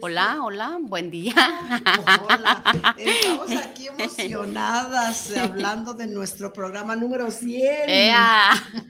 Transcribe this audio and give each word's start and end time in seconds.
Hola, 0.00 0.38
hola, 0.42 0.78
buen 0.80 1.10
día. 1.10 1.34
Hola, 2.28 2.62
estamos 2.96 3.50
aquí 3.64 3.88
emocionadas 3.88 5.36
hablando 5.36 5.94
de 5.94 6.06
nuestro 6.06 6.52
programa 6.52 6.94
número 6.94 7.30
100. 7.30 8.14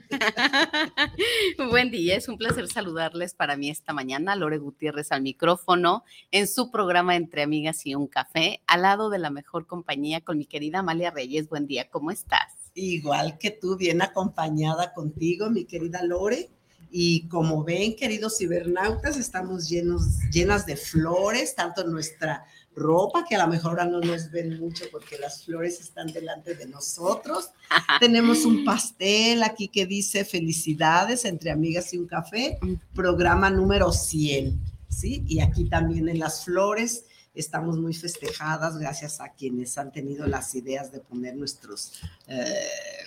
buen 1.69 1.89
día, 1.89 2.15
es 2.15 2.29
un 2.29 2.37
placer 2.37 2.67
saludarles 2.67 3.33
para 3.33 3.57
mí 3.57 3.69
esta 3.69 3.91
mañana. 3.93 4.35
Lore 4.35 4.59
Gutiérrez 4.59 5.11
al 5.11 5.21
micrófono 5.21 6.03
en 6.31 6.47
su 6.47 6.69
programa 6.69 7.15
Entre 7.15 7.41
Amigas 7.41 7.85
y 7.85 7.95
un 7.95 8.07
Café, 8.07 8.61
al 8.67 8.83
lado 8.83 9.09
de 9.09 9.19
la 9.19 9.31
mejor 9.31 9.65
compañía 9.65 10.21
con 10.21 10.37
mi 10.37 10.45
querida 10.45 10.79
Amalia 10.79 11.11
Reyes. 11.11 11.49
Buen 11.49 11.65
día, 11.65 11.89
¿cómo 11.89 12.11
estás? 12.11 12.71
Igual 12.75 13.37
que 13.39 13.51
tú, 13.51 13.77
bien 13.77 14.01
acompañada 14.01 14.93
contigo, 14.93 15.49
mi 15.49 15.65
querida 15.65 16.03
Lore. 16.03 16.49
Y 16.91 17.27
como 17.27 17.63
ven, 17.63 17.95
queridos 17.95 18.37
cibernautas, 18.37 19.17
estamos 19.17 19.69
llenos, 19.69 20.19
llenas 20.31 20.65
de 20.65 20.75
flores, 20.75 21.55
tanto 21.55 21.81
en 21.81 21.91
nuestra 21.91 22.45
ropa, 22.75 23.25
que 23.27 23.35
a 23.35 23.45
lo 23.45 23.51
mejor 23.51 23.71
ahora 23.71 23.85
no 23.85 23.99
nos 23.99 24.31
ven 24.31 24.59
mucho 24.59 24.85
porque 24.91 25.17
las 25.17 25.43
flores 25.43 25.79
están 25.79 26.07
delante 26.07 26.55
de 26.55 26.65
nosotros. 26.67 27.51
Tenemos 27.99 28.45
un 28.45 28.65
pastel 28.65 29.43
aquí 29.43 29.67
que 29.67 29.85
dice 29.85 30.25
felicidades 30.25 31.25
entre 31.25 31.51
amigas 31.51 31.93
y 31.93 31.97
un 31.97 32.07
café, 32.07 32.57
programa 32.95 33.49
número 33.49 33.91
100, 33.91 34.59
¿sí? 34.87 35.23
Y 35.27 35.41
aquí 35.41 35.65
también 35.65 36.09
en 36.09 36.19
las 36.19 36.45
flores 36.45 37.05
estamos 37.35 37.77
muy 37.77 37.93
festejadas 37.93 38.77
gracias 38.77 39.21
a 39.21 39.29
quienes 39.29 39.77
han 39.77 39.91
tenido 39.91 40.27
las 40.27 40.55
ideas 40.55 40.91
de 40.91 40.99
poner 40.99 41.35
nuestros 41.35 41.93
eh, 42.27 42.43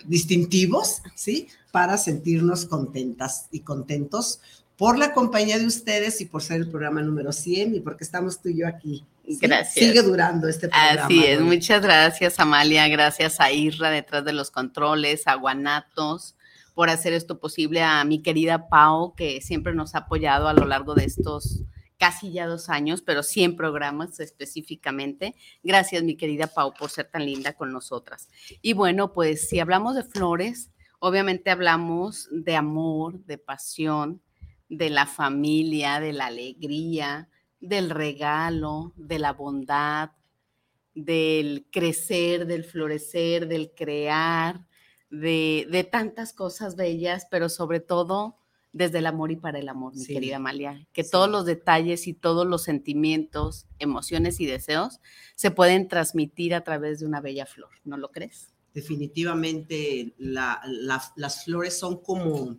distintivos, 0.05 1.03
¿sí? 1.14 1.48
Para 1.70 1.98
sentirnos 1.98 2.67
contentas 2.67 3.48
y 3.51 3.61
contentos 3.61 4.41
por 4.77 4.98
la 4.98 5.13
compañía 5.13 5.58
de 5.58 5.67
ustedes 5.67 6.20
y 6.20 6.24
por 6.24 6.42
ser 6.42 6.61
el 6.61 6.69
programa 6.69 7.02
número 7.02 7.33
100 7.33 7.74
y 7.74 7.80
porque 7.80 8.05
estamos 8.05 8.41
tú 8.41 8.48
y 8.48 8.58
yo 8.58 8.67
aquí. 8.67 9.05
Gracias. 9.24 9.74
Sigue 9.74 10.02
durando 10.02 10.48
este 10.48 10.69
programa. 10.69 11.05
Así 11.05 11.25
es, 11.25 11.41
muchas 11.41 11.83
gracias 11.83 12.41
Amalia, 12.41 12.89
gracias 12.89 13.39
a 13.41 13.52
Irra 13.52 13.91
detrás 13.91 14.25
de 14.25 14.33
los 14.33 14.51
controles, 14.51 15.27
a 15.27 15.35
Guanatos 15.35 16.35
por 16.75 16.89
hacer 16.89 17.13
esto 17.13 17.39
posible, 17.39 17.83
a 17.83 18.02
mi 18.05 18.23
querida 18.23 18.69
Pau 18.69 19.14
que 19.14 19.41
siempre 19.41 19.75
nos 19.75 19.95
ha 19.95 19.98
apoyado 19.98 20.48
a 20.48 20.55
lo 20.55 20.64
largo 20.64 20.95
de 20.95 21.05
estos 21.05 21.61
casi 22.02 22.33
ya 22.33 22.48
dos 22.48 22.68
años, 22.68 23.01
pero 23.01 23.23
100 23.23 23.55
programas 23.55 24.18
específicamente. 24.18 25.36
Gracias, 25.63 26.02
mi 26.02 26.17
querida 26.17 26.48
Pau, 26.48 26.74
por 26.74 26.90
ser 26.90 27.08
tan 27.08 27.24
linda 27.24 27.52
con 27.52 27.73
nosotras. 27.73 28.29
Y 28.61 28.73
bueno, 28.73 29.13
pues 29.13 29.48
si 29.48 29.61
hablamos 29.61 29.95
de 29.95 30.02
flores, 30.02 30.73
obviamente 30.98 31.52
hablamos 31.52 32.29
de 32.33 32.57
amor, 32.57 33.24
de 33.24 33.39
pasión, 33.39 34.20
de 34.68 34.90
la 34.90 35.07
familia, 35.07 36.01
de 36.01 36.13
la 36.13 36.27
alegría, 36.27 37.29
del 37.61 37.89
regalo, 37.89 38.92
de 38.96 39.20
la 39.20 39.33
bondad, 39.33 40.11
del 40.96 41.69
crecer, 41.70 42.48
del 42.48 42.64
florecer, 42.64 43.46
del 43.46 43.70
crear, 43.77 44.67
de, 45.08 45.69
de 45.70 45.84
tantas 45.84 46.33
cosas 46.33 46.74
bellas, 46.74 47.29
pero 47.30 47.48
sobre 47.48 47.79
todo 47.79 48.42
desde 48.72 48.98
el 48.98 49.06
amor 49.06 49.30
y 49.30 49.36
para 49.36 49.58
el 49.58 49.68
amor, 49.68 49.94
mi 49.94 50.05
querida 50.06 50.36
Amalia. 50.36 50.86
Que 50.92 51.05
todos 51.05 51.28
los 51.28 51.44
detalles 51.44 52.06
y 52.06 52.14
todos 52.14 52.46
los 52.46 52.62
sentimientos, 52.62 53.66
emociones 53.78 54.40
y 54.40 54.46
deseos 54.46 55.00
se 55.34 55.50
pueden 55.50 55.88
transmitir 55.88 56.55
a 56.55 56.64
través 56.64 57.00
de 57.00 57.06
una 57.06 57.20
bella 57.20 57.46
flor, 57.46 57.70
¿no 57.84 57.96
lo 57.96 58.10
crees? 58.10 58.55
Definitivamente 58.72 60.14
las 60.16 61.44
flores 61.44 61.78
son 61.78 62.02
como 62.02 62.56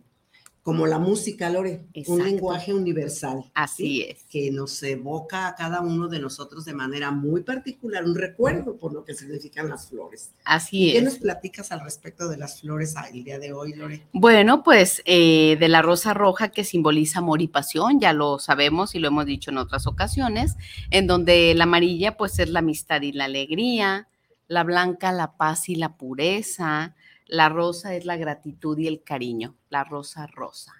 como 0.64 0.86
la 0.86 0.98
música, 0.98 1.50
Lore, 1.50 1.84
un 2.06 2.24
lenguaje 2.24 2.72
universal. 2.72 3.44
Así 3.52 4.00
es. 4.00 4.24
Que 4.30 4.50
nos 4.50 4.82
evoca 4.82 5.46
a 5.46 5.54
cada 5.54 5.82
uno 5.82 6.08
de 6.08 6.18
nosotros 6.18 6.64
de 6.64 6.72
manera 6.72 7.10
muy 7.10 7.42
particular, 7.42 8.02
un 8.02 8.14
recuerdo 8.14 8.78
por 8.78 8.94
lo 8.94 9.04
que 9.04 9.12
significan 9.12 9.68
las 9.68 9.90
flores. 9.90 10.30
Así 10.42 10.88
es. 10.88 10.94
¿Qué 10.94 11.02
nos 11.02 11.18
platicas 11.18 11.70
al 11.70 11.82
respecto 11.82 12.30
de 12.30 12.38
las 12.38 12.62
flores 12.62 12.94
el 13.12 13.24
día 13.24 13.38
de 13.38 13.52
hoy, 13.52 13.74
Lore? 13.74 14.06
Bueno, 14.14 14.62
pues 14.62 15.02
eh, 15.04 15.58
de 15.60 15.68
la 15.68 15.82
rosa 15.82 16.14
roja 16.14 16.48
que 16.48 16.64
simboliza 16.64 17.18
amor 17.18 17.42
y 17.42 17.48
pasión, 17.48 18.00
ya 18.00 18.14
lo 18.14 18.38
sabemos 18.38 18.94
y 18.94 19.00
lo 19.00 19.08
hemos 19.08 19.26
dicho 19.26 19.50
en 19.50 19.58
otras 19.58 19.86
ocasiones, 19.86 20.56
en 20.90 21.06
donde 21.06 21.54
la 21.54 21.64
amarilla 21.64 22.16
pues 22.16 22.38
es 22.38 22.48
la 22.48 22.60
amistad 22.60 23.02
y 23.02 23.12
la 23.12 23.26
alegría, 23.26 24.08
la 24.48 24.64
blanca 24.64 25.12
la 25.12 25.36
paz 25.36 25.68
y 25.68 25.74
la 25.74 25.98
pureza, 25.98 26.94
la 27.26 27.48
rosa 27.48 27.94
es 27.94 28.04
la 28.04 28.16
gratitud 28.16 28.78
y 28.78 28.86
el 28.86 29.02
cariño, 29.02 29.56
la 29.70 29.84
rosa 29.84 30.26
rosa. 30.26 30.72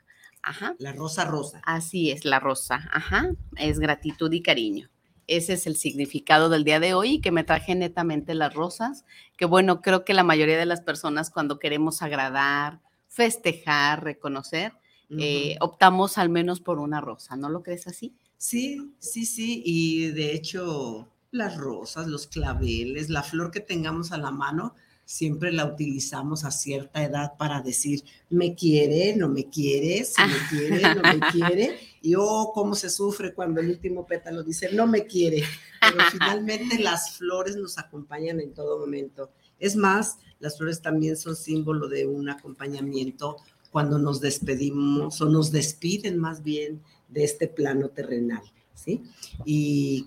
Ajá. 0.42 0.74
La 0.78 0.92
rosa 0.92 1.24
rosa. 1.24 1.62
Así 1.64 2.10
es, 2.10 2.24
la 2.24 2.38
rosa. 2.38 2.88
Ajá. 2.92 3.30
Es 3.56 3.78
gratitud 3.78 4.30
y 4.32 4.42
cariño. 4.42 4.90
Ese 5.26 5.54
es 5.54 5.66
el 5.66 5.76
significado 5.76 6.50
del 6.50 6.64
día 6.64 6.80
de 6.80 6.92
hoy 6.92 7.20
que 7.20 7.32
me 7.32 7.44
traje 7.44 7.74
netamente 7.74 8.34
las 8.34 8.52
rosas, 8.52 9.06
que 9.38 9.46
bueno, 9.46 9.80
creo 9.80 10.04
que 10.04 10.12
la 10.12 10.22
mayoría 10.22 10.58
de 10.58 10.66
las 10.66 10.82
personas 10.82 11.30
cuando 11.30 11.58
queremos 11.58 12.02
agradar, 12.02 12.80
festejar, 13.08 14.04
reconocer, 14.04 14.74
eh, 15.18 15.56
optamos 15.60 16.18
al 16.18 16.28
menos 16.28 16.60
por 16.60 16.78
una 16.78 17.00
rosa, 17.00 17.36
¿no 17.36 17.48
lo 17.48 17.62
crees 17.62 17.86
así? 17.86 18.14
Sí, 18.36 18.92
sí, 18.98 19.24
sí, 19.24 19.62
y 19.64 20.08
de 20.08 20.34
hecho 20.34 21.08
las 21.30 21.56
rosas, 21.56 22.06
los 22.06 22.26
claveles, 22.26 23.08
la 23.08 23.22
flor 23.22 23.50
que 23.50 23.60
tengamos 23.60 24.12
a 24.12 24.18
la 24.18 24.30
mano, 24.30 24.74
siempre 25.04 25.52
la 25.52 25.66
utilizamos 25.66 26.44
a 26.44 26.50
cierta 26.50 27.02
edad 27.02 27.36
para 27.36 27.60
decir, 27.60 28.02
me 28.30 28.54
quiere, 28.54 29.16
no 29.16 29.28
me 29.28 29.48
quiere, 29.48 30.04
si 30.04 30.22
me 30.22 30.38
quiere, 30.50 30.94
no 30.94 31.02
me 31.02 31.20
quiere. 31.30 31.78
Y 32.00 32.14
oh, 32.16 32.50
cómo 32.54 32.74
se 32.74 32.90
sufre 32.90 33.34
cuando 33.34 33.60
el 33.60 33.70
último 33.70 34.06
pétalo 34.06 34.42
dice, 34.42 34.72
no 34.72 34.86
me 34.86 35.06
quiere. 35.06 35.42
Pero 35.80 36.04
finalmente 36.12 36.78
las 36.78 37.16
flores 37.16 37.56
nos 37.56 37.78
acompañan 37.78 38.40
en 38.40 38.52
todo 38.52 38.78
momento. 38.78 39.30
Es 39.58 39.76
más, 39.76 40.18
las 40.40 40.58
flores 40.58 40.82
también 40.82 41.16
son 41.16 41.36
símbolo 41.36 41.88
de 41.88 42.06
un 42.06 42.28
acompañamiento 42.28 43.36
cuando 43.70 43.98
nos 43.98 44.20
despedimos 44.20 45.20
o 45.20 45.28
nos 45.28 45.50
despiden 45.50 46.18
más 46.18 46.42
bien 46.42 46.82
de 47.08 47.24
este 47.24 47.48
plano 47.48 47.88
terrenal. 47.88 48.42
¿sí? 48.74 49.02
Y 49.44 50.06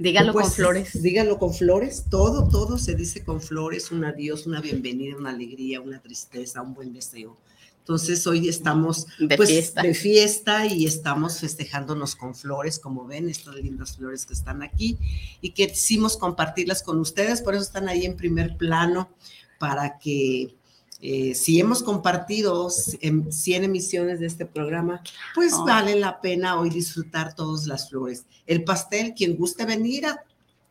Dígalo 0.00 0.32
con 0.32 0.50
flores. 0.50 1.02
Dígalo 1.02 1.38
con 1.38 1.52
flores. 1.52 2.06
Todo, 2.08 2.48
todo 2.48 2.78
se 2.78 2.94
dice 2.94 3.22
con 3.22 3.42
flores. 3.42 3.90
Un 3.90 4.02
adiós, 4.06 4.46
una 4.46 4.62
bienvenida, 4.62 5.14
una 5.14 5.28
alegría, 5.28 5.82
una 5.82 6.00
tristeza, 6.00 6.62
un 6.62 6.72
buen 6.72 6.94
deseo. 6.94 7.36
Entonces 7.80 8.26
hoy 8.26 8.48
estamos 8.48 9.06
de, 9.18 9.36
pues, 9.36 9.50
fiesta. 9.50 9.82
de 9.82 9.94
fiesta 9.94 10.66
y 10.66 10.86
estamos 10.86 11.40
festejándonos 11.40 12.16
con 12.16 12.34
flores, 12.34 12.78
como 12.78 13.06
ven, 13.06 13.28
estas 13.28 13.56
lindas 13.56 13.96
flores 13.96 14.24
que 14.24 14.32
están 14.32 14.62
aquí 14.62 14.96
y 15.42 15.50
que 15.50 15.68
quisimos 15.68 16.16
compartirlas 16.16 16.82
con 16.82 16.98
ustedes, 16.98 17.42
por 17.42 17.54
eso 17.54 17.64
están 17.64 17.88
ahí 17.88 18.06
en 18.06 18.16
primer 18.16 18.56
plano 18.56 19.10
para 19.58 19.98
que 19.98 20.54
eh, 21.02 21.34
si 21.34 21.58
hemos 21.60 21.82
compartido 21.82 22.68
100 22.70 23.64
emisiones 23.64 24.20
de 24.20 24.26
este 24.26 24.46
programa, 24.46 25.02
pues 25.34 25.52
Oh. 25.54 25.64
vale 25.64 25.96
la 25.96 26.20
pena 26.20 26.58
hoy 26.58 26.70
disfrutar 26.70 27.34
todas 27.34 27.66
las 27.66 27.88
flores. 27.88 28.26
El 28.46 28.64
pastel, 28.64 29.14
quien 29.14 29.36
guste 29.36 29.64
venir 29.64 30.06
a 30.06 30.24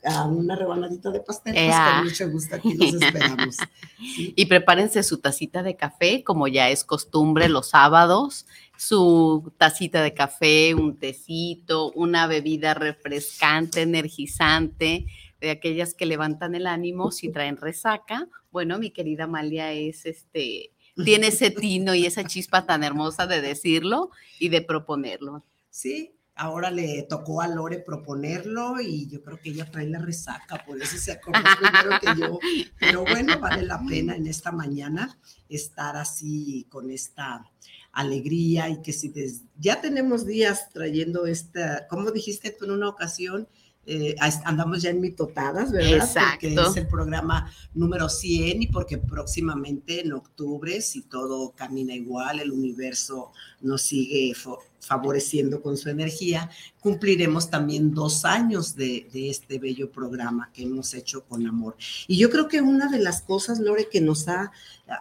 a 0.03 0.23
una 0.25 0.55
rebanadita 0.55 1.11
de 1.11 1.19
pastel, 1.19 1.53
pues 1.53 1.75
con 1.75 2.03
mucho 2.05 2.29
gusto 2.29 2.55
aquí 2.55 2.73
los 2.73 2.93
esperamos. 3.01 3.57
Y 3.99 4.45
prepárense 4.45 5.03
su 5.03 5.17
tacita 5.17 5.61
de 5.61 5.75
café, 5.75 6.23
como 6.23 6.47
ya 6.47 6.69
es 6.69 6.85
costumbre 6.85 7.49
los 7.49 7.71
sábados, 7.71 8.45
su 8.77 9.51
tacita 9.57 10.01
de 10.01 10.13
café, 10.13 10.73
un 10.73 10.95
tecito, 10.95 11.91
una 11.91 12.27
bebida 12.27 12.73
refrescante, 12.75 13.81
energizante, 13.81 15.05
de 15.39 15.51
aquellas 15.51 15.93
que 15.93 16.05
levantan 16.05 16.55
el 16.55 16.67
ánimo 16.67 17.11
si 17.11 17.29
traen 17.29 17.57
resaca. 17.57 18.27
Bueno, 18.51 18.79
mi 18.79 18.91
querida 18.91 19.25
Amalia 19.25 19.73
es 19.73 20.05
este 20.05 20.71
tiene 21.03 21.27
ese 21.27 21.51
tino 21.51 21.95
y 21.95 22.05
esa 22.05 22.23
chispa 22.23 22.65
tan 22.65 22.83
hermosa 22.83 23.27
de 23.27 23.41
decirlo 23.41 24.11
y 24.39 24.49
de 24.49 24.61
proponerlo. 24.61 25.45
Sí, 25.69 26.13
ahora 26.35 26.71
le 26.71 27.03
tocó 27.03 27.41
a 27.41 27.47
Lore 27.47 27.79
proponerlo 27.79 28.79
y 28.81 29.07
yo 29.07 29.21
creo 29.21 29.39
que 29.39 29.49
ella 29.49 29.69
trae 29.69 29.87
la 29.87 29.99
resaca, 29.99 30.63
por 30.65 30.81
eso 30.81 30.97
se 30.97 31.11
acordó 31.11 31.41
primero 31.59 31.99
que 31.99 32.21
yo. 32.21 32.39
Pero 32.79 33.01
bueno, 33.01 33.39
vale 33.39 33.63
la 33.63 33.81
pena 33.85 34.15
en 34.15 34.27
esta 34.27 34.51
mañana 34.51 35.19
estar 35.47 35.95
así 35.95 36.65
con 36.69 36.89
esta 36.89 37.45
alegría 37.91 38.69
y 38.69 38.81
que 38.81 38.93
si 38.93 39.11
ya 39.57 39.81
tenemos 39.81 40.25
días 40.25 40.69
trayendo 40.69 41.25
esta, 41.25 41.87
como 41.87 42.11
dijiste 42.11 42.51
tú 42.51 42.65
en 42.65 42.71
una 42.71 42.89
ocasión, 42.89 43.47
eh, 43.91 44.15
andamos 44.45 44.83
ya 44.83 44.91
en 44.91 45.01
mitotadas, 45.01 45.71
¿verdad? 45.71 45.97
Exacto. 45.97 46.47
Porque 46.53 46.69
es 46.69 46.77
el 46.77 46.87
programa 46.87 47.51
número 47.73 48.07
100 48.07 48.61
y 48.61 48.67
porque 48.67 48.99
próximamente 48.99 50.01
en 50.01 50.13
octubre, 50.13 50.79
si 50.81 51.01
todo 51.01 51.51
camina 51.55 51.95
igual, 51.95 52.39
el 52.39 52.51
universo 52.51 53.31
nos 53.61 53.81
sigue 53.81 54.33
favoreciendo 54.79 55.63
con 55.63 55.75
su 55.75 55.89
energía, 55.89 56.51
cumpliremos 56.79 57.49
también 57.49 57.91
dos 57.91 58.25
años 58.25 58.75
de, 58.75 59.09
de, 59.11 59.31
este 59.31 59.57
bello 59.57 59.91
programa 59.91 60.51
que 60.53 60.63
hemos 60.63 60.93
hecho 60.93 61.25
con 61.25 61.47
amor. 61.47 61.75
Y 62.07 62.17
yo 62.17 62.29
creo 62.29 62.47
que 62.47 62.61
una 62.61 62.91
de 62.91 62.99
las 62.99 63.23
cosas, 63.23 63.59
Lore, 63.59 63.89
que 63.89 64.01
nos 64.01 64.27
ha 64.27 64.51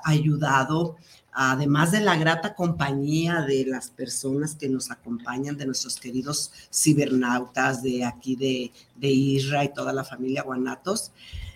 ayudado 0.03 0.97
además 1.41 1.93
de 1.93 2.01
la 2.01 2.17
grata 2.17 2.57
compañía 2.57 3.43
de 3.43 3.65
las 3.65 3.91
personas 3.91 4.57
que 4.57 4.69
nos 4.69 4.91
acompañan, 4.91 5.57
de 5.57 5.67
nuestros 5.67 5.95
queridos 5.95 6.51
cibernautas 6.75 7.81
de 7.81 8.05
aquí 8.05 8.35
de, 8.35 8.73
de 8.97 9.09
Isra 9.09 9.63
y 9.63 9.73
toda 9.73 9.93
la 9.93 10.03
familia 10.03 10.43
Guanatos, 10.43 11.13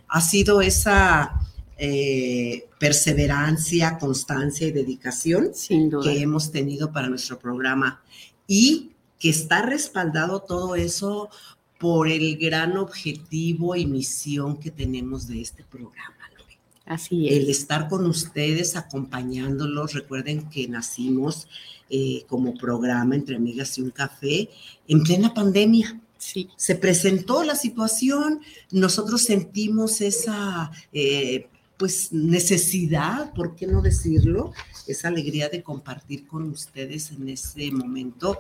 ha 0.06 0.20
sido 0.20 0.62
esa 0.62 1.32
eh, 1.78 2.68
perseverancia, 2.78 3.98
constancia 3.98 4.68
y 4.68 4.70
dedicación 4.70 5.50
que 5.68 6.22
hemos 6.22 6.52
tenido 6.52 6.92
para 6.92 7.08
nuestro 7.08 7.40
programa 7.40 8.00
y 8.46 8.92
que 9.18 9.30
está 9.30 9.62
respaldado 9.62 10.42
todo 10.42 10.76
eso 10.76 11.28
por 11.80 12.06
el 12.06 12.36
gran 12.36 12.76
objetivo 12.76 13.74
y 13.74 13.86
misión 13.86 14.58
que 14.58 14.70
tenemos 14.70 15.26
de 15.26 15.40
este 15.40 15.64
programa. 15.64 16.21
Así 16.86 17.28
es. 17.28 17.36
El 17.36 17.50
estar 17.50 17.88
con 17.88 18.06
ustedes, 18.06 18.76
acompañándolos. 18.76 19.94
Recuerden 19.94 20.48
que 20.50 20.68
nacimos 20.68 21.48
eh, 21.90 22.24
como 22.26 22.54
programa 22.54 23.14
entre 23.14 23.36
amigas 23.36 23.78
y 23.78 23.82
un 23.82 23.90
café 23.90 24.48
en 24.88 25.02
plena 25.02 25.34
pandemia. 25.34 26.00
Sí. 26.18 26.48
Se 26.56 26.76
presentó 26.76 27.42
la 27.42 27.56
situación, 27.56 28.40
nosotros 28.70 29.22
sentimos 29.22 30.00
esa 30.00 30.70
eh, 30.92 31.48
pues 31.76 32.12
necesidad, 32.12 33.32
¿por 33.34 33.56
qué 33.56 33.66
no 33.66 33.82
decirlo? 33.82 34.52
Esa 34.86 35.08
alegría 35.08 35.48
de 35.48 35.62
compartir 35.62 36.26
con 36.26 36.48
ustedes 36.50 37.10
en 37.10 37.28
ese 37.28 37.72
momento 37.72 38.38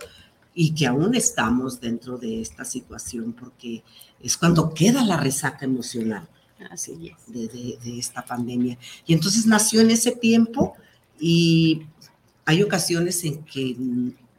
y 0.54 0.74
que 0.74 0.86
aún 0.86 1.14
estamos 1.14 1.80
dentro 1.80 2.18
de 2.18 2.40
esta 2.40 2.64
situación 2.64 3.32
porque 3.32 3.82
es 4.22 4.36
cuando 4.36 4.72
queda 4.72 5.04
la 5.04 5.16
resaca 5.16 5.64
emocional. 5.64 6.28
Así 6.70 7.12
de, 7.26 7.78
esta 7.98 8.24
pandemia. 8.24 8.78
Y 9.06 9.14
entonces 9.14 9.46
nació 9.46 9.80
en 9.80 9.90
ese 9.90 10.12
tiempo 10.12 10.74
y 11.18 11.82
hay 12.44 12.62
ocasiones 12.62 13.22
en 13.24 13.44
que 13.44 13.76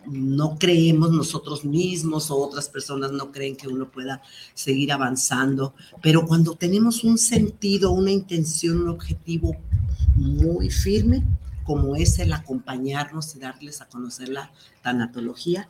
no 0.05 0.57
creemos 0.57 1.11
nosotros 1.11 1.63
mismos 1.63 2.29
o 2.29 2.37
otras 2.37 2.67
personas 2.67 3.11
no 3.11 3.31
creen 3.31 3.55
que 3.55 3.67
uno 3.67 3.89
pueda 3.89 4.21
seguir 4.53 4.91
avanzando, 4.91 5.73
pero 6.01 6.25
cuando 6.25 6.55
tenemos 6.55 7.03
un 7.03 7.17
sentido, 7.17 7.91
una 7.91 8.11
intención, 8.11 8.81
un 8.81 8.89
objetivo 8.89 9.55
muy 10.15 10.69
firme, 10.69 11.23
como 11.63 11.95
es 11.95 12.19
el 12.19 12.33
acompañarnos 12.33 13.35
y 13.35 13.39
darles 13.39 13.81
a 13.81 13.87
conocer 13.87 14.29
la 14.29 14.51
tanatología 14.81 15.69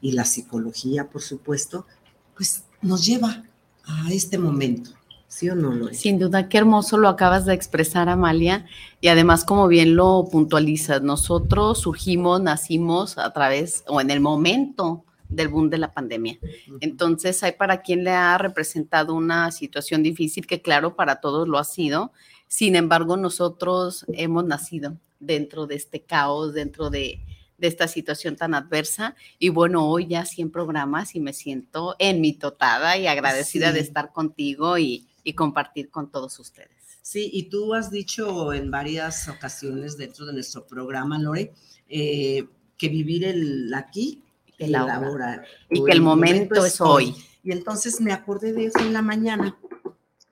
y 0.00 0.12
la 0.12 0.24
psicología, 0.24 1.08
por 1.10 1.22
supuesto, 1.22 1.86
pues 2.34 2.64
nos 2.80 3.04
lleva 3.04 3.44
a 3.84 4.12
este 4.12 4.38
momento. 4.38 4.90
¿Sí 5.34 5.50
o 5.50 5.56
no, 5.56 5.88
Sin 5.88 6.20
duda, 6.20 6.48
qué 6.48 6.58
hermoso 6.58 6.96
lo 6.96 7.08
acabas 7.08 7.44
de 7.44 7.54
expresar, 7.54 8.08
Amalia. 8.08 8.66
Y 9.00 9.08
además, 9.08 9.44
como 9.44 9.66
bien 9.66 9.96
lo 9.96 10.28
puntualizas, 10.30 11.02
nosotros 11.02 11.80
surgimos, 11.80 12.40
nacimos 12.40 13.18
a 13.18 13.32
través 13.32 13.82
o 13.88 14.00
en 14.00 14.12
el 14.12 14.20
momento 14.20 15.04
del 15.28 15.48
boom 15.48 15.70
de 15.70 15.78
la 15.78 15.92
pandemia. 15.92 16.38
Entonces, 16.80 17.42
hay 17.42 17.50
para 17.50 17.82
quien 17.82 18.04
le 18.04 18.12
ha 18.12 18.38
representado 18.38 19.12
una 19.12 19.50
situación 19.50 20.04
difícil, 20.04 20.46
que 20.46 20.62
claro, 20.62 20.94
para 20.94 21.16
todos 21.16 21.48
lo 21.48 21.58
ha 21.58 21.64
sido. 21.64 22.12
Sin 22.46 22.76
embargo, 22.76 23.16
nosotros 23.16 24.06
hemos 24.12 24.44
nacido 24.44 24.98
dentro 25.18 25.66
de 25.66 25.74
este 25.74 26.00
caos, 26.02 26.54
dentro 26.54 26.90
de, 26.90 27.18
de 27.58 27.66
esta 27.66 27.88
situación 27.88 28.36
tan 28.36 28.54
adversa. 28.54 29.16
Y 29.40 29.48
bueno, 29.48 29.88
hoy 29.88 30.06
ya 30.06 30.26
100 30.26 30.52
programas 30.52 31.16
y 31.16 31.18
me 31.18 31.32
siento 31.32 31.96
en 31.98 32.20
mi 32.20 32.34
totada 32.34 32.96
y 32.96 33.08
agradecida 33.08 33.72
de 33.72 33.80
estar 33.80 34.12
contigo 34.12 34.78
y, 34.78 35.08
y 35.24 35.32
compartir 35.32 35.90
con 35.90 36.10
todos 36.10 36.38
ustedes. 36.38 36.70
Sí, 37.02 37.30
y 37.32 37.44
tú 37.44 37.74
has 37.74 37.90
dicho 37.90 38.52
en 38.52 38.70
varias 38.70 39.28
ocasiones 39.28 39.96
dentro 39.96 40.26
de 40.26 40.34
nuestro 40.34 40.66
programa, 40.66 41.18
Lore, 41.18 41.52
eh, 41.88 42.46
que 42.78 42.88
vivir 42.88 43.24
el 43.24 43.72
aquí 43.74 44.22
y 44.58 44.64
el 44.64 44.74
ahora. 44.74 45.44
Y 45.68 45.84
que 45.84 45.92
el, 45.92 46.00
momento, 46.00 46.64
es 46.64 46.80
hoy. 46.80 47.14
Y 47.42 47.52
entonces 47.52 48.00
me 48.00 48.12
acordé 48.12 48.52
de 48.52 48.66
eso 48.66 48.78
en 48.78 48.92
la 48.92 49.02
mañana 49.02 49.58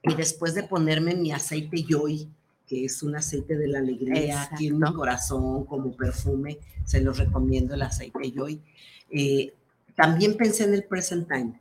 y 0.02 0.14
después 0.14 0.54
de 0.54 0.62
ponerme 0.62 1.14
mi 1.14 1.32
aceite 1.32 1.84
Joy, 1.88 2.28
que 2.66 2.86
es 2.86 3.02
un 3.02 3.16
aceite 3.16 3.56
de 3.56 3.68
la 3.68 3.78
alegría 3.78 4.42
aquí 4.42 4.68
en 4.68 4.78
mi 4.78 4.92
corazón 4.92 5.64
como 5.66 5.94
perfume, 5.94 6.58
se 6.84 7.00
los 7.00 7.18
recomiendo 7.18 7.74
el 7.74 7.82
aceite 7.82 8.32
Joy. 8.34 8.60
Eh, 9.10 9.52
también 9.94 10.36
pensé 10.36 10.64
en 10.64 10.74
el 10.74 10.84
present 10.84 11.28
time, 11.28 11.58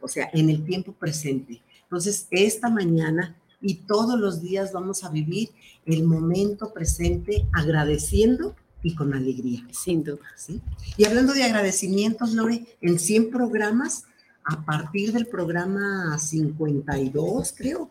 o 0.00 0.08
sea, 0.08 0.28
en 0.32 0.50
el 0.50 0.64
tiempo 0.64 0.92
presente. 0.92 1.62
Entonces, 1.90 2.28
esta 2.30 2.70
mañana 2.70 3.36
y 3.60 3.74
todos 3.74 4.16
los 4.16 4.40
días 4.40 4.72
vamos 4.72 5.02
a 5.02 5.10
vivir 5.10 5.50
el 5.86 6.04
momento 6.04 6.72
presente 6.72 7.48
agradeciendo 7.52 8.54
y 8.84 8.94
con 8.94 9.12
alegría. 9.12 9.66
Sin 9.72 10.04
duda. 10.04 10.20
¿sí? 10.36 10.60
Y 10.96 11.04
hablando 11.04 11.34
de 11.34 11.42
agradecimientos, 11.42 12.32
Lore, 12.32 12.64
en 12.80 13.00
100 13.00 13.30
programas, 13.30 14.04
a 14.44 14.64
partir 14.64 15.12
del 15.12 15.26
programa 15.26 16.16
52, 16.16 17.54
creo, 17.56 17.88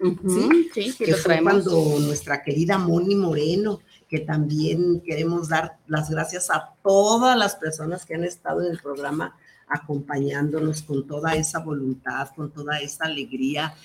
¿sí? 0.73 0.95
que 0.97 1.13
fue 1.15 1.41
cuando 1.43 2.00
nuestra 2.00 2.41
querida 2.41 2.77
Moni 2.77 3.15
Moreno, 3.15 3.81
que 4.07 4.19
también 4.19 5.01
queremos 5.01 5.50
dar 5.50 5.77
las 5.88 6.09
gracias 6.09 6.50
a 6.50 6.73
todas 6.81 7.38
las 7.38 7.55
personas 7.55 8.05
que 8.05 8.15
han 8.15 8.23
estado 8.23 8.62
en 8.62 8.71
el 8.71 8.79
programa 8.79 9.35
acompañándonos 9.69 10.81
con 10.81 11.05
toda 11.07 11.35
esa 11.35 11.59
voluntad, 11.59 12.29
con 12.35 12.51
toda 12.51 12.79
esa 12.79 13.05
alegría 13.05 13.75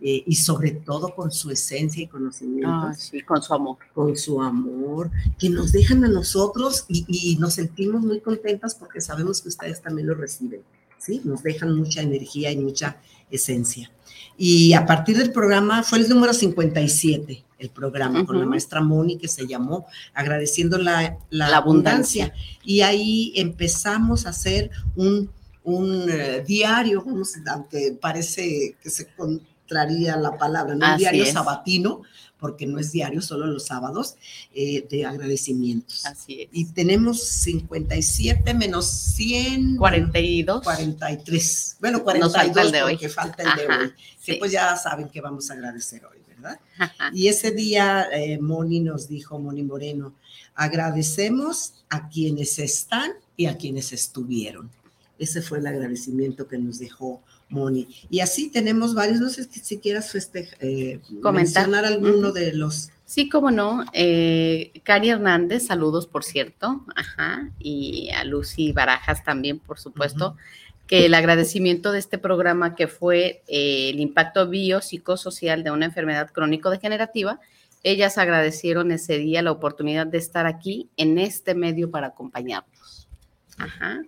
eh, 0.00 0.24
y 0.26 0.34
sobre 0.34 0.72
todo 0.72 1.14
con 1.14 1.30
su 1.30 1.50
esencia 1.50 2.02
y 2.02 2.08
conocimiento. 2.08 2.68
Ah, 2.68 2.94
sí, 2.96 3.20
con 3.22 3.40
su 3.42 3.54
amor. 3.54 3.76
Con 3.94 4.16
su 4.16 4.42
amor, 4.42 5.10
que 5.38 5.48
nos 5.48 5.70
dejan 5.70 6.04
a 6.04 6.08
nosotros 6.08 6.86
y, 6.88 7.04
y, 7.06 7.36
nos 7.36 7.54
sentimos 7.54 8.02
muy 8.02 8.20
contentas 8.20 8.74
porque 8.74 9.00
sabemos 9.00 9.40
que 9.40 9.48
ustedes 9.48 9.80
también 9.80 10.08
lo 10.08 10.14
reciben, 10.14 10.62
¿sí? 10.98 11.20
Nos 11.24 11.42
dejan 11.44 11.76
mucha 11.76 12.02
energía 12.02 12.50
y 12.50 12.56
mucha 12.56 12.96
esencia. 13.30 13.92
Y 14.36 14.72
a 14.72 14.86
partir 14.86 15.16
del 15.16 15.30
programa, 15.30 15.84
fue 15.84 15.98
el 15.98 16.08
número 16.08 16.32
57, 16.32 17.44
el 17.62 17.70
programa 17.70 18.26
con 18.26 18.38
la 18.38 18.46
maestra 18.46 18.80
Moni, 18.80 19.18
que 19.18 19.28
se 19.28 19.46
llamó 19.46 19.86
Agradeciendo 20.14 20.78
la, 20.78 21.16
la, 21.30 21.56
abundancia. 21.56 22.34
Y 22.64 22.80
ahí 22.80 23.32
empezamos 23.36 24.26
a 24.26 24.30
hacer 24.30 24.70
un, 24.96 25.30
un 25.64 26.10
eh, 26.10 26.42
diario, 26.46 27.04
aunque 27.46 27.96
parece 28.00 28.76
que 28.82 28.90
se 28.90 29.08
contraría 29.14 30.16
la 30.16 30.36
palabra, 30.36 30.74
¿no? 30.74 30.90
un 30.90 30.98
diario 30.98 31.24
sabatino, 31.26 32.02
porque 32.42 32.66
no 32.66 32.80
es 32.80 32.90
diario, 32.90 33.22
solo 33.22 33.46
los 33.46 33.66
sábados, 33.66 34.16
eh, 34.52 34.84
de 34.90 35.06
agradecimientos. 35.06 36.04
Así 36.04 36.42
es. 36.42 36.48
Y 36.50 36.64
tenemos 36.72 37.22
57 37.22 38.52
menos 38.54 38.86
100. 38.86 39.76
42. 39.76 40.64
43. 40.64 41.76
Bueno, 41.80 42.02
42 42.02 42.32
falta 42.32 42.62
el 42.62 42.72
de 42.72 42.82
hoy. 42.82 42.92
porque 42.94 43.08
falta 43.08 43.42
el 43.44 43.56
de 43.56 43.74
hoy. 43.74 43.92
Que 44.24 44.34
pues 44.34 44.50
ya 44.50 44.76
saben 44.76 45.08
que 45.08 45.20
vamos 45.20 45.50
a 45.50 45.54
agradecer 45.54 46.04
hoy, 46.04 46.18
¿verdad? 46.42 46.60
Y 47.12 47.28
ese 47.28 47.52
día 47.52 48.08
eh, 48.12 48.38
Moni 48.40 48.80
nos 48.80 49.08
dijo, 49.08 49.38
Moni 49.38 49.62
Moreno, 49.62 50.14
agradecemos 50.54 51.84
a 51.88 52.08
quienes 52.08 52.58
están 52.58 53.12
y 53.36 53.46
a 53.46 53.56
quienes 53.56 53.92
estuvieron. 53.92 54.70
Ese 55.18 55.40
fue 55.42 55.58
el 55.58 55.66
agradecimiento 55.66 56.48
que 56.48 56.58
nos 56.58 56.78
dejó 56.78 57.22
Moni. 57.48 57.86
Y 58.10 58.20
así 58.20 58.50
tenemos 58.50 58.94
varios, 58.94 59.20
no 59.20 59.28
sé 59.28 59.44
si 59.44 59.78
quieras 59.78 60.12
eh, 60.60 61.00
mencionar 61.32 61.84
alguno 61.84 62.32
de 62.32 62.52
los... 62.54 62.90
Sí, 63.04 63.28
cómo 63.28 63.50
no. 63.50 63.84
Eh, 63.92 64.72
Cari 64.84 65.10
Hernández, 65.10 65.66
saludos, 65.66 66.06
por 66.06 66.24
cierto. 66.24 66.84
Ajá. 66.96 67.50
Y 67.58 68.08
a 68.10 68.24
Lucy 68.24 68.72
Barajas 68.72 69.22
también, 69.22 69.58
por 69.58 69.78
supuesto. 69.78 70.36
El 70.94 71.14
agradecimiento 71.14 71.92
de 71.92 71.98
este 71.98 72.18
programa 72.18 72.74
que 72.74 72.86
fue 72.86 73.42
eh, 73.48 73.90
el 73.90 74.00
impacto 74.00 74.48
biopsicosocial 74.48 75.64
de 75.64 75.70
una 75.70 75.86
enfermedad 75.86 76.30
crónico-degenerativa, 76.30 77.40
ellas 77.82 78.18
agradecieron 78.18 78.92
ese 78.92 79.18
día 79.18 79.42
la 79.42 79.52
oportunidad 79.52 80.06
de 80.06 80.18
estar 80.18 80.46
aquí 80.46 80.88
en 80.96 81.18
este 81.18 81.54
medio 81.54 81.90
para 81.90 82.08
acompañarnos. 82.08 83.08
Ajá 83.58 84.02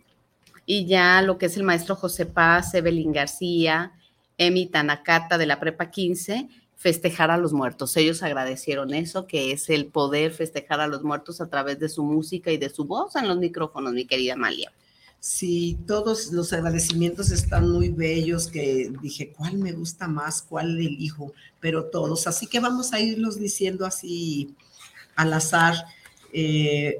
y 0.66 0.86
ya 0.86 1.22
lo 1.22 1.38
que 1.38 1.46
es 1.46 1.56
el 1.56 1.62
maestro 1.62 1.96
José 1.96 2.26
Paz, 2.26 2.74
Evelyn 2.74 3.12
García, 3.12 3.92
Emi 4.38 4.66
Tanakata 4.66 5.38
de 5.38 5.46
la 5.46 5.60
Prepa 5.60 5.90
15, 5.90 6.48
festejar 6.76 7.30
a 7.30 7.36
los 7.36 7.52
muertos. 7.52 7.96
Ellos 7.96 8.22
agradecieron 8.22 8.94
eso, 8.94 9.26
que 9.26 9.52
es 9.52 9.68
el 9.70 9.86
poder 9.86 10.32
festejar 10.32 10.80
a 10.80 10.86
los 10.86 11.02
muertos 11.02 11.40
a 11.40 11.48
través 11.48 11.78
de 11.78 11.88
su 11.88 12.02
música 12.02 12.50
y 12.50 12.56
de 12.56 12.70
su 12.70 12.84
voz 12.84 13.16
en 13.16 13.28
los 13.28 13.38
micrófonos, 13.38 13.92
mi 13.92 14.06
querida 14.06 14.34
Amalia. 14.34 14.72
Sí, 15.26 15.78
todos 15.86 16.32
los 16.32 16.52
agradecimientos 16.52 17.30
están 17.30 17.70
muy 17.70 17.88
bellos, 17.88 18.46
que 18.46 18.92
dije, 19.00 19.32
¿cuál 19.34 19.56
me 19.56 19.72
gusta 19.72 20.06
más? 20.06 20.42
¿Cuál 20.42 20.76
elijo? 20.78 21.32
Pero 21.60 21.86
todos, 21.86 22.26
así 22.26 22.46
que 22.46 22.60
vamos 22.60 22.92
a 22.92 23.00
irlos 23.00 23.40
diciendo 23.40 23.86
así 23.86 24.54
al 25.16 25.32
azar. 25.32 25.76
Eh, 26.30 26.98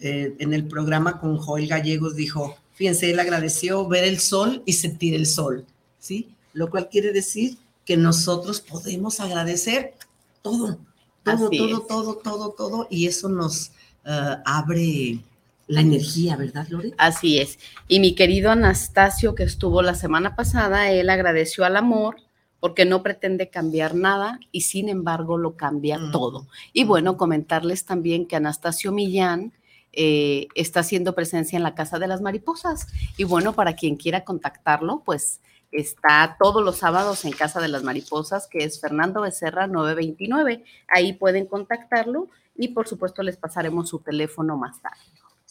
eh, 0.00 0.34
en 0.40 0.52
el 0.52 0.66
programa 0.66 1.20
con 1.20 1.36
Joel 1.36 1.68
Gallegos 1.68 2.16
dijo, 2.16 2.56
Fíjense, 2.74 3.12
él 3.12 3.20
agradeció 3.20 3.86
ver 3.86 4.02
el 4.02 4.18
sol 4.18 4.64
y 4.66 4.72
sentir 4.72 5.14
el 5.14 5.26
sol, 5.26 5.64
¿sí? 6.00 6.34
Lo 6.54 6.68
cual 6.70 6.88
quiere 6.88 7.12
decir 7.12 7.56
que 7.84 7.96
nosotros 7.96 8.60
podemos 8.60 9.20
agradecer 9.20 9.94
todo, 10.42 10.80
todo, 11.22 11.50
todo, 11.50 11.80
todo, 11.82 12.16
todo, 12.16 12.50
todo, 12.50 12.88
y 12.90 13.06
eso 13.06 13.28
nos 13.28 13.70
eh, 14.04 14.36
abre 14.44 15.20
la 15.66 15.80
energía, 15.80 16.36
¿verdad, 16.36 16.66
Lore? 16.68 16.92
Así 16.98 17.38
es. 17.38 17.58
Y 17.88 18.00
mi 18.00 18.14
querido 18.14 18.50
Anastasio, 18.50 19.34
que 19.34 19.44
estuvo 19.44 19.82
la 19.82 19.94
semana 19.94 20.36
pasada, 20.36 20.90
él 20.90 21.10
agradeció 21.10 21.64
al 21.64 21.76
amor 21.76 22.16
porque 22.60 22.84
no 22.84 23.02
pretende 23.02 23.50
cambiar 23.50 23.94
nada 23.94 24.40
y 24.50 24.62
sin 24.62 24.88
embargo 24.88 25.36
lo 25.36 25.56
cambia 25.56 25.98
mm. 25.98 26.12
todo. 26.12 26.46
Y 26.72 26.84
bueno, 26.84 27.16
comentarles 27.16 27.84
también 27.84 28.26
que 28.26 28.36
Anastasio 28.36 28.92
Millán, 28.92 29.52
eh, 29.96 30.48
está 30.54 30.80
haciendo 30.80 31.14
presencia 31.14 31.56
en 31.56 31.62
la 31.62 31.74
Casa 31.74 31.98
de 31.98 32.08
las 32.08 32.20
Mariposas. 32.20 32.88
Y 33.16 33.24
bueno, 33.24 33.52
para 33.54 33.74
quien 33.74 33.96
quiera 33.96 34.24
contactarlo, 34.24 35.02
pues 35.04 35.40
está 35.70 36.36
todos 36.40 36.64
los 36.64 36.78
sábados 36.78 37.24
en 37.24 37.32
Casa 37.32 37.60
de 37.60 37.68
las 37.68 37.82
Mariposas, 37.82 38.48
que 38.48 38.64
es 38.64 38.80
Fernando 38.80 39.20
Becerra 39.20 39.66
929. 39.66 40.64
Ahí 40.88 41.12
pueden 41.12 41.46
contactarlo 41.46 42.28
y 42.56 42.68
por 42.68 42.88
supuesto 42.88 43.22
les 43.22 43.36
pasaremos 43.36 43.88
su 43.88 44.00
teléfono 44.00 44.56
más 44.56 44.80
tarde. 44.80 45.02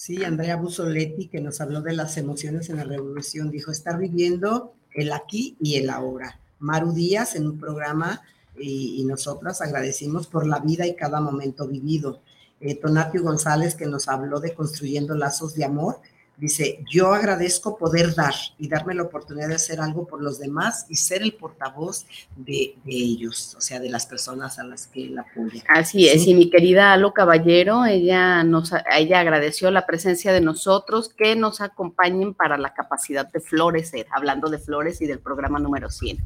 Sí, 0.05 0.21
Andrea 0.25 0.57
Busoletti, 0.57 1.27
que 1.29 1.39
nos 1.39 1.61
habló 1.61 1.79
de 1.79 1.93
las 1.93 2.17
emociones 2.17 2.69
en 2.69 2.75
la 2.75 2.83
revolución, 2.83 3.49
dijo, 3.49 3.71
estar 3.71 3.97
viviendo 3.97 4.73
el 4.93 5.13
aquí 5.13 5.55
y 5.61 5.77
el 5.77 5.89
ahora. 5.89 6.41
Maru 6.59 6.91
Díaz 6.91 7.37
en 7.37 7.47
un 7.47 7.57
programa 7.57 8.21
y, 8.59 9.01
nosotras 9.05 9.61
agradecimos 9.61 10.27
por 10.27 10.45
la 10.45 10.59
vida 10.59 10.85
y 10.85 10.97
cada 10.97 11.21
momento 11.21 11.69
vivido 11.69 12.19
eh, 12.59 12.75
Tonatio 12.75 13.23
González, 13.23 13.75
que 13.75 13.85
nos 13.85 14.09
habló 14.09 14.41
de 14.41 14.53
construyendo 14.53 15.15
lazos 15.15 15.55
de 15.55 15.63
amor, 15.63 16.01
dice, 16.37 16.83
yo 16.89 17.13
agradezco 17.13 17.77
poder 17.77 18.15
dar 18.15 18.33
y 18.57 18.67
darme 18.67 18.93
la 18.93 19.03
oportunidad 19.03 19.49
de 19.49 19.55
hacer 19.55 19.79
algo 19.79 20.07
por 20.07 20.21
los 20.21 20.39
demás 20.39 20.85
y 20.89 20.95
ser 20.95 21.21
el 21.21 21.33
portavoz 21.33 22.05
de, 22.35 22.75
ellos, 22.85 23.55
o 23.57 23.61
sea, 23.61 23.79
de 23.79 23.89
las 23.89 24.05
personas 24.05 24.59
a 24.59 24.63
las 24.63 24.87
que 24.87 25.05
él 25.05 25.19
apoya. 25.19 25.63
Así 25.67 26.07
es, 26.07 26.27
y 26.27 26.33
mi 26.33 26.49
querida 26.49 26.93
Alo 26.93 27.13
Caballero, 27.13 27.85
ella 27.85 28.43
nos 28.43 28.71
ella 28.95 29.19
agradeció 29.19 29.71
la 29.71 29.85
presencia 29.85 30.33
de 30.33 30.41
nosotros, 30.41 31.13
que 31.15 31.35
nos 31.35 31.61
acompañen 31.61 32.33
para 32.33 32.57
la 32.57 32.73
capacidad 32.73 33.31
de 33.31 33.39
florecer, 33.39 34.07
hablando 34.11 34.49
de 34.49 34.57
flores 34.57 35.01
y 35.01 35.07
del 35.07 35.19
programa 35.19 35.59
número 35.59 35.89
100. 35.89 36.17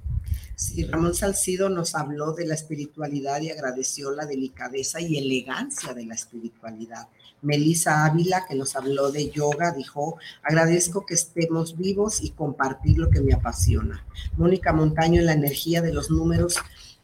Sí, 0.56 0.86
Ramón 0.86 1.14
Salcido 1.14 1.70
nos 1.70 1.94
habló 1.94 2.34
de 2.34 2.48
la 2.48 2.56
espiritualidad 2.56 3.42
y 3.42 3.52
agradeció 3.52 4.10
la 4.10 4.26
delicadeza 4.26 5.00
y 5.00 5.16
elegancia 5.20 5.94
de 5.94 6.04
la 6.08 6.16
espiritualidad. 6.16 7.08
Melissa 7.42 8.06
Ávila, 8.06 8.46
que 8.48 8.56
nos 8.56 8.76
habló 8.76 9.12
de 9.12 9.30
yoga, 9.30 9.72
dijo, 9.72 10.18
agradezco 10.44 11.06
que 11.06 11.14
estemos 11.14 11.78
vivos 11.78 12.22
y 12.22 12.32
compartir 12.32 12.98
lo 12.98 13.10
que 13.10 13.22
me 13.22 13.34
apasiona. 13.34 14.06
Mónica 14.38 14.74
Montaño, 14.74 15.20
en 15.20 15.28
la 15.28 15.34
energía 15.34 15.82
de 15.82 15.94
los 15.94 16.10
números, 16.10 16.58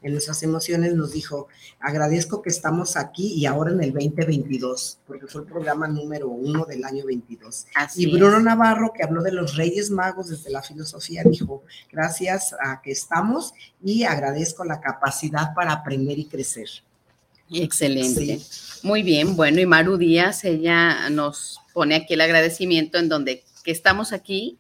en 0.04 0.12
nuestras 0.12 0.44
emociones 0.44 0.94
nos 0.96 1.14
dijo, 1.14 1.48
agradezco 1.80 2.42
que 2.42 2.50
estamos 2.50 2.98
aquí 2.98 3.34
y 3.36 3.46
ahora 3.46 3.72
en 3.72 3.82
el 3.82 3.94
2022, 3.94 5.00
porque 5.08 5.28
fue 5.28 5.42
el 5.42 5.48
programa 5.48 5.88
número 5.88 6.28
uno 6.28 6.66
del 6.66 6.84
año 6.84 7.06
22. 7.06 7.68
y 7.96 8.12
Bruno 8.12 8.42
Navarro, 8.42 8.92
que 8.94 9.04
habló 9.04 9.24
de 9.24 9.32
los 9.32 9.56
Reyes 9.56 9.90
Magos 9.90 10.28
desde 10.28 10.52
la 10.52 10.62
filosofía, 10.62 11.24
dijo, 11.24 11.64
gracias 11.90 12.54
a 12.62 12.82
que 12.82 12.92
estamos 12.92 13.54
y 13.82 14.04
agradezco 14.04 14.66
la 14.66 14.82
capacidad 14.82 15.54
para 15.56 15.72
aprender 15.72 16.20
y 16.20 16.26
crecer. 16.26 16.68
Excelente. 17.52 18.40
Muy 18.84 19.04
bien, 19.04 19.36
bueno, 19.36 19.60
y 19.62 19.66
Maru 19.66 19.98
Díaz, 19.98 20.44
ella 20.44 21.10
nos 21.10 21.60
pone 21.74 21.96
aquí 21.96 22.16
el 22.16 22.22
agradecimiento 22.22 22.98
en 22.98 23.10
donde 23.10 23.44
que 23.64 23.72
estamos 23.72 24.12
aquí 24.12 24.58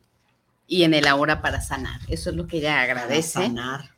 y 0.67 0.83
en 0.83 0.93
el 0.93 1.07
ahora 1.07 1.41
para 1.41 1.61
sanar. 1.61 1.99
Eso 2.07 2.29
es 2.29 2.35
lo 2.35 2.47
que 2.47 2.57
ella 2.57 2.81
agradece. 2.81 3.33
Para 3.33 3.47
sanar 3.47 3.93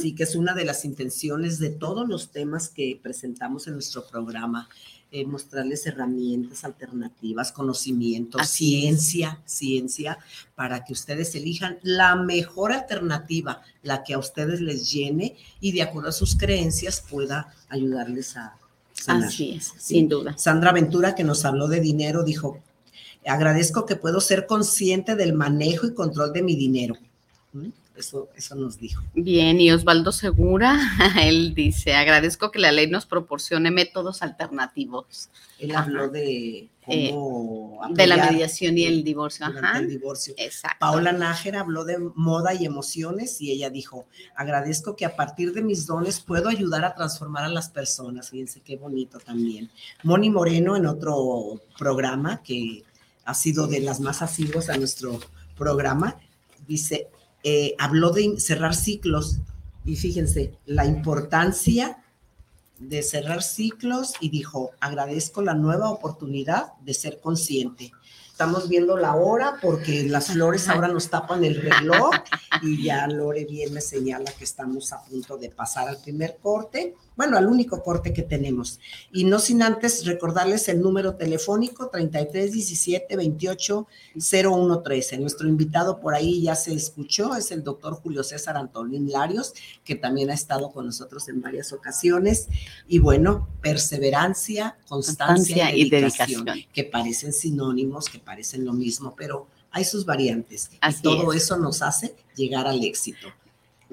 Sí, 0.00 0.14
que 0.14 0.24
es 0.24 0.34
una 0.34 0.54
de 0.54 0.64
las 0.64 0.84
intenciones 0.84 1.58
de 1.58 1.70
todos 1.70 2.08
los 2.08 2.30
temas 2.30 2.68
que 2.68 2.98
presentamos 3.02 3.66
en 3.66 3.74
nuestro 3.74 4.06
programa, 4.06 4.68
eh, 5.14 5.26
mostrarles 5.26 5.86
herramientas 5.86 6.64
alternativas, 6.64 7.52
conocimiento, 7.52 8.42
ciencia, 8.44 9.42
ciencia, 9.44 10.16
para 10.54 10.84
que 10.84 10.94
ustedes 10.94 11.34
elijan 11.34 11.78
la 11.82 12.16
mejor 12.16 12.72
alternativa, 12.72 13.60
la 13.82 14.04
que 14.04 14.14
a 14.14 14.18
ustedes 14.18 14.62
les 14.62 14.90
llene 14.90 15.36
y 15.60 15.72
de 15.72 15.82
acuerdo 15.82 16.08
a 16.08 16.12
sus 16.12 16.34
creencias 16.34 17.04
pueda 17.08 17.54
ayudarles 17.68 18.38
a 18.38 18.56
sanar. 18.94 19.28
Así 19.28 19.52
es, 19.52 19.74
sin 19.76 20.08
duda. 20.08 20.34
Sandra 20.38 20.72
Ventura, 20.72 21.14
que 21.14 21.24
nos 21.24 21.44
habló 21.44 21.68
de 21.68 21.80
dinero, 21.80 22.24
dijo, 22.24 22.58
agradezco 23.26 23.84
que 23.84 23.96
puedo 23.96 24.18
ser 24.22 24.46
consciente 24.46 25.14
del 25.14 25.34
manejo 25.34 25.86
y 25.86 25.92
control 25.92 26.32
de 26.32 26.42
mi 26.42 26.56
dinero. 26.56 26.96
¿Mm? 27.52 27.68
Eso, 27.96 28.30
eso 28.34 28.54
nos 28.54 28.78
dijo. 28.78 29.02
Bien, 29.14 29.60
y 29.60 29.70
Osvaldo 29.70 30.12
Segura, 30.12 30.78
él 31.22 31.54
dice, 31.54 31.94
agradezco 31.94 32.50
que 32.50 32.58
la 32.58 32.72
ley 32.72 32.86
nos 32.86 33.06
proporcione 33.06 33.70
métodos 33.70 34.22
alternativos. 34.22 35.28
Él 35.58 35.74
habló 35.74 36.08
de 36.08 36.70
eh, 36.88 37.10
cómo 37.10 37.80
de 37.90 38.06
la 38.06 38.16
mediación 38.16 38.78
y 38.78 38.84
el 38.84 39.04
divorcio. 39.04 39.46
Ajá. 39.46 39.78
El 39.78 39.88
divorcio. 39.88 40.34
Exacto. 40.36 40.78
Paola 40.80 41.12
Nájera 41.12 41.60
habló 41.60 41.84
de 41.84 41.98
moda 42.14 42.54
y 42.54 42.64
emociones 42.64 43.40
y 43.40 43.52
ella 43.52 43.70
dijo, 43.70 44.06
agradezco 44.34 44.96
que 44.96 45.04
a 45.04 45.14
partir 45.14 45.52
de 45.52 45.62
mis 45.62 45.86
dones 45.86 46.20
puedo 46.20 46.48
ayudar 46.48 46.84
a 46.84 46.94
transformar 46.94 47.44
a 47.44 47.48
las 47.48 47.68
personas. 47.68 48.30
Fíjense 48.30 48.60
qué 48.60 48.76
bonito 48.76 49.18
también. 49.18 49.70
Moni 50.02 50.30
Moreno 50.30 50.76
en 50.76 50.86
otro 50.86 51.60
programa 51.78 52.42
que 52.42 52.82
ha 53.24 53.34
sido 53.34 53.66
de 53.66 53.80
las 53.80 54.00
más 54.00 54.22
asiduas 54.22 54.68
a 54.68 54.76
nuestro 54.76 55.20
programa, 55.56 56.16
dice, 56.66 57.08
eh, 57.44 57.74
habló 57.78 58.10
de 58.10 58.38
cerrar 58.40 58.74
ciclos 58.74 59.38
y 59.84 59.96
fíjense 59.96 60.52
la 60.66 60.86
importancia 60.86 62.02
de 62.78 63.02
cerrar 63.02 63.42
ciclos 63.42 64.14
y 64.20 64.28
dijo, 64.28 64.70
agradezco 64.80 65.42
la 65.42 65.54
nueva 65.54 65.90
oportunidad 65.90 66.72
de 66.84 66.94
ser 66.94 67.20
consciente. 67.20 67.92
Estamos 68.30 68.68
viendo 68.68 68.96
la 68.96 69.14
hora 69.14 69.58
porque 69.60 70.04
las 70.04 70.28
flores 70.28 70.68
ahora 70.68 70.88
nos 70.88 71.10
tapan 71.10 71.44
el 71.44 71.60
reloj 71.60 72.10
y 72.62 72.82
ya 72.82 73.06
Lore 73.06 73.44
bien 73.44 73.72
me 73.72 73.80
señala 73.80 74.32
que 74.32 74.44
estamos 74.44 74.92
a 74.92 75.04
punto 75.04 75.36
de 75.36 75.50
pasar 75.50 75.88
al 75.88 75.98
primer 75.98 76.38
corte 76.42 76.96
bueno, 77.16 77.36
al 77.36 77.46
único 77.46 77.82
corte 77.82 78.12
que 78.12 78.22
tenemos. 78.22 78.80
Y 79.12 79.24
no 79.24 79.38
sin 79.38 79.62
antes 79.62 80.04
recordarles 80.04 80.68
el 80.68 80.80
número 80.80 81.14
telefónico 81.16 81.88
3317 81.90 83.16
28 83.16 83.86
0113. 84.16 85.18
Nuestro 85.18 85.48
invitado 85.48 86.00
por 86.00 86.14
ahí 86.14 86.42
ya 86.42 86.54
se 86.54 86.72
escuchó, 86.72 87.34
es 87.34 87.50
el 87.50 87.62
doctor 87.62 87.94
Julio 87.94 88.22
César 88.22 88.56
Antolín 88.56 89.10
Larios, 89.10 89.54
que 89.84 89.94
también 89.94 90.30
ha 90.30 90.34
estado 90.34 90.70
con 90.70 90.86
nosotros 90.86 91.28
en 91.28 91.40
varias 91.40 91.72
ocasiones. 91.72 92.48
Y 92.88 92.98
bueno, 92.98 93.48
perseverancia, 93.60 94.76
constancia, 94.88 95.74
y, 95.74 95.90
dedicación, 95.90 96.46
que 96.72 96.84
parecen 96.84 97.32
sinónimos, 97.32 98.08
que 98.08 98.18
parecen 98.18 98.64
lo 98.64 98.72
mismo, 98.72 99.14
pero 99.16 99.46
hay 99.70 99.84
sus 99.84 100.04
variantes. 100.04 100.70
y 100.72 101.02
todo 101.02 101.32
eso 101.32 101.56
nos 101.56 101.82
hace 101.82 102.14
llegar 102.36 102.66
al 102.66 102.82
éxito 102.84 103.28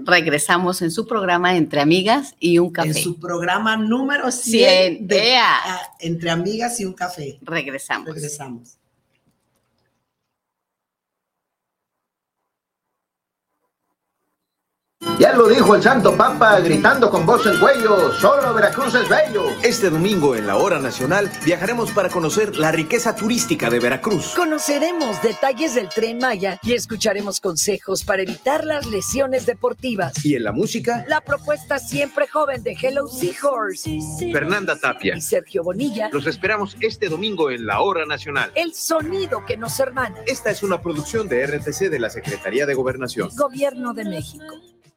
regresamos 0.05 0.81
en 0.81 0.91
su 0.91 1.05
programa 1.07 1.55
Entre 1.55 1.81
Amigas 1.81 2.35
y 2.39 2.59
un 2.59 2.71
Café. 2.71 2.89
En 2.89 2.95
su 2.95 3.19
programa 3.19 3.77
número 3.77 4.31
100, 4.31 5.07
de, 5.07 5.35
ah, 5.37 5.81
Entre 5.99 6.29
Amigas 6.29 6.79
y 6.79 6.85
un 6.85 6.93
Café. 6.93 7.37
Regresamos. 7.41 8.07
Regresamos. 8.07 8.78
Ya 15.29 15.35
lo 15.35 15.47
dijo 15.47 15.75
el 15.75 15.83
Santo 15.83 16.17
Papa 16.17 16.59
gritando 16.59 17.07
con 17.07 17.23
voz 17.23 17.45
en 17.45 17.59
cuello, 17.59 18.11
solo 18.13 18.51
Veracruz 18.51 18.95
es 18.95 19.07
bello. 19.07 19.43
Este 19.61 19.91
domingo 19.91 20.35
en 20.35 20.47
la 20.47 20.57
hora 20.57 20.79
nacional 20.79 21.29
viajaremos 21.45 21.91
para 21.91 22.09
conocer 22.09 22.55
la 22.57 22.71
riqueza 22.71 23.15
turística 23.15 23.69
de 23.69 23.79
Veracruz. 23.79 24.33
Conoceremos 24.35 25.21
detalles 25.21 25.75
del 25.75 25.87
tren 25.87 26.17
Maya 26.17 26.59
y 26.63 26.73
escucharemos 26.73 27.39
consejos 27.41 28.03
para 28.03 28.23
evitar 28.23 28.65
las 28.65 28.87
lesiones 28.87 29.45
deportivas. 29.45 30.25
Y 30.25 30.33
en 30.33 30.45
la 30.45 30.51
música, 30.51 31.05
la 31.07 31.21
propuesta 31.21 31.77
siempre 31.77 32.27
joven 32.27 32.63
de 32.63 32.75
Hello 32.81 33.07
Seahorse. 33.07 33.99
Fernanda 34.33 34.79
Tapia 34.79 35.15
y 35.15 35.21
Sergio 35.21 35.63
Bonilla. 35.63 36.09
Los 36.11 36.25
esperamos 36.25 36.75
este 36.79 37.07
domingo 37.07 37.51
en 37.51 37.67
la 37.67 37.81
hora 37.81 38.03
nacional. 38.07 38.51
El 38.55 38.73
sonido 38.73 39.45
que 39.45 39.57
nos 39.57 39.79
hermana. 39.79 40.21
Esta 40.25 40.49
es 40.49 40.63
una 40.63 40.81
producción 40.81 41.29
de 41.29 41.45
RTC 41.45 41.91
de 41.91 41.99
la 41.99 42.09
Secretaría 42.09 42.65
de 42.65 42.73
Gobernación. 42.73 43.29
Gobierno 43.35 43.93
de 43.93 44.05
México. 44.05 44.55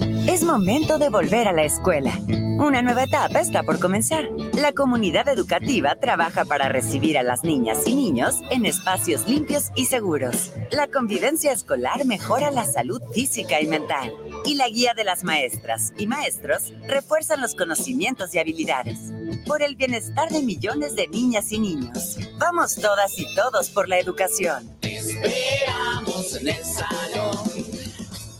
Es 0.00 0.44
momento 0.44 0.98
de 0.98 1.08
volver 1.08 1.48
a 1.48 1.52
la 1.52 1.64
escuela. 1.64 2.12
Una 2.28 2.82
nueva 2.82 3.04
etapa 3.04 3.40
está 3.40 3.62
por 3.64 3.80
comenzar. 3.80 4.28
La 4.52 4.72
comunidad 4.72 5.26
educativa 5.28 5.96
trabaja 5.96 6.44
para 6.44 6.68
recibir 6.68 7.18
a 7.18 7.22
las 7.24 7.42
niñas 7.42 7.86
y 7.86 7.96
niños 7.96 8.36
en 8.50 8.64
espacios 8.64 9.26
limpios 9.26 9.70
y 9.74 9.86
seguros. 9.86 10.52
La 10.70 10.86
convivencia 10.86 11.50
escolar 11.50 12.04
mejora 12.04 12.50
la 12.52 12.64
salud 12.64 13.02
física 13.12 13.60
y 13.60 13.66
mental. 13.66 14.12
Y 14.44 14.54
la 14.54 14.68
guía 14.68 14.94
de 14.94 15.04
las 15.04 15.24
maestras 15.24 15.92
y 15.98 16.06
maestros 16.06 16.72
refuerzan 16.86 17.40
los 17.40 17.54
conocimientos 17.54 18.32
y 18.34 18.38
habilidades. 18.38 18.98
Por 19.46 19.62
el 19.62 19.74
bienestar 19.74 20.28
de 20.30 20.42
millones 20.42 20.94
de 20.94 21.08
niñas 21.08 21.50
y 21.50 21.58
niños. 21.58 22.18
Vamos 22.38 22.76
todas 22.76 23.18
y 23.18 23.34
todos 23.34 23.70
por 23.70 23.88
la 23.88 23.98
educación. 23.98 24.76
esperamos 24.82 26.36
en 26.36 26.48
el 26.48 26.64
salón. 26.64 27.57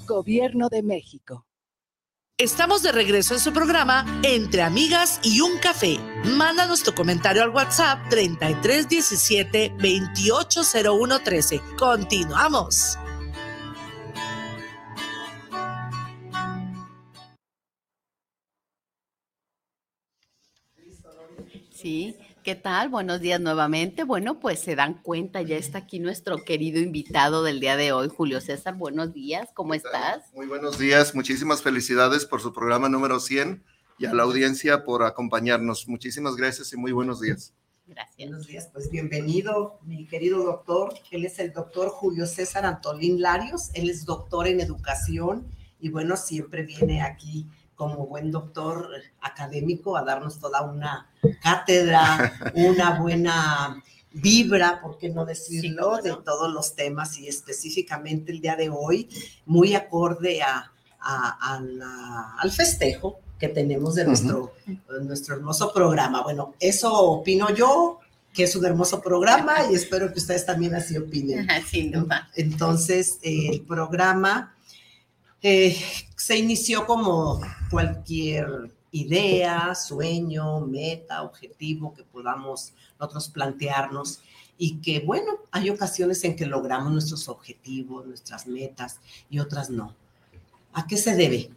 Gobierno 0.08 0.68
de 0.70 0.82
México. 0.82 1.44
Estamos 2.38 2.82
de 2.82 2.92
regreso 2.92 3.34
en 3.34 3.40
su 3.40 3.52
programa 3.52 4.06
Entre 4.22 4.62
Amigas 4.62 5.20
y 5.22 5.40
un 5.40 5.58
Café. 5.58 5.98
Mándanos 6.24 6.82
tu 6.82 6.94
comentario 6.94 7.42
al 7.42 7.50
WhatsApp 7.50 8.08
3317 8.08 9.74
280113. 9.76 11.60
Continuamos. 11.76 12.96
Sí, 21.74 22.16
¿qué 22.42 22.54
tal? 22.54 22.88
Buenos 22.88 23.20
días 23.20 23.40
nuevamente. 23.40 24.04
Bueno, 24.04 24.40
pues 24.40 24.60
se 24.60 24.76
dan 24.76 25.02
cuenta, 25.02 25.42
ya 25.42 25.56
está 25.56 25.78
aquí 25.78 25.98
nuestro 25.98 26.44
querido 26.44 26.80
invitado 26.80 27.42
del 27.42 27.60
día 27.60 27.76
de 27.76 27.92
hoy, 27.92 28.08
Julio 28.08 28.40
César. 28.40 28.74
Buenos 28.74 29.12
días, 29.12 29.48
¿cómo 29.54 29.74
estás? 29.74 30.32
Muy 30.34 30.46
buenos 30.46 30.78
días, 30.78 31.14
muchísimas 31.14 31.62
felicidades 31.62 32.26
por 32.26 32.40
su 32.40 32.52
programa 32.52 32.88
número 32.88 33.20
100 33.20 33.64
y 33.98 34.06
a 34.06 34.14
la 34.14 34.22
audiencia 34.22 34.84
por 34.84 35.02
acompañarnos. 35.02 35.88
Muchísimas 35.88 36.36
gracias 36.36 36.72
y 36.72 36.76
muy 36.76 36.92
buenos 36.92 37.20
días. 37.20 37.54
Gracias. 37.86 38.28
Buenos 38.28 38.46
días, 38.46 38.68
pues 38.72 38.90
bienvenido, 38.90 39.80
mi 39.82 40.06
querido 40.06 40.44
doctor. 40.44 40.94
Él 41.10 41.24
es 41.24 41.38
el 41.38 41.52
doctor 41.52 41.88
Julio 41.88 42.26
César 42.26 42.66
Antolín 42.66 43.20
Larios. 43.20 43.70
Él 43.74 43.88
es 43.88 44.04
doctor 44.04 44.46
en 44.46 44.60
educación 44.60 45.48
y 45.80 45.88
bueno, 45.88 46.16
siempre 46.16 46.62
viene 46.64 47.02
aquí 47.02 47.46
como 47.78 48.06
buen 48.06 48.30
doctor 48.30 48.90
académico 49.22 49.96
a 49.96 50.02
darnos 50.02 50.38
toda 50.38 50.60
una 50.62 51.08
cátedra, 51.40 52.32
una 52.54 53.00
buena 53.00 53.82
vibra, 54.12 54.80
por 54.82 54.98
qué 54.98 55.08
no 55.08 55.24
decirlo, 55.24 55.96
Sí, 55.96 56.02
de 56.02 56.08
¿no? 56.10 56.18
todos 56.18 56.52
los 56.52 56.74
temas 56.74 57.16
y 57.18 57.28
específicamente 57.28 58.32
el 58.32 58.40
día 58.40 58.56
de 58.56 58.68
hoy, 58.68 59.08
muy 59.46 59.74
acorde 59.74 60.42
a, 60.42 60.70
a- 61.00 61.54
a 61.54 61.60
la- 61.60 62.34
al 62.38 62.50
festejo 62.50 63.20
que 63.38 63.48
tenemos 63.48 63.94
de 63.94 64.04
nuestro, 64.04 64.52
nuestro 65.02 65.36
hermoso 65.36 65.72
programa. 65.72 66.22
Bueno, 66.22 66.54
eso 66.58 66.92
opino 66.92 67.54
yo, 67.54 68.00
que 68.34 68.44
es 68.44 68.56
un 68.56 68.64
hermoso 68.66 69.00
programa 69.00 69.54
y 69.70 69.74
espero 69.76 70.12
que 70.12 70.18
ustedes 70.18 70.44
también 70.44 70.74
así 70.74 70.96
opinen. 70.96 71.46
Sin 71.70 71.92
duda. 71.92 72.28
Entonces, 72.34 73.18
eh, 73.22 73.50
el 73.52 73.60
programa 73.62 74.54
eh, 75.42 75.76
se 76.16 76.36
inició 76.36 76.86
como 76.86 77.40
cualquier 77.70 78.72
idea, 78.90 79.74
sueño, 79.74 80.60
meta, 80.60 81.22
objetivo 81.22 81.94
que 81.94 82.04
podamos 82.04 82.72
nosotros 82.98 83.28
plantearnos 83.28 84.20
y 84.56 84.78
que, 84.78 85.00
bueno, 85.00 85.38
hay 85.52 85.70
ocasiones 85.70 86.24
en 86.24 86.34
que 86.34 86.46
logramos 86.46 86.92
nuestros 86.92 87.28
objetivos, 87.28 88.06
nuestras 88.06 88.46
metas 88.46 88.98
y 89.30 89.38
otras 89.38 89.70
no. 89.70 89.94
¿A 90.72 90.86
qué 90.86 90.96
se 90.96 91.14
debe? 91.14 91.50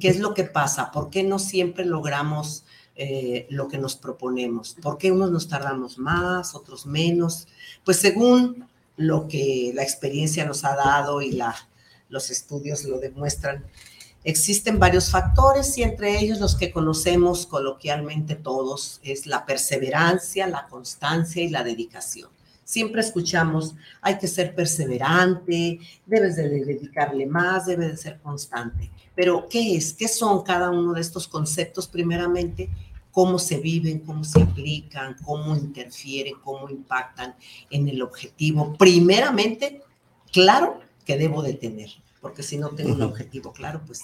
¿Qué 0.00 0.08
es 0.08 0.18
lo 0.18 0.32
que 0.32 0.44
pasa? 0.44 0.90
¿Por 0.90 1.10
qué 1.10 1.22
no 1.22 1.38
siempre 1.38 1.84
logramos 1.84 2.64
eh, 2.94 3.46
lo 3.50 3.68
que 3.68 3.78
nos 3.78 3.96
proponemos? 3.96 4.76
¿Por 4.80 4.96
qué 4.96 5.12
unos 5.12 5.30
nos 5.30 5.48
tardamos 5.48 5.98
más, 5.98 6.54
otros 6.54 6.86
menos? 6.86 7.48
Pues 7.84 7.98
según 7.98 8.66
lo 8.96 9.28
que 9.28 9.72
la 9.74 9.82
experiencia 9.82 10.46
nos 10.46 10.64
ha 10.64 10.74
dado 10.74 11.20
y 11.20 11.32
la, 11.32 11.54
los 12.08 12.30
estudios 12.30 12.84
lo 12.84 12.98
demuestran, 12.98 13.64
existen 14.24 14.78
varios 14.78 15.10
factores 15.10 15.78
y 15.78 15.82
entre 15.84 16.18
ellos 16.18 16.40
los 16.40 16.56
que 16.56 16.72
conocemos 16.72 17.46
coloquialmente 17.46 18.34
todos 18.34 19.00
es 19.04 19.26
la 19.26 19.46
perseverancia, 19.46 20.46
la 20.46 20.66
constancia 20.66 21.42
y 21.42 21.48
la 21.48 21.62
dedicación. 21.62 22.28
Siempre 22.64 23.00
escuchamos, 23.00 23.76
hay 24.00 24.18
que 24.18 24.26
ser 24.26 24.52
perseverante, 24.52 25.78
debes 26.04 26.34
de 26.34 26.48
dedicarle 26.48 27.24
más, 27.24 27.66
debes 27.66 27.92
de 27.92 27.96
ser 27.96 28.18
constante. 28.18 28.90
Pero, 29.14 29.46
¿qué 29.48 29.76
es? 29.76 29.92
¿Qué 29.92 30.08
son 30.08 30.42
cada 30.42 30.70
uno 30.70 30.92
de 30.92 31.00
estos 31.00 31.28
conceptos? 31.28 31.86
Primeramente, 31.86 32.68
cómo 33.12 33.38
se 33.38 33.58
viven, 33.58 34.00
cómo 34.00 34.24
se 34.24 34.42
aplican, 34.42 35.16
cómo 35.24 35.54
interfieren, 35.56 36.34
cómo 36.42 36.68
impactan 36.68 37.36
en 37.70 37.86
el 37.88 38.02
objetivo. 38.02 38.74
Primeramente, 38.76 39.80
claro 40.32 40.80
que 41.06 41.16
debo 41.16 41.42
de 41.42 41.54
tener, 41.54 41.88
porque 42.20 42.42
si 42.42 42.58
no 42.58 42.68
tengo 42.70 42.92
un 42.92 43.00
objetivo 43.02 43.52
claro, 43.52 43.80
pues 43.86 44.00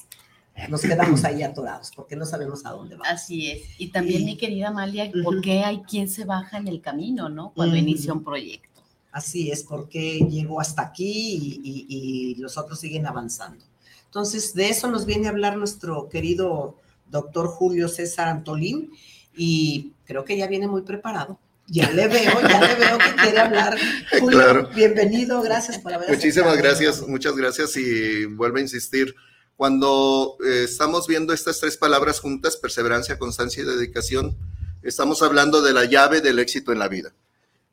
nos 0.68 0.80
quedamos 0.82 1.24
ahí 1.24 1.42
atorados, 1.42 1.90
porque 1.94 2.14
no 2.16 2.24
sabemos 2.24 2.64
a 2.64 2.70
dónde 2.70 2.94
vamos. 2.96 3.08
Así 3.12 3.50
es. 3.50 3.62
Y 3.78 3.88
también, 3.88 4.22
Y- 4.22 4.24
mi 4.24 4.36
querida 4.36 4.68
Amalia, 4.68 5.10
¿por 5.24 5.40
qué 5.42 5.64
hay 5.64 5.80
quien 5.82 6.08
se 6.08 6.24
baja 6.24 6.56
en 6.58 6.68
el 6.68 6.80
camino, 6.80 7.28
no? 7.28 7.52
Cuando 7.54 7.76
inicia 7.76 8.12
un 8.12 8.22
proyecto. 8.24 8.80
Así 9.10 9.50
es, 9.50 9.62
porque 9.64 10.20
llegó 10.30 10.60
hasta 10.60 10.80
aquí 10.82 11.34
y, 11.34 11.60
y- 11.64 11.86
y 11.88 12.34
los 12.36 12.56
otros 12.56 12.80
siguen 12.80 13.06
avanzando. 13.06 13.64
Entonces, 14.06 14.54
de 14.54 14.68
eso 14.68 14.90
nos 14.90 15.04
viene 15.06 15.26
a 15.26 15.30
hablar 15.30 15.56
nuestro 15.56 16.08
querido 16.08 16.76
doctor 17.10 17.48
Julio 17.48 17.88
César 17.88 18.28
Antolín 18.28 18.90
y 19.36 19.92
creo 20.04 20.24
que 20.24 20.36
ya 20.36 20.46
viene 20.46 20.68
muy 20.68 20.82
preparado. 20.82 21.38
Ya 21.68 21.90
le 21.90 22.08
veo, 22.08 22.40
ya 22.42 22.60
le 22.60 22.74
veo 22.74 22.98
que 22.98 23.14
quiere 23.22 23.38
hablar. 23.38 23.78
Julio, 24.20 24.38
Claro. 24.38 24.68
bienvenido, 24.74 25.40
gracias 25.42 25.78
por 25.78 25.94
haber 25.94 26.10
Muchísimas 26.10 26.52
aceptado. 26.52 26.62
gracias, 26.78 27.08
muchas 27.08 27.36
gracias 27.36 27.76
y 27.76 28.26
vuelvo 28.26 28.58
a 28.58 28.60
insistir. 28.60 29.14
Cuando 29.56 30.36
eh, 30.44 30.64
estamos 30.64 31.06
viendo 31.06 31.32
estas 31.32 31.60
tres 31.60 31.76
palabras 31.76 32.20
juntas, 32.20 32.56
perseverancia, 32.56 33.18
constancia 33.18 33.62
y 33.62 33.66
dedicación, 33.66 34.36
estamos 34.82 35.22
hablando 35.22 35.62
de 35.62 35.72
la 35.72 35.84
llave 35.84 36.20
del 36.20 36.40
éxito 36.40 36.72
en 36.72 36.78
la 36.80 36.88
vida. 36.88 37.12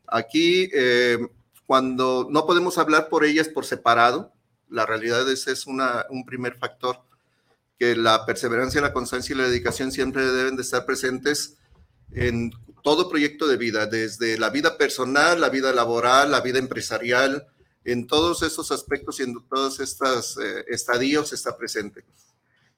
Aquí, 0.08 0.70
eh, 0.74 1.18
cuando 1.66 2.28
no 2.30 2.46
podemos 2.46 2.78
hablar 2.78 3.10
por 3.10 3.26
ellas 3.26 3.48
por 3.50 3.66
separado, 3.66 4.32
la 4.70 4.86
realidad 4.86 5.30
es, 5.32 5.48
es 5.48 5.66
una, 5.66 6.06
un 6.10 6.26
primer 6.26 6.56
factor, 6.56 7.02
que 7.80 7.96
la 7.96 8.26
perseverancia, 8.26 8.82
la 8.82 8.94
constancia 8.94 9.34
y 9.34 9.38
la 9.38 9.48
dedicación 9.48 9.92
siempre 9.92 10.26
deben 10.32 10.56
de 10.58 10.62
estar 10.62 10.86
presentes 10.86 11.56
en 12.12 12.52
todo 12.84 13.10
proyecto 13.10 13.48
de 13.48 13.58
vida, 13.58 13.86
desde 13.86 14.38
la 14.38 14.50
vida 14.50 14.78
personal, 14.78 15.40
la 15.42 15.50
vida 15.50 15.74
laboral, 15.74 16.32
la 16.32 16.42
vida 16.42 16.60
empresarial, 16.60 17.48
en 17.84 18.08
todos 18.08 18.44
estos 18.44 18.72
aspectos 18.72 19.20
y 19.20 19.24
en 19.24 19.36
todos 19.48 19.80
estos 19.80 20.38
eh, 20.38 20.66
estadios 20.68 21.34
está 21.34 21.58
presente. 21.58 22.06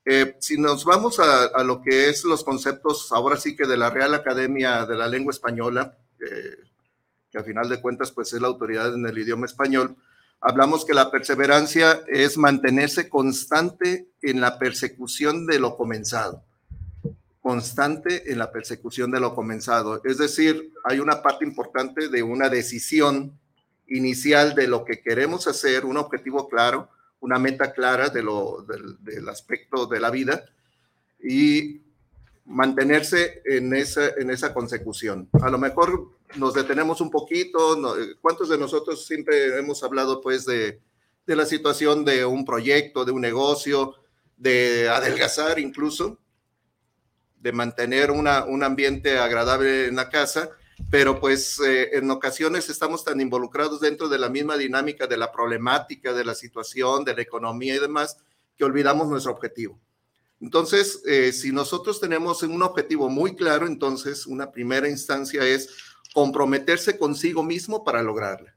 Eh, 0.06 0.36
si 0.40 0.58
nos 0.58 0.86
vamos 0.86 1.20
a, 1.20 1.64
lo 1.64 1.82
que 1.82 2.10
es 2.10 2.24
los 2.24 2.44
conceptos, 2.44 3.12
ahora 3.12 3.38
sí 3.38 3.56
que 3.56 3.68
de 3.68 3.78
la 3.78 3.90
Real 3.90 4.14
Academia 4.14 4.86
de 4.86 4.96
la 4.96 5.08
Lengua 5.08 5.32
Española, 5.32 5.98
que 7.32 7.38
a 7.38 7.44
final 7.44 7.70
de 7.70 7.82
cuentas 7.82 8.12
pues 8.12 8.34
es 8.34 8.42
la 8.42 8.48
autoridad 8.48 8.94
en 8.94 9.06
el 9.06 9.18
idioma 9.18 9.46
español, 9.46 9.96
hablamos 10.42 10.86
que 10.86 10.94
la 10.94 11.12
perseverancia 11.12 12.04
es 12.08 12.38
mantenerse 12.38 13.10
constante 13.10 14.10
en 14.22 14.42
la 14.42 14.60
persecución 14.60 15.46
de 15.46 15.60
lo 15.60 15.78
comenzado. 15.78 16.44
Constante 17.42 18.32
en 18.32 18.38
la 18.38 18.52
persecución 18.52 19.12
de 19.12 19.20
lo 19.20 19.34
comenzado. 19.34 20.02
Es 20.04 20.18
decir, 20.18 20.74
hay 20.84 21.00
una 21.00 21.22
parte 21.22 21.44
importante 21.44 22.08
de 22.08 22.22
una 22.22 22.50
decisión 22.50 23.38
inicial 23.88 24.56
de 24.56 24.68
lo 24.68 24.86
que 24.86 25.02
queremos 25.02 25.48
hacer, 25.48 25.86
un 25.86 25.98
objetivo 25.98 26.48
claro, 26.48 26.90
una 27.20 27.40
meta 27.40 27.74
clara 27.74 28.10
de 28.10 28.24
lo, 28.24 28.66
del, 29.00 29.28
aspecto 29.30 29.86
de 29.86 30.00
la 30.00 30.10
vida 30.10 30.44
y 31.22 31.82
mantenerse 32.46 33.42
en 33.46 33.74
esa, 33.74 34.10
en 34.18 34.32
esa 34.32 34.54
consecución. 34.54 35.30
A 35.42 35.50
lo 35.50 35.58
mejor 35.58 36.10
nos 36.36 36.54
detenemos 36.54 37.02
un 37.02 37.12
poquito, 37.12 37.78
¿cuántos 38.22 38.50
de 38.50 38.58
nosotros 38.58 39.06
siempre 39.06 39.58
hemos 39.58 39.84
hablado 39.84 40.22
pues 40.22 40.46
de, 40.46 40.80
de 41.26 41.36
la 41.36 41.46
situación 41.46 42.04
de 42.04 42.26
un 42.26 42.44
proyecto, 42.44 43.06
de 43.06 43.12
un 43.12 43.22
negocio, 43.22 43.96
de 44.38 44.90
adelgazar 44.90 45.60
incluso, 45.60 46.18
de 47.42 47.52
mantener 47.52 48.12
una, 48.12 48.46
un 48.46 48.64
ambiente 48.64 49.18
agradable 49.18 49.88
en 49.88 49.96
la 49.96 50.10
casa? 50.10 50.52
pero 50.90 51.20
pues 51.20 51.60
eh, 51.60 51.96
en 51.98 52.10
ocasiones 52.10 52.70
estamos 52.70 53.04
tan 53.04 53.22
involucrados 53.22 53.82
dentro 53.82 54.10
de 54.10 54.18
la 54.18 54.30
misma 54.30 54.58
dinámica 54.58 55.08
de 55.08 55.18
la 55.18 55.32
problemática, 55.32 56.14
de 56.14 56.26
la 56.26 56.36
situación, 56.36 57.06
de 57.06 57.16
la 57.16 57.22
economía 57.22 57.76
y 57.76 57.80
demás, 57.80 58.18
que 58.58 58.64
olvidamos 58.64 59.08
nuestro 59.08 59.32
objetivo. 59.32 59.80
Entonces, 60.40 61.04
eh, 61.06 61.32
si 61.34 61.52
nosotros 61.52 62.00
tenemos 62.00 62.42
un 62.42 62.64
objetivo 62.64 63.10
muy 63.10 63.36
claro, 63.36 63.68
entonces 63.68 64.26
una 64.26 64.52
primera 64.52 64.90
instancia 64.90 65.46
es 65.46 65.70
comprometerse 66.14 66.98
consigo 66.98 67.44
mismo 67.44 67.84
para 67.84 68.02
lograrla. 68.02 68.56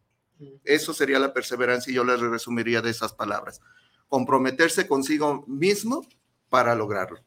Eso 0.65 0.93
sería 0.93 1.19
la 1.19 1.33
perseverancia 1.33 1.91
y 1.91 1.95
yo 1.95 2.05
le 2.05 2.17
resumiría 2.17 2.81
de 2.81 2.91
esas 2.91 3.13
palabras. 3.13 3.61
Comprometerse 4.09 4.89
consigo 4.89 5.45
mismo 5.47 6.07
para 6.49 6.75
lograrlo. 6.75 7.21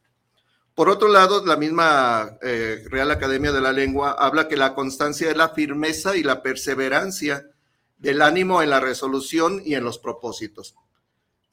Por 0.77 0.89
otro 0.89 1.07
lado, 1.07 1.43
la 1.43 1.57
misma 1.57 2.37
eh, 2.39 2.85
Real 2.91 3.09
Academia 3.09 3.51
de 3.51 3.61
la 3.61 3.73
Lengua 3.73 4.11
habla 4.11 4.47
que 4.47 4.55
la 4.55 4.75
constancia 4.75 5.27
es 5.27 5.35
la 5.35 5.49
firmeza 5.49 6.15
y 6.15 6.21
la 6.21 6.43
perseverancia 6.43 7.49
del 7.97 8.21
ánimo 8.21 8.61
en 8.61 8.69
la 8.69 8.79
resolución 8.79 9.59
y 9.65 9.73
en 9.73 9.83
los 9.83 9.97
propósitos. 9.97 10.75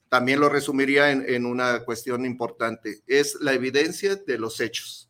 También 0.09 0.39
lo 0.39 0.47
resumiría 0.47 1.09
en, 1.09 1.47
una 1.47 1.83
cuestión 1.83 2.23
importante, 2.23 3.01
es 3.07 3.33
la 3.41 3.53
evidencia 3.53 4.15
de 4.15 4.37
los 4.37 4.61
hechos. 4.61 5.09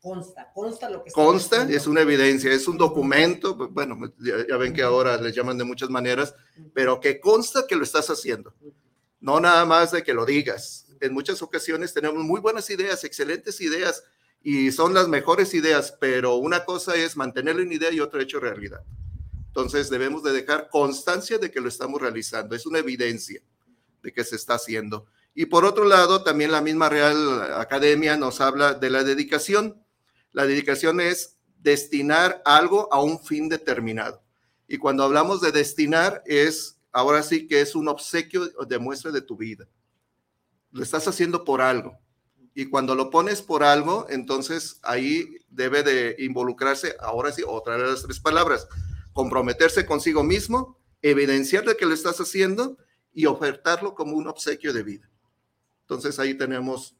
Consta, 0.00 0.50
consta 0.54 0.88
lo 0.88 1.04
que 1.04 1.12
Consta, 1.12 1.68
es 1.68 1.86
una 1.86 2.00
evidencia, 2.00 2.50
es 2.50 2.66
un 2.66 2.78
documento, 2.78 3.58
pues, 3.58 3.70
bueno, 3.70 4.10
ya, 4.20 4.56
ven 4.56 4.72
que 4.72 4.82
ahora 4.82 5.20
le 5.20 5.32
llaman 5.32 5.58
de 5.58 5.64
muchas 5.64 5.90
maneras, 5.90 6.34
pero 6.72 6.98
que 6.98 7.20
consta 7.20 7.66
que 7.68 7.76
lo 7.76 7.82
estás 7.84 8.08
haciendo. 8.08 8.54
No 9.20 9.38
nada 9.38 9.66
más 9.66 9.92
de 9.92 10.02
que 10.02 10.14
lo 10.14 10.24
digas, 10.24 10.86
en 11.04 11.12
muchas 11.12 11.42
ocasiones 11.42 11.92
tenemos 11.92 12.24
muy 12.24 12.40
buenas 12.40 12.68
ideas, 12.70 13.04
excelentes 13.04 13.60
ideas, 13.60 14.04
y 14.42 14.72
son 14.72 14.94
las 14.94 15.08
mejores 15.08 15.54
ideas, 15.54 15.96
pero 16.00 16.36
una 16.36 16.64
cosa 16.64 16.94
es 16.96 17.16
mantenerlo 17.16 17.62
en 17.62 17.72
idea 17.72 17.92
y 17.92 18.00
otra 18.00 18.22
hecho 18.22 18.40
realidad. 18.40 18.80
Entonces 19.46 19.90
debemos 19.90 20.22
de 20.22 20.32
dejar 20.32 20.68
constancia 20.70 21.38
de 21.38 21.50
que 21.50 21.60
lo 21.60 21.68
estamos 21.68 22.00
realizando, 22.00 22.56
es 22.56 22.66
una 22.66 22.78
evidencia 22.78 23.42
de 24.02 24.12
que 24.12 24.24
se 24.24 24.36
está 24.36 24.54
haciendo. 24.54 25.06
Y 25.34 25.46
por 25.46 25.64
otro 25.64 25.84
lado, 25.84 26.22
también 26.22 26.52
la 26.52 26.60
misma 26.60 26.88
Real 26.88 27.52
Academia 27.54 28.16
nos 28.16 28.40
habla 28.40 28.74
de 28.74 28.90
la 28.90 29.02
dedicación. 29.04 29.82
La 30.32 30.46
dedicación 30.46 31.00
es 31.00 31.36
destinar 31.58 32.42
algo 32.44 32.92
a 32.92 33.02
un 33.02 33.22
fin 33.22 33.48
determinado. 33.48 34.22
Y 34.68 34.78
cuando 34.78 35.04
hablamos 35.04 35.40
de 35.40 35.52
destinar 35.52 36.22
es, 36.26 36.78
ahora 36.92 37.22
sí 37.22 37.46
que 37.46 37.60
es 37.60 37.74
un 37.74 37.88
obsequio 37.88 38.46
de 38.46 38.78
muestra 38.78 39.10
de 39.10 39.22
tu 39.22 39.36
vida 39.36 39.68
lo 40.74 40.82
estás 40.82 41.06
haciendo 41.06 41.44
por 41.44 41.62
algo. 41.62 41.96
Y 42.52 42.66
cuando 42.66 42.96
lo 42.96 43.08
pones 43.08 43.42
por 43.42 43.62
algo, 43.62 44.06
entonces 44.10 44.80
ahí 44.82 45.38
debe 45.48 45.84
de 45.84 46.16
involucrarse, 46.18 46.96
ahora 47.00 47.32
sí, 47.32 47.42
otra 47.46 47.76
de 47.76 47.84
las 47.84 48.02
tres 48.02 48.18
palabras, 48.18 48.66
comprometerse 49.12 49.86
consigo 49.86 50.24
mismo, 50.24 50.76
evidenciar 51.00 51.64
de 51.64 51.76
que 51.76 51.86
lo 51.86 51.94
estás 51.94 52.20
haciendo 52.20 52.76
y 53.12 53.26
ofertarlo 53.26 53.94
como 53.94 54.16
un 54.16 54.26
obsequio 54.26 54.72
de 54.72 54.82
vida. 54.82 55.08
Entonces 55.82 56.18
ahí 56.18 56.34
tenemos 56.34 56.96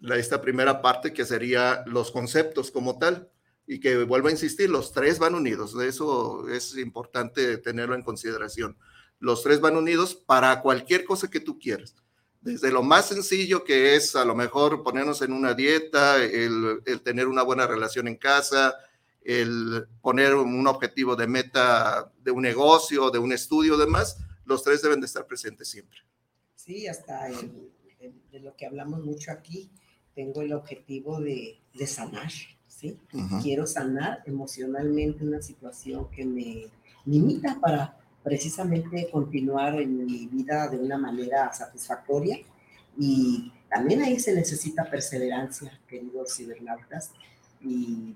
la, 0.00 0.16
esta 0.16 0.42
primera 0.42 0.82
parte 0.82 1.14
que 1.14 1.24
sería 1.24 1.82
los 1.86 2.10
conceptos 2.10 2.70
como 2.70 2.98
tal 2.98 3.30
y 3.66 3.80
que 3.80 4.04
vuelvo 4.04 4.28
a 4.28 4.32
insistir, 4.32 4.68
los 4.68 4.92
tres 4.92 5.18
van 5.18 5.34
unidos. 5.34 5.74
Eso 5.80 6.46
es 6.50 6.76
importante 6.76 7.56
tenerlo 7.56 7.94
en 7.94 8.02
consideración. 8.02 8.76
Los 9.18 9.42
tres 9.42 9.60
van 9.60 9.78
unidos 9.78 10.14
para 10.14 10.60
cualquier 10.60 11.06
cosa 11.06 11.30
que 11.30 11.40
tú 11.40 11.58
quieras 11.58 12.03
desde 12.44 12.70
lo 12.70 12.82
más 12.82 13.08
sencillo 13.08 13.64
que 13.64 13.96
es 13.96 14.14
a 14.14 14.24
lo 14.24 14.34
mejor 14.34 14.82
ponernos 14.82 15.22
en 15.22 15.32
una 15.32 15.54
dieta, 15.54 16.22
el, 16.22 16.82
tener 17.02 17.26
una 17.26 17.42
buena 17.42 17.66
relación 17.66 18.06
en 18.06 18.16
casa, 18.16 18.76
el 19.22 19.86
poner 20.02 20.34
un 20.34 20.66
objetivo 20.66 21.16
de 21.16 21.26
meta 21.26 22.12
de 22.22 22.30
un 22.30 22.42
negocio, 22.42 23.10
de 23.10 23.18
un 23.18 23.32
estudio, 23.32 23.78
demás, 23.78 24.18
los 24.44 24.62
tres 24.62 24.82
deben 24.82 25.00
de 25.00 25.06
estar 25.06 25.26
presentes 25.26 25.68
siempre. 25.68 25.98
Sí, 26.54 26.86
hasta 26.86 27.28
de 27.28 28.40
lo 28.40 28.54
que 28.54 28.66
hablamos 28.66 29.02
mucho 29.02 29.32
aquí, 29.32 29.70
tengo 30.14 30.42
el 30.42 30.52
objetivo 30.52 31.20
de, 31.20 31.58
sanar, 31.86 32.30
¿sí? 32.68 32.98
Quiero 33.42 33.66
sanar 33.66 34.22
emocionalmente 34.26 35.24
una 35.24 35.40
situación 35.40 36.10
que 36.10 36.26
me 36.26 36.66
limita 37.06 37.58
para 37.58 37.96
precisamente 38.24 39.08
continuar 39.12 39.80
en 39.80 40.06
mi 40.06 40.26
vida 40.26 40.66
de 40.68 40.78
una 40.78 40.98
manera 40.98 41.52
satisfactoria 41.52 42.38
y 42.98 43.52
también 43.68 44.02
ahí 44.02 44.18
se 44.18 44.34
necesita 44.34 44.88
perseverancia, 44.88 45.78
queridos 45.88 46.36
cibernautas, 46.36 47.10
y 47.60 48.14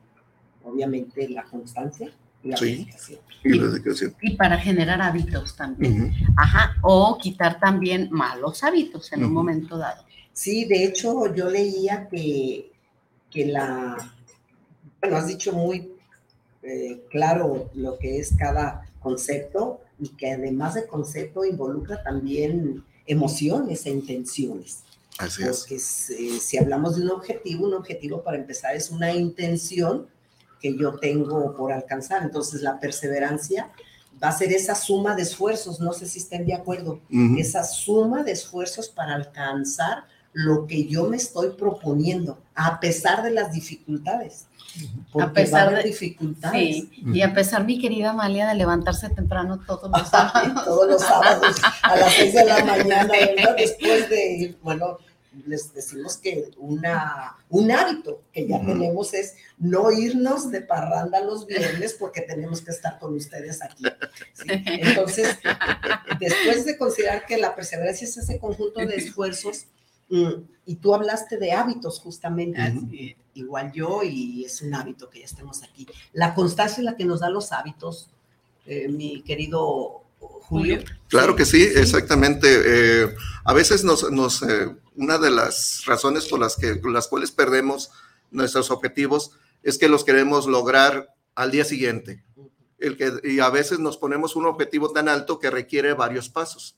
obviamente 0.65 1.29
la 1.29 1.45
constancia 1.45 2.11
y 2.43 2.49
la, 2.49 2.59
dedicación. 2.61 3.21
y 3.43 3.49
la 3.55 3.67
dedicación. 3.67 4.15
Y 4.23 4.37
para 4.37 4.57
generar 4.59 5.03
hábitos 5.03 5.57
también. 5.57 6.15
Ajá, 6.37 6.77
o 6.83 7.19
quitar 7.21 7.59
también 7.59 8.09
malos 8.11 8.63
hábitos 8.63 9.13
en 9.13 9.25
un 9.25 9.33
momento 9.33 9.77
dado. 9.77 10.05
Sí, 10.33 10.65
de 10.67 10.85
hecho 10.85 11.35
yo 11.35 11.51
leía 11.51 12.09
que, 12.09 12.71
que 13.31 13.47
la, 13.47 13.97
bueno, 15.01 15.17
has 15.17 15.27
dicho 15.27 15.53
muy 15.53 15.93
eh, 16.63 17.03
claro 17.11 17.71
lo 17.75 17.99
que 17.99 18.19
es 18.19 18.37
cada 18.39 18.89
concepto, 19.01 19.81
y 19.99 20.09
que 20.11 20.33
además 20.33 20.75
de 20.75 20.87
concepto 20.87 21.45
involucra 21.45 22.03
también 22.03 22.85
emociones 23.07 23.87
e 23.87 23.91
intenciones. 23.91 24.85
Así 25.19 25.43
Porque 25.45 25.77
es. 25.77 26.13
si 26.41 26.59
hablamos 26.59 26.97
de 26.97 27.03
un 27.03 27.11
objetivo, 27.11 27.67
un 27.67 27.75
objetivo 27.75 28.23
para 28.23 28.37
empezar 28.37 28.77
es 28.77 28.91
una 28.91 29.13
intención 29.13 30.07
que 30.61 30.77
yo 30.77 30.99
tengo 30.99 31.57
por 31.57 31.73
alcanzar. 31.73 32.23
Entonces 32.23 32.63
la 32.63 32.79
perseverancia 32.79 33.71
va 34.23 34.29
a 34.29 34.33
ser 34.33 34.53
esa 34.53 34.75
suma 34.75 35.15
de 35.15 35.23
esfuerzos, 35.23 35.81
no 35.81 35.93
sé 35.93 36.07
si 36.07 36.19
estén 36.19 36.47
de 36.47 36.55
acuerdo, 36.55 37.01
esa 37.37 37.65
suma 37.65 38.25
de 38.25 38.33
esfuerzos 38.33 38.89
para 38.89 39.15
alcanzar 39.15 40.05
lo 40.39 40.69
que 40.69 40.87
yo 40.87 41.09
me 41.09 41.17
estoy 41.17 41.51
proponiendo, 41.51 42.39
a 42.55 42.79
pesar 42.79 43.25
de 43.25 43.33
las 43.33 43.53
dificultades. 43.53 44.47
A 45.21 45.33
pesar 45.33 45.75
de 45.75 45.83
dificultades. 45.83 46.85
y 46.93 47.23
a 47.23 47.35
pesar, 47.35 47.65
mi 47.65 47.81
querida 47.81 48.11
Amalia, 48.11 48.47
de 48.47 48.55
levantarse 48.55 49.11
temprano 49.11 49.59
todos 49.67 49.91
los 49.91 50.09
sábados. 50.11 50.65
todos 50.65 50.89
los 50.91 51.03
sábados, 51.03 51.57
a 51.83 51.97
las 51.97 52.13
6 52.13 52.35
de 52.35 52.45
la 52.45 52.65
mañana, 52.65 53.13
Después 53.57 54.09
de, 54.09 54.57
bueno, 54.63 54.99
les 55.45 55.75
decimos 55.75 56.17
que 56.19 56.53
una, 56.57 57.37
un 57.49 57.73
hábito 57.73 58.23
que 58.33 58.47
ya 58.47 58.61
tenemos 58.61 59.15
es 59.15 59.35
no 59.59 59.91
irnos 59.91 60.53
de 60.53 60.61
parranda 60.61 61.21
los 61.21 61.49
viernes 61.49 61.97
porque 61.99 62.21
tenemos 62.21 62.61
que 62.61 62.71
estar 62.71 63.01
con 63.01 63.17
ustedes 63.17 63.61
aquí. 63.61 63.83
Entonces, 64.47 65.37
después 66.21 66.65
de 66.65 66.79
considerar 66.79 67.27
que 67.27 67.39
la 67.39 67.57
perseverancia 67.57 68.07
es 68.07 68.17
ese 68.17 68.39
conjunto 68.39 68.79
de 68.79 68.95
esfuerzos, 68.95 69.67
Y 70.11 70.77
tú 70.77 70.95
hablaste 70.95 71.39
de 71.39 71.53
hábitos 71.53 72.01
justamente, 72.01 72.61
eh, 72.93 73.17
igual 73.35 73.73
yo, 73.73 74.03
y 74.03 74.45
es 74.45 74.63
un 74.63 74.75
hábito 74.75 75.09
que 75.09 75.21
ya 75.21 75.25
estemos 75.25 75.63
aquí. 75.63 75.87
La 76.13 76.35
constancia 76.35 76.79
es 76.79 76.85
la 76.85 76.97
que 76.97 77.05
nos 77.05 77.21
da 77.21 77.31
los 77.31 77.53
hábitos, 77.53 78.11
eh, 78.67 78.89
mi 78.89 79.23
querido 79.23 80.03
Julio. 80.49 80.83
Claro 81.09 81.37
que 81.37 81.45
sí, 81.45 81.63
exactamente. 81.63 82.49
Eh, 82.49 83.15
a 83.45 83.53
veces 83.53 83.85
nos, 83.85 84.11
nos, 84.11 84.43
eh, 84.43 84.75
una 84.97 85.19
de 85.19 85.31
las 85.31 85.85
razones 85.87 86.27
por 86.27 86.41
las, 86.41 86.57
que, 86.57 86.77
por 86.77 86.91
las 86.91 87.07
cuales 87.07 87.31
perdemos 87.31 87.91
nuestros 88.31 88.71
objetivos 88.71 89.33
es 89.63 89.79
que 89.79 89.89
los 89.89 90.05
queremos 90.05 90.47
lograr 90.47 91.15
al 91.35 91.51
día 91.51 91.65
siguiente. 91.65 92.25
El 92.79 92.97
que, 92.97 93.13
y 93.25 93.41
a 93.41 93.51
veces 93.51 93.79
nos 93.79 93.99
ponemos 93.99 94.37
un 94.37 94.47
objetivo 94.47 94.91
tan 94.91 95.09
alto 95.09 95.39
que 95.39 95.51
requiere 95.51 95.93
varios 95.93 96.29
pasos. 96.29 96.78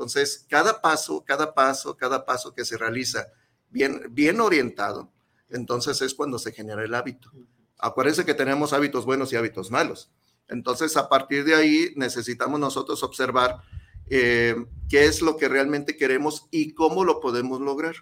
Entonces, 0.00 0.46
cada 0.48 0.80
paso, 0.80 1.22
cada 1.26 1.52
paso, 1.52 1.94
cada 1.94 2.24
paso 2.24 2.54
que 2.54 2.64
se 2.64 2.78
realiza 2.78 3.26
bien, 3.68 4.00
bien 4.12 4.40
orientado, 4.40 5.12
entonces 5.50 6.00
es 6.00 6.14
cuando 6.14 6.38
se 6.38 6.52
genera 6.52 6.82
el 6.82 6.94
hábito. 6.94 7.30
Acuérdense 7.78 8.24
que 8.24 8.32
tenemos 8.32 8.72
hábitos 8.72 9.04
buenos 9.04 9.30
y 9.30 9.36
hábitos 9.36 9.70
malos. 9.70 10.10
Entonces, 10.48 10.96
a 10.96 11.10
partir 11.10 11.44
de 11.44 11.54
ahí, 11.54 11.92
necesitamos 11.96 12.58
nosotros 12.58 13.02
observar 13.02 13.60
eh, 14.06 14.56
qué 14.88 15.04
es 15.04 15.20
lo 15.20 15.36
que 15.36 15.50
realmente 15.50 15.98
queremos 15.98 16.46
y 16.50 16.72
cómo 16.72 17.04
lo 17.04 17.20
podemos 17.20 17.60
lograr. 17.60 17.96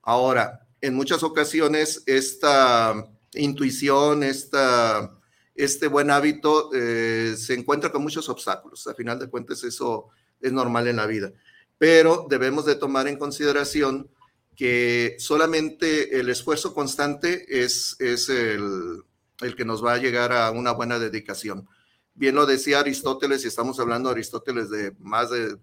Ahora, 0.00 0.68
en 0.80 0.94
muchas 0.94 1.24
ocasiones, 1.24 2.04
esta 2.06 3.04
intuición, 3.32 4.22
esta, 4.22 5.10
este 5.56 5.88
buen 5.88 6.12
hábito 6.12 6.70
eh, 6.72 7.34
se 7.36 7.54
encuentra 7.54 7.90
con 7.90 8.02
muchos 8.02 8.28
obstáculos. 8.28 8.86
A 8.86 8.94
final 8.94 9.18
de 9.18 9.28
cuentas, 9.28 9.64
eso 9.64 10.10
es 10.40 10.52
normal 10.52 10.88
en 10.88 10.96
la 10.96 11.06
vida. 11.06 11.32
Pero 11.78 12.26
debemos 12.28 12.64
de 12.64 12.74
tomar 12.74 13.08
en 13.08 13.18
consideración 13.18 14.10
que 14.56 15.16
solamente 15.18 16.18
el 16.18 16.28
esfuerzo 16.28 16.74
constante 16.74 17.62
es, 17.64 17.96
es 18.00 18.28
el, 18.28 19.02
el 19.40 19.56
que 19.56 19.64
nos 19.64 19.84
va 19.84 19.94
a 19.94 19.98
llegar 19.98 20.32
a 20.32 20.50
una 20.50 20.72
buena 20.72 20.98
dedicación. 20.98 21.68
Bien 22.14 22.34
lo 22.34 22.46
decía 22.46 22.80
Aristóteles, 22.80 23.44
y 23.44 23.48
estamos 23.48 23.78
hablando 23.78 24.08
de 24.08 24.14
Aristóteles 24.14 24.70
de 24.70 24.92
más 24.98 25.30
de 25.30 25.56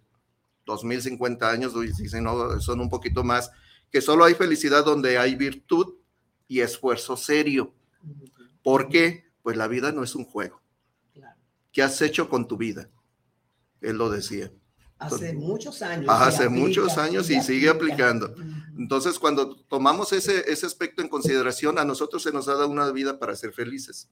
2050 0.65 1.49
años, 1.49 1.73
si 1.93 2.21
no, 2.21 2.59
son 2.61 2.79
un 2.79 2.89
poquito 2.89 3.23
más, 3.23 3.51
que 3.91 4.01
solo 4.01 4.23
hay 4.23 4.33
felicidad 4.33 4.83
donde 4.83 5.17
hay 5.17 5.35
virtud 5.35 5.95
y 6.47 6.61
esfuerzo 6.61 7.17
serio. 7.17 7.73
¿Por 8.63 8.89
qué? 8.89 9.25
Pues 9.43 9.57
la 9.57 9.67
vida 9.67 9.91
no 9.91 10.03
es 10.03 10.15
un 10.15 10.25
juego. 10.25 10.61
¿Qué 11.71 11.83
has 11.83 12.01
hecho 12.01 12.29
con 12.29 12.47
tu 12.47 12.57
vida? 12.57 12.89
Él 13.81 13.97
lo 13.97 14.09
decía. 14.09 14.51
Hace 14.97 15.33
muchos 15.33 15.81
años. 15.81 16.09
Ajá, 16.09 16.27
hace 16.27 16.45
aplica, 16.45 16.61
muchos 16.61 16.97
años 16.97 17.29
y 17.29 17.41
sigue 17.41 17.69
aplica. 17.69 18.09
aplicando. 18.09 18.35
Entonces, 18.77 19.19
cuando 19.19 19.55
tomamos 19.55 20.13
ese, 20.13 20.49
ese 20.51 20.65
aspecto 20.65 21.01
en 21.01 21.09
consideración, 21.09 21.77
a 21.77 21.85
nosotros 21.85 22.23
se 22.23 22.31
nos 22.31 22.47
ha 22.47 22.53
dado 22.53 22.69
una 22.69 22.91
vida 22.91 23.19
para 23.19 23.35
ser 23.35 23.53
felices. 23.53 24.09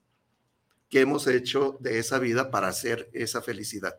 ¿Qué 0.89 1.01
hemos 1.01 1.25
hecho 1.27 1.77
de 1.79 1.99
esa 1.99 2.19
vida 2.19 2.51
para 2.51 2.67
hacer 2.67 3.09
esa 3.13 3.41
felicidad? 3.41 3.97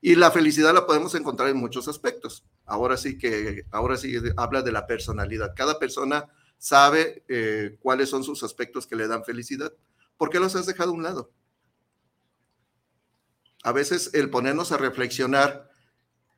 Y 0.00 0.14
la 0.14 0.30
felicidad 0.30 0.72
la 0.72 0.86
podemos 0.86 1.14
encontrar 1.14 1.48
en 1.48 1.56
muchos 1.56 1.88
aspectos. 1.88 2.44
Ahora 2.64 2.96
sí 2.96 3.18
que, 3.18 3.64
ahora 3.70 3.96
sí 3.96 4.14
habla 4.36 4.62
de 4.62 4.70
la 4.70 4.86
personalidad. 4.86 5.54
Cada 5.56 5.78
persona 5.78 6.28
sabe 6.58 7.24
eh, 7.28 7.76
cuáles 7.80 8.08
son 8.08 8.22
sus 8.22 8.42
aspectos 8.42 8.86
que 8.86 8.96
le 8.96 9.08
dan 9.08 9.24
felicidad. 9.24 9.72
¿Por 10.16 10.30
qué 10.30 10.38
los 10.38 10.54
has 10.54 10.66
dejado 10.66 10.90
a 10.90 10.94
un 10.94 11.02
lado? 11.02 11.32
A 13.64 13.72
veces 13.72 14.10
el 14.14 14.30
ponernos 14.30 14.70
a 14.70 14.76
reflexionar 14.76 15.67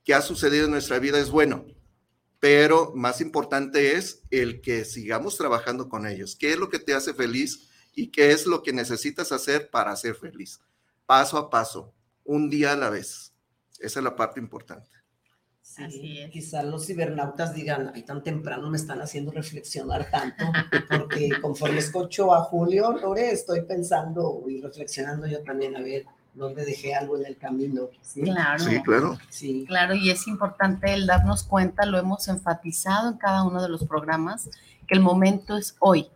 qué 0.04 0.14
ha 0.14 0.22
sucedido 0.22 0.64
en 0.66 0.70
nuestra 0.70 0.98
vida 0.98 1.18
es 1.18 1.30
bueno, 1.30 1.64
pero 2.38 2.92
más 2.94 3.20
importante 3.20 3.96
es 3.96 4.22
el 4.30 4.60
que 4.60 4.84
sigamos 4.84 5.36
trabajando 5.36 5.88
con 5.88 6.06
ellos. 6.06 6.36
¿Qué 6.36 6.52
es 6.52 6.58
lo 6.58 6.70
que 6.70 6.78
te 6.78 6.94
hace 6.94 7.12
feliz 7.14 7.68
y 7.94 8.10
qué 8.10 8.32
es 8.32 8.46
lo 8.46 8.62
que 8.62 8.72
necesitas 8.72 9.30
hacer 9.32 9.70
para 9.70 9.94
ser 9.96 10.14
feliz? 10.14 10.60
Paso 11.06 11.36
a 11.36 11.50
paso, 11.50 11.94
un 12.24 12.48
día 12.48 12.72
a 12.72 12.76
la 12.76 12.88
vez. 12.88 13.34
Esa 13.78 14.00
es 14.00 14.04
la 14.04 14.16
parte 14.16 14.40
importante. 14.40 14.88
Sí, 15.62 16.28
quizás 16.32 16.64
los 16.64 16.86
cibernautas 16.86 17.54
digan, 17.54 17.92
ay, 17.94 18.02
tan 18.02 18.24
temprano 18.24 18.68
me 18.68 18.76
están 18.76 19.00
haciendo 19.00 19.30
reflexionar 19.30 20.10
tanto, 20.10 20.44
porque 20.88 21.30
conforme 21.40 21.78
escucho 21.78 22.34
a 22.34 22.42
Julio, 22.42 22.92
Lore, 22.92 23.30
estoy 23.30 23.62
pensando 23.62 24.42
y 24.48 24.60
reflexionando 24.60 25.28
yo 25.28 25.42
también 25.42 25.76
a 25.76 25.80
ver 25.80 26.06
dónde 26.34 26.64
dejé 26.64 26.94
algo 26.94 27.16
en 27.16 27.26
el 27.26 27.36
camino. 27.36 27.88
Sí, 28.02 28.22
Claro. 28.22 28.64
Sí, 28.64 28.82
claro. 28.82 29.18
Sí. 29.28 29.64
Claro, 29.66 29.94
y 29.94 30.10
es 30.10 30.26
importante 30.26 30.92
el 30.92 31.06
darnos 31.06 31.42
cuenta, 31.42 31.86
lo 31.86 31.98
hemos 31.98 32.28
enfatizado 32.28 33.10
en 33.10 33.18
cada 33.18 33.44
uno 33.44 33.62
de 33.62 33.68
los 33.68 33.84
programas, 33.84 34.50
que 34.86 34.94
el 34.94 35.00
momento 35.00 35.56
es 35.56 35.76
hoy. 35.78 36.08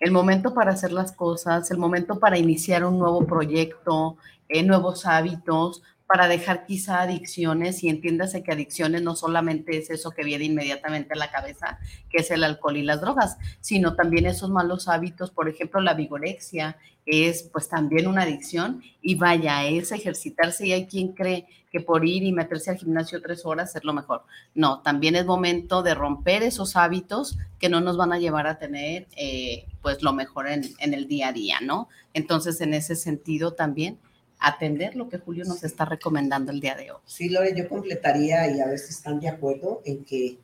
El 0.00 0.12
momento 0.12 0.54
para 0.54 0.72
hacer 0.72 0.92
las 0.92 1.12
cosas, 1.12 1.70
el 1.70 1.78
momento 1.78 2.20
para 2.20 2.38
iniciar 2.38 2.84
un 2.84 2.98
nuevo 2.98 3.26
proyecto, 3.26 4.16
eh, 4.48 4.62
nuevos 4.62 5.06
hábitos, 5.06 5.82
para 6.08 6.26
dejar 6.26 6.64
quizá 6.64 7.02
adicciones 7.02 7.84
y 7.84 7.90
entiéndase 7.90 8.42
que 8.42 8.50
adicciones 8.50 9.02
no 9.02 9.14
solamente 9.14 9.76
es 9.76 9.90
eso 9.90 10.10
que 10.10 10.24
viene 10.24 10.46
inmediatamente 10.46 11.12
a 11.12 11.16
la 11.16 11.30
cabeza, 11.30 11.78
que 12.08 12.22
es 12.22 12.30
el 12.30 12.44
alcohol 12.44 12.78
y 12.78 12.82
las 12.82 13.02
drogas, 13.02 13.36
sino 13.60 13.94
también 13.94 14.24
esos 14.24 14.48
malos 14.48 14.88
hábitos, 14.88 15.30
por 15.30 15.50
ejemplo, 15.50 15.82
la 15.82 15.92
vigorexia 15.92 16.78
es 17.04 17.42
pues 17.52 17.68
también 17.68 18.06
una 18.06 18.22
adicción 18.22 18.82
y 19.02 19.16
vaya, 19.16 19.66
es 19.66 19.92
ejercitarse 19.92 20.66
y 20.66 20.72
hay 20.72 20.86
quien 20.86 21.12
cree 21.12 21.46
que 21.70 21.80
por 21.80 22.06
ir 22.06 22.22
y 22.22 22.32
meterse 22.32 22.70
al 22.70 22.78
gimnasio 22.78 23.20
tres 23.20 23.44
horas 23.44 23.76
es 23.76 23.84
lo 23.84 23.92
mejor. 23.92 24.24
No, 24.54 24.80
también 24.80 25.14
es 25.14 25.26
momento 25.26 25.82
de 25.82 25.94
romper 25.94 26.42
esos 26.42 26.74
hábitos 26.74 27.36
que 27.58 27.68
no 27.68 27.82
nos 27.82 27.98
van 27.98 28.14
a 28.14 28.18
llevar 28.18 28.46
a 28.46 28.58
tener 28.58 29.08
eh, 29.14 29.66
pues 29.82 30.02
lo 30.02 30.14
mejor 30.14 30.48
en, 30.48 30.62
en 30.78 30.94
el 30.94 31.06
día 31.06 31.28
a 31.28 31.32
día, 31.32 31.58
¿no? 31.60 31.90
Entonces, 32.14 32.62
en 32.62 32.72
ese 32.72 32.96
sentido 32.96 33.52
también 33.52 33.98
atender 34.38 34.94
lo 34.94 35.08
que 35.08 35.18
Julio 35.18 35.44
nos 35.44 35.64
está 35.64 35.84
recomendando 35.84 36.52
el 36.52 36.60
día 36.60 36.74
de 36.74 36.92
hoy. 36.92 37.00
Sí, 37.04 37.28
Lore, 37.28 37.54
yo 37.56 37.68
completaría 37.68 38.50
y 38.50 38.60
a 38.60 38.66
ver 38.66 38.78
si 38.78 38.92
están 38.92 39.20
de 39.20 39.28
acuerdo 39.28 39.82
en 39.84 40.04
que 40.04 40.38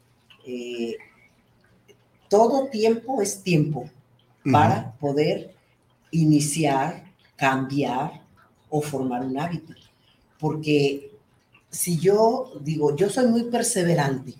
eh, 0.46 0.96
todo 2.28 2.68
tiempo 2.68 3.22
es 3.22 3.42
tiempo 3.42 3.88
para 4.50 4.92
poder 4.94 5.54
iniciar, 6.10 7.04
cambiar 7.36 8.22
o 8.68 8.80
formar 8.82 9.22
un 9.22 9.38
hábito. 9.38 9.72
Porque 10.38 11.12
si 11.70 11.98
yo 11.98 12.52
digo, 12.60 12.94
yo 12.96 13.08
soy 13.08 13.26
muy 13.28 13.44
perseverante 13.44 14.34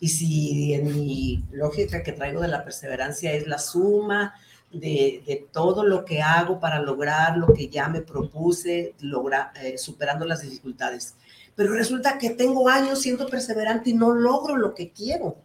y 0.00 0.08
si 0.08 0.74
en 0.74 0.86
mi 0.86 1.44
lógica 1.52 2.02
que 2.02 2.12
traigo 2.12 2.40
de 2.40 2.48
la 2.48 2.64
perseverancia 2.64 3.32
es 3.32 3.46
la 3.46 3.58
suma 3.58 4.34
de, 4.72 5.22
de 5.26 5.46
todo 5.52 5.84
lo 5.84 6.04
que 6.04 6.22
hago 6.22 6.58
para 6.60 6.80
lograr 6.80 7.36
lo 7.36 7.52
que 7.52 7.68
ya 7.68 7.88
me 7.88 8.00
propuse, 8.00 8.94
logra, 9.00 9.52
eh, 9.62 9.78
superando 9.78 10.24
las 10.24 10.42
dificultades. 10.42 11.14
Pero 11.54 11.74
resulta 11.74 12.18
que 12.18 12.30
tengo 12.30 12.68
años 12.68 13.00
siendo 13.00 13.26
perseverante 13.28 13.90
y 13.90 13.94
no 13.94 14.12
logro 14.12 14.56
lo 14.56 14.74
que 14.74 14.90
quiero. 14.90 15.36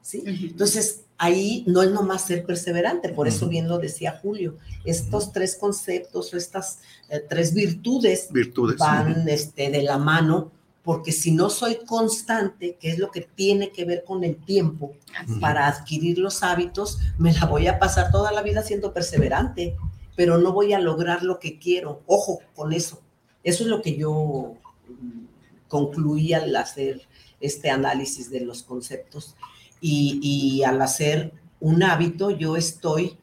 ¿sí? 0.00 0.22
Entonces, 0.24 1.00
ahí 1.18 1.64
no 1.66 1.82
es 1.82 1.90
nomás 1.90 2.26
ser 2.26 2.44
perseverante, 2.44 3.08
por 3.08 3.26
eso 3.26 3.48
bien 3.48 3.68
lo 3.68 3.78
decía 3.78 4.18
Julio, 4.22 4.56
estos 4.84 5.32
tres 5.32 5.56
conceptos 5.56 6.32
o 6.32 6.36
estas 6.36 6.80
eh, 7.08 7.24
tres 7.26 7.54
virtudes, 7.54 8.28
Virtudes. 8.30 8.78
van 8.78 9.28
este, 9.28 9.70
de 9.70 9.82
la 9.82 9.98
mano, 9.98 10.52
porque 10.86 11.10
si 11.10 11.32
no 11.32 11.50
soy 11.50 11.78
constante, 11.84 12.76
que 12.80 12.90
es 12.90 13.00
lo 13.00 13.10
que 13.10 13.22
tiene 13.22 13.72
que 13.72 13.84
ver 13.84 14.04
con 14.04 14.22
el 14.22 14.36
tiempo, 14.36 14.94
para 15.40 15.66
adquirir 15.66 16.16
los 16.18 16.44
hábitos, 16.44 17.00
me 17.18 17.32
la 17.32 17.46
voy 17.46 17.66
a 17.66 17.80
pasar 17.80 18.12
toda 18.12 18.30
la 18.30 18.40
vida 18.40 18.62
siendo 18.62 18.94
perseverante, 18.94 19.74
pero 20.14 20.38
no 20.38 20.52
voy 20.52 20.74
a 20.74 20.78
lograr 20.78 21.24
lo 21.24 21.40
que 21.40 21.58
quiero. 21.58 22.02
Ojo 22.06 22.38
con 22.54 22.72
eso. 22.72 23.02
Eso 23.42 23.64
es 23.64 23.68
lo 23.68 23.82
que 23.82 23.96
yo 23.96 24.54
mm, 24.88 25.24
concluí 25.66 26.32
al 26.34 26.54
hacer 26.54 27.02
este 27.40 27.68
análisis 27.68 28.30
de 28.30 28.42
los 28.42 28.62
conceptos. 28.62 29.34
Y, 29.80 30.20
y 30.22 30.62
al 30.62 30.80
hacer 30.80 31.32
un 31.58 31.82
hábito, 31.82 32.30
yo 32.30 32.56
estoy 32.56 33.18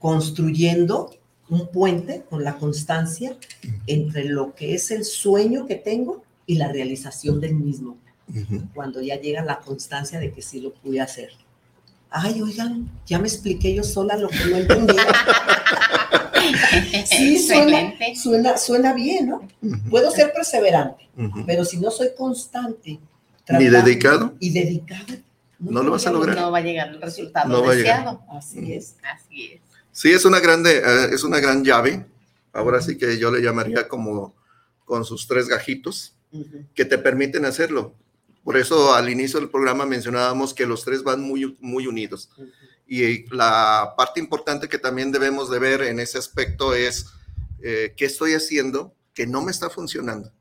construyendo 0.00 1.14
un 1.48 1.68
puente 1.68 2.24
con 2.28 2.42
la 2.42 2.56
constancia 2.56 3.36
entre 3.86 4.24
lo 4.24 4.56
que 4.56 4.74
es 4.74 4.90
el 4.90 5.04
sueño 5.04 5.66
que 5.66 5.76
tengo 5.76 6.24
y 6.50 6.56
la 6.56 6.66
realización 6.66 7.40
del 7.40 7.54
mismo 7.54 7.96
cuando 8.74 9.00
ya 9.00 9.20
llega 9.20 9.44
la 9.44 9.60
constancia 9.60 10.18
de 10.18 10.32
que 10.32 10.42
sí 10.42 10.60
lo 10.60 10.74
pude 10.74 11.00
hacer. 11.00 11.30
Ay, 12.10 12.42
oigan, 12.42 12.90
ya 13.06 13.20
me 13.20 13.28
expliqué 13.28 13.72
yo 13.72 13.84
sola 13.84 14.16
lo 14.16 14.28
que 14.28 14.44
no 14.46 14.56
entendía. 14.56 15.06
sí, 17.06 17.38
suena, 17.38 17.94
suena, 18.20 18.58
suena 18.58 18.92
bien, 18.94 19.28
¿no? 19.28 19.48
Puedo 19.88 20.10
ser 20.10 20.32
perseverante, 20.32 21.08
Ujú. 21.16 21.44
pero 21.46 21.64
si 21.64 21.78
no 21.78 21.92
soy 21.92 22.08
constante 22.18 22.98
Ni 23.48 23.66
dedicado, 23.66 24.34
y 24.40 24.52
dedicado, 24.52 25.14
no 25.60 25.84
lo 25.84 25.92
vas 25.92 26.04
a 26.08 26.10
lograr. 26.10 26.36
No 26.36 26.50
va 26.50 26.58
a 26.58 26.62
llegar 26.62 26.88
el 26.88 27.00
resultado 27.00 27.48
No 27.48 27.70
deseado. 27.70 28.24
Así 28.28 28.72
es. 28.72 28.96
Así 29.04 29.52
es. 29.52 29.60
Sí, 29.92 30.10
es 30.10 30.24
una 30.24 30.40
grande, 30.40 30.78
eh, 30.78 31.10
es 31.12 31.22
una 31.22 31.38
gran 31.38 31.64
llave. 31.64 32.06
Ahora 32.52 32.80
sí 32.80 32.98
que 32.98 33.20
yo 33.20 33.30
le 33.30 33.40
llamaría 33.40 33.86
como 33.86 34.34
con 34.84 35.04
sus 35.04 35.28
tres 35.28 35.46
gajitos 35.46 36.16
Que 36.74 36.84
te 36.84 36.98
permiten 36.98 37.44
hacerlo. 37.44 37.94
Por 38.44 38.56
eso 38.56 38.94
al 38.94 39.10
inicio 39.10 39.38
del 39.38 39.50
programa 39.50 39.84
mencionábamos 39.86 40.54
que 40.54 40.66
los 40.66 40.84
tres 40.84 41.02
van 41.02 41.20
muy, 41.20 41.56
muy 41.60 41.86
unidos. 41.86 42.30
Y 42.86 43.28
la 43.34 43.94
parte 43.96 44.18
importante 44.18 44.68
que 44.68 44.78
también 44.78 45.12
debemos 45.12 45.50
de 45.50 45.58
ver 45.58 45.82
en 45.82 46.00
ese 46.00 46.18
aspecto 46.18 46.74
es 46.74 47.06
eh, 47.62 47.94
qué 47.96 48.06
estoy 48.06 48.32
haciendo 48.32 48.94
que 49.14 49.26
no 49.26 49.42
me 49.42 49.50
está 49.50 49.70
funcionando. 49.70 50.32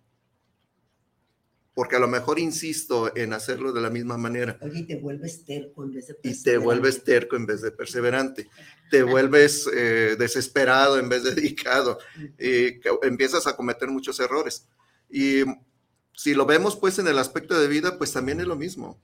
Porque 1.74 1.96
a 1.96 2.00
lo 2.00 2.08
mejor 2.08 2.40
insisto 2.40 3.16
en 3.16 3.34
hacerlo 3.34 3.72
de 3.72 3.82
la 3.82 3.90
misma 3.90 4.18
manera. 4.18 4.58
Oye, 4.62 4.80
y 4.80 4.88
te 4.88 4.96
vuelves 4.96 5.46
terco 5.46 5.84
en 5.84 5.94
vez 5.94 6.08
de 6.08 6.18
Y 6.24 6.42
te 6.42 6.58
vuelves 6.58 7.04
terco 7.04 7.36
en 7.36 7.46
vez 7.46 7.62
de 7.62 7.72
perseverante. 7.72 8.50
Te 8.90 9.04
vuelves 9.04 9.70
eh, 9.74 10.16
desesperado 10.18 10.98
en 10.98 11.08
vez 11.08 11.24
de 11.24 11.36
dedicado. 11.36 12.00
Y 12.38 12.80
empiezas 13.04 13.48
a 13.48 13.56
cometer 13.56 13.90
muchos 13.90 14.20
errores. 14.20 14.68
Y 15.10 15.44
si 16.20 16.34
lo 16.34 16.46
vemos 16.46 16.76
pues 16.76 17.00
en 17.00 17.08
el 17.08 17.18
aspecto 17.18 17.58
de 17.58 17.70
vida, 17.70 17.98
pues 17.98 18.12
también 18.12 18.42
es 18.42 18.46
lo 18.46 18.58
mismo. 18.58 19.02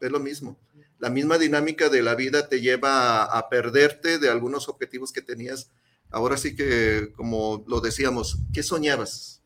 Es 0.00 0.10
lo 0.10 0.18
mismo. 0.18 0.58
La 0.98 1.10
misma 1.10 1.36
dinámica 1.36 1.90
de 1.90 2.00
la 2.00 2.14
vida 2.14 2.48
te 2.48 2.62
lleva 2.62 3.24
a, 3.24 3.38
a 3.38 3.50
perderte 3.50 4.18
de 4.18 4.30
algunos 4.30 4.66
objetivos 4.70 5.12
que 5.12 5.20
tenías. 5.20 5.70
Ahora 6.08 6.38
sí 6.38 6.56
que, 6.56 7.12
como 7.16 7.66
lo 7.68 7.82
decíamos, 7.82 8.38
¿qué 8.54 8.62
soñabas? 8.62 9.42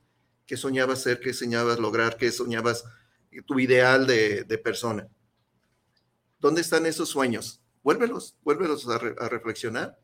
¿Qué 0.46 0.56
soñabas 0.56 1.02
ser? 1.02 1.18
¿Qué 1.18 1.34
soñabas 1.34 1.80
lograr? 1.80 2.18
¿Qué 2.18 2.30
soñabas 2.30 2.84
tu 3.46 3.58
ideal 3.58 4.06
de, 4.06 4.44
de 4.44 4.58
persona? 4.58 5.08
¿Dónde 6.38 6.60
están 6.60 6.86
esos 6.86 7.08
sueños? 7.08 7.60
Vuélvelos, 7.82 8.36
vuélvelos 8.44 8.88
a, 8.88 8.96
re- 8.96 9.16
a 9.18 9.28
reflexionar. 9.28 9.98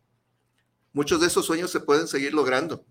Muchos 0.93 1.21
de 1.21 1.29
esos 1.29 1.47
sueños 1.47 1.71
se 1.71 1.79
pueden 1.79 2.09
seguir 2.09 2.35
logrando. 2.35 2.85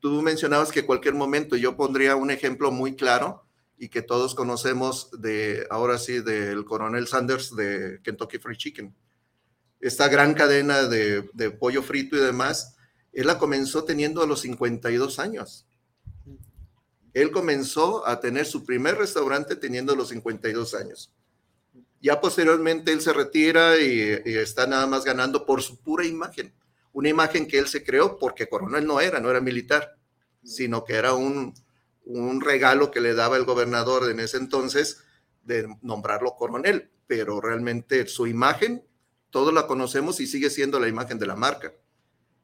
Tú 0.00 0.22
mencionabas 0.22 0.72
que 0.72 0.86
cualquier 0.86 1.12
momento, 1.12 1.54
yo 1.54 1.76
pondría 1.76 2.16
un 2.16 2.30
ejemplo 2.30 2.70
muy 2.70 2.96
claro 2.96 3.44
y 3.78 3.88
que 3.88 4.02
todos 4.02 4.34
conocemos 4.34 5.08
de, 5.12 5.66
ahora 5.70 5.98
sí, 5.98 6.20
del 6.20 6.64
coronel 6.64 7.06
Sanders 7.06 7.54
de 7.54 8.00
Kentucky 8.02 8.38
Fried 8.38 8.56
Chicken. 8.56 8.94
Esta 9.80 10.08
gran 10.08 10.34
cadena 10.34 10.82
de, 10.82 11.28
de 11.32 11.50
pollo 11.52 11.82
frito 11.82 12.16
y 12.16 12.20
demás, 12.20 12.76
él 13.12 13.28
la 13.28 13.38
comenzó 13.38 13.84
teniendo 13.84 14.22
a 14.22 14.26
los 14.26 14.40
52 14.40 15.20
años. 15.20 15.66
Él 17.14 17.30
comenzó 17.30 18.06
a 18.06 18.20
tener 18.20 18.46
su 18.46 18.64
primer 18.64 18.98
restaurante 18.98 19.54
teniendo 19.54 19.94
los 19.94 20.08
52 20.08 20.74
años. 20.74 21.12
Ya 22.00 22.20
posteriormente 22.20 22.92
él 22.92 23.00
se 23.00 23.12
retira 23.12 23.78
y, 23.78 24.20
y 24.24 24.36
está 24.36 24.66
nada 24.66 24.86
más 24.86 25.04
ganando 25.04 25.46
por 25.46 25.62
su 25.62 25.78
pura 25.80 26.04
imagen. 26.04 26.52
Una 26.92 27.08
imagen 27.08 27.46
que 27.46 27.58
él 27.58 27.68
se 27.68 27.84
creó 27.84 28.18
porque 28.18 28.48
coronel 28.48 28.86
no 28.86 29.00
era, 29.00 29.20
no 29.20 29.30
era 29.30 29.40
militar, 29.40 29.96
sino 30.42 30.84
que 30.84 30.94
era 30.94 31.14
un, 31.14 31.54
un 32.08 32.40
regalo 32.40 32.90
que 32.90 33.00
le 33.00 33.14
daba 33.14 33.36
el 33.36 33.44
gobernador 33.44 34.10
en 34.10 34.18
ese 34.18 34.38
entonces 34.38 35.04
de 35.44 35.68
nombrarlo 35.82 36.36
coronel, 36.36 36.90
pero 37.06 37.40
realmente 37.40 38.06
su 38.06 38.26
imagen, 38.26 38.82
todos 39.30 39.52
la 39.52 39.66
conocemos 39.66 40.18
y 40.20 40.26
sigue 40.26 40.48
siendo 40.48 40.80
la 40.80 40.88
imagen 40.88 41.18
de 41.18 41.26
la 41.26 41.36
marca. 41.36 41.74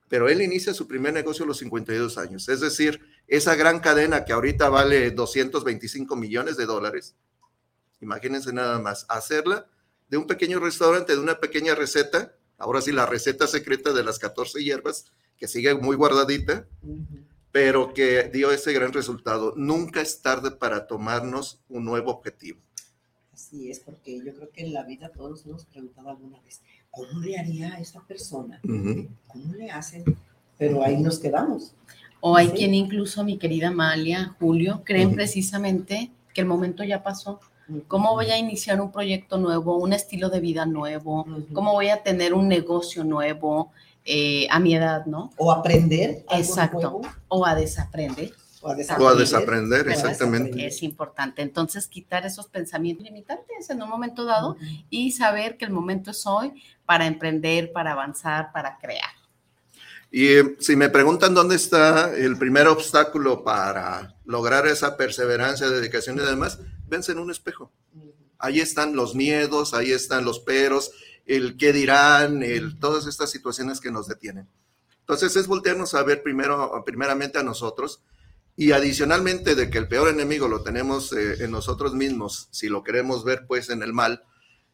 Pero 0.08 0.28
él 0.28 0.42
inicia 0.42 0.74
su 0.74 0.86
primer 0.86 1.14
negocio 1.14 1.44
a 1.44 1.48
los 1.48 1.58
52 1.58 2.18
años, 2.18 2.48
es 2.50 2.60
decir, 2.60 3.00
esa 3.26 3.54
gran 3.54 3.80
cadena 3.80 4.26
que 4.26 4.34
ahorita 4.34 4.68
vale 4.68 5.10
225 5.10 6.14
millones 6.14 6.58
de 6.58 6.66
dólares, 6.66 7.16
imagínense 8.02 8.52
nada 8.52 8.78
más, 8.78 9.06
hacerla 9.08 9.66
de 10.10 10.18
un 10.18 10.26
pequeño 10.26 10.60
restaurante, 10.60 11.14
de 11.14 11.20
una 11.20 11.40
pequeña 11.40 11.74
receta, 11.74 12.36
ahora 12.58 12.82
sí 12.82 12.92
la 12.92 13.06
receta 13.06 13.46
secreta 13.46 13.94
de 13.94 14.04
las 14.04 14.18
14 14.18 14.62
hierbas, 14.62 15.06
que 15.38 15.48
sigue 15.48 15.74
muy 15.74 15.96
guardadita, 15.96 16.66
pero 17.54 17.94
que 17.94 18.24
dio 18.30 18.50
ese 18.50 18.72
gran 18.72 18.92
resultado. 18.92 19.54
Nunca 19.56 20.00
es 20.00 20.20
tarde 20.20 20.50
para 20.50 20.88
tomarnos 20.88 21.60
un 21.68 21.84
nuevo 21.84 22.10
objetivo. 22.10 22.58
Así 23.32 23.70
es, 23.70 23.78
porque 23.78 24.18
yo 24.26 24.34
creo 24.34 24.50
que 24.50 24.62
en 24.62 24.72
la 24.72 24.82
vida 24.82 25.08
todos 25.10 25.30
nos 25.30 25.46
hemos 25.46 25.64
preguntado 25.66 26.10
alguna 26.10 26.40
vez, 26.40 26.62
¿cómo 26.90 27.20
le 27.20 27.38
haría 27.38 27.74
a 27.74 27.78
esta 27.78 28.00
persona? 28.00 28.60
Ujú. 28.64 29.06
¿Cómo 29.28 29.54
le 29.54 29.70
hacen? 29.70 30.02
Pero 30.58 30.82
ahí 30.82 30.96
nos 30.96 31.20
quedamos. 31.20 31.76
O 32.18 32.36
hay 32.36 32.48
Sí. 32.48 32.54
quien 32.56 32.74
incluso, 32.74 33.22
mi 33.22 33.38
querida 33.38 33.68
Amalia, 33.68 34.34
Julio, 34.40 34.82
creen 34.84 35.08
Ujú. 35.08 35.14
precisamente 35.14 36.10
que 36.34 36.40
el 36.40 36.48
momento 36.48 36.82
ya 36.82 37.04
pasó. 37.04 37.38
¿Cómo 37.86 38.14
voy 38.14 38.32
a 38.32 38.36
iniciar 38.36 38.80
un 38.80 38.90
proyecto 38.90 39.38
nuevo, 39.38 39.78
un 39.78 39.92
estilo 39.92 40.28
de 40.28 40.40
vida 40.40 40.66
nuevo? 40.66 41.24
¿Cómo 41.52 41.70
voy 41.72 41.90
a 41.90 42.02
tener 42.02 42.34
un 42.34 42.48
negocio 42.48 43.04
nuevo 43.04 43.70
eh, 44.04 44.46
a 44.50 44.60
mi 44.60 44.74
edad, 44.74 45.06
no? 45.06 45.30
O 45.36 45.50
aprender. 45.50 46.24
algo 46.28 46.42
Exacto. 46.42 46.80
nuevo. 46.80 47.02
O 47.28 47.46
a 47.46 47.54
desaprender. 47.54 48.32
O 48.60 48.68
a 48.68 48.76
O 48.98 49.08
a 49.08 49.14
desaprender, 49.14 49.88
exactamente. 49.88 50.66
Es 50.66 50.82
importante. 50.82 51.42
Entonces, 51.42 51.86
quitar 51.86 52.24
esos 52.24 52.46
pensamientos 52.46 53.04
limitantes 53.04 53.68
en 53.68 53.82
un 53.82 53.88
momento 53.88 54.24
dado 54.24 54.56
y 54.88 55.12
saber 55.12 55.56
que 55.56 55.64
el 55.64 55.70
momento 55.70 56.12
es 56.12 56.26
hoy 56.26 56.62
para 56.86 57.06
emprender, 57.06 57.72
para 57.72 57.92
avanzar, 57.92 58.52
para 58.52 58.78
crear. 58.78 59.10
Y 60.10 60.28
eh, 60.28 60.56
si 60.60 60.76
me 60.76 60.90
preguntan 60.90 61.34
dónde 61.34 61.56
está 61.56 62.14
el 62.14 62.38
primer 62.38 62.68
obstáculo 62.68 63.42
para 63.42 64.14
lograr 64.24 64.66
esa 64.66 64.96
perseverancia, 64.96 65.68
dedicación 65.68 66.16
y 66.18 66.20
demás, 66.20 66.60
vence 66.86 67.12
en 67.12 67.18
un 67.18 67.30
espejo. 67.30 67.72
Ahí 68.38 68.60
están 68.60 68.94
los 68.94 69.14
miedos, 69.14 69.74
ahí 69.74 69.90
están 69.90 70.24
los 70.24 70.38
peros, 70.38 70.92
el 71.26 71.56
qué 71.56 71.72
dirán, 71.72 72.42
el, 72.42 72.78
todas 72.78 73.06
estas 73.06 73.30
situaciones 73.30 73.80
que 73.80 73.90
nos 73.90 74.08
detienen. 74.08 74.48
Entonces 75.00 75.36
es 75.36 75.46
voltearnos 75.46 75.94
a 75.94 76.02
ver 76.02 76.22
primero, 76.22 76.82
primeramente 76.84 77.38
a 77.38 77.42
nosotros 77.42 78.02
y 78.56 78.72
adicionalmente 78.72 79.54
de 79.54 79.68
que 79.68 79.78
el 79.78 79.88
peor 79.88 80.08
enemigo 80.08 80.48
lo 80.48 80.62
tenemos 80.62 81.12
eh, 81.12 81.44
en 81.44 81.50
nosotros 81.50 81.94
mismos, 81.94 82.48
si 82.50 82.68
lo 82.68 82.82
queremos 82.82 83.24
ver 83.24 83.46
pues 83.46 83.68
en 83.68 83.82
el 83.82 83.92
mal, 83.92 84.24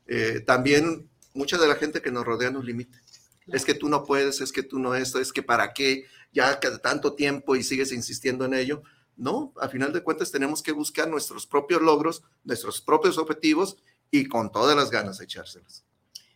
eh, 0.07 0.41
también 0.47 1.09
mucha 1.35 1.59
de 1.59 1.67
la 1.67 1.77
gente 1.77 2.03
que 2.03 2.11
nos 2.11 2.25
rodea 2.25 2.51
nos 2.51 2.65
limita. 2.65 3.01
Es 3.47 3.65
que 3.65 3.75
tú 3.75 3.89
no 3.89 4.05
puedes, 4.05 4.41
es 4.41 4.53
que 4.53 4.63
tú 4.63 4.79
no 4.79 4.95
esto, 4.95 5.19
es 5.19 5.33
que 5.33 5.43
para 5.43 5.73
qué, 5.73 6.05
ya 6.33 6.61
que 6.61 6.71
tanto 6.79 7.15
tiempo 7.15 7.57
y 7.57 7.63
sigues 7.65 7.91
insistiendo 7.91 8.45
en 8.45 8.55
ello. 8.55 8.83
No, 9.17 9.53
a 9.61 9.69
final 9.69 9.93
de 9.93 10.03
cuentas 10.03 10.31
tenemos 10.31 10.63
que 10.63 10.73
buscar 10.73 11.09
nuestros 11.09 11.47
propios 11.47 11.83
logros, 11.83 12.23
nuestros 12.45 12.81
propios 12.81 13.19
objetivos 13.19 13.77
y 14.11 14.27
con 14.27 14.53
todas 14.53 14.77
las 14.77 14.91
ganas 14.91 15.21
echárselas. 15.21 15.85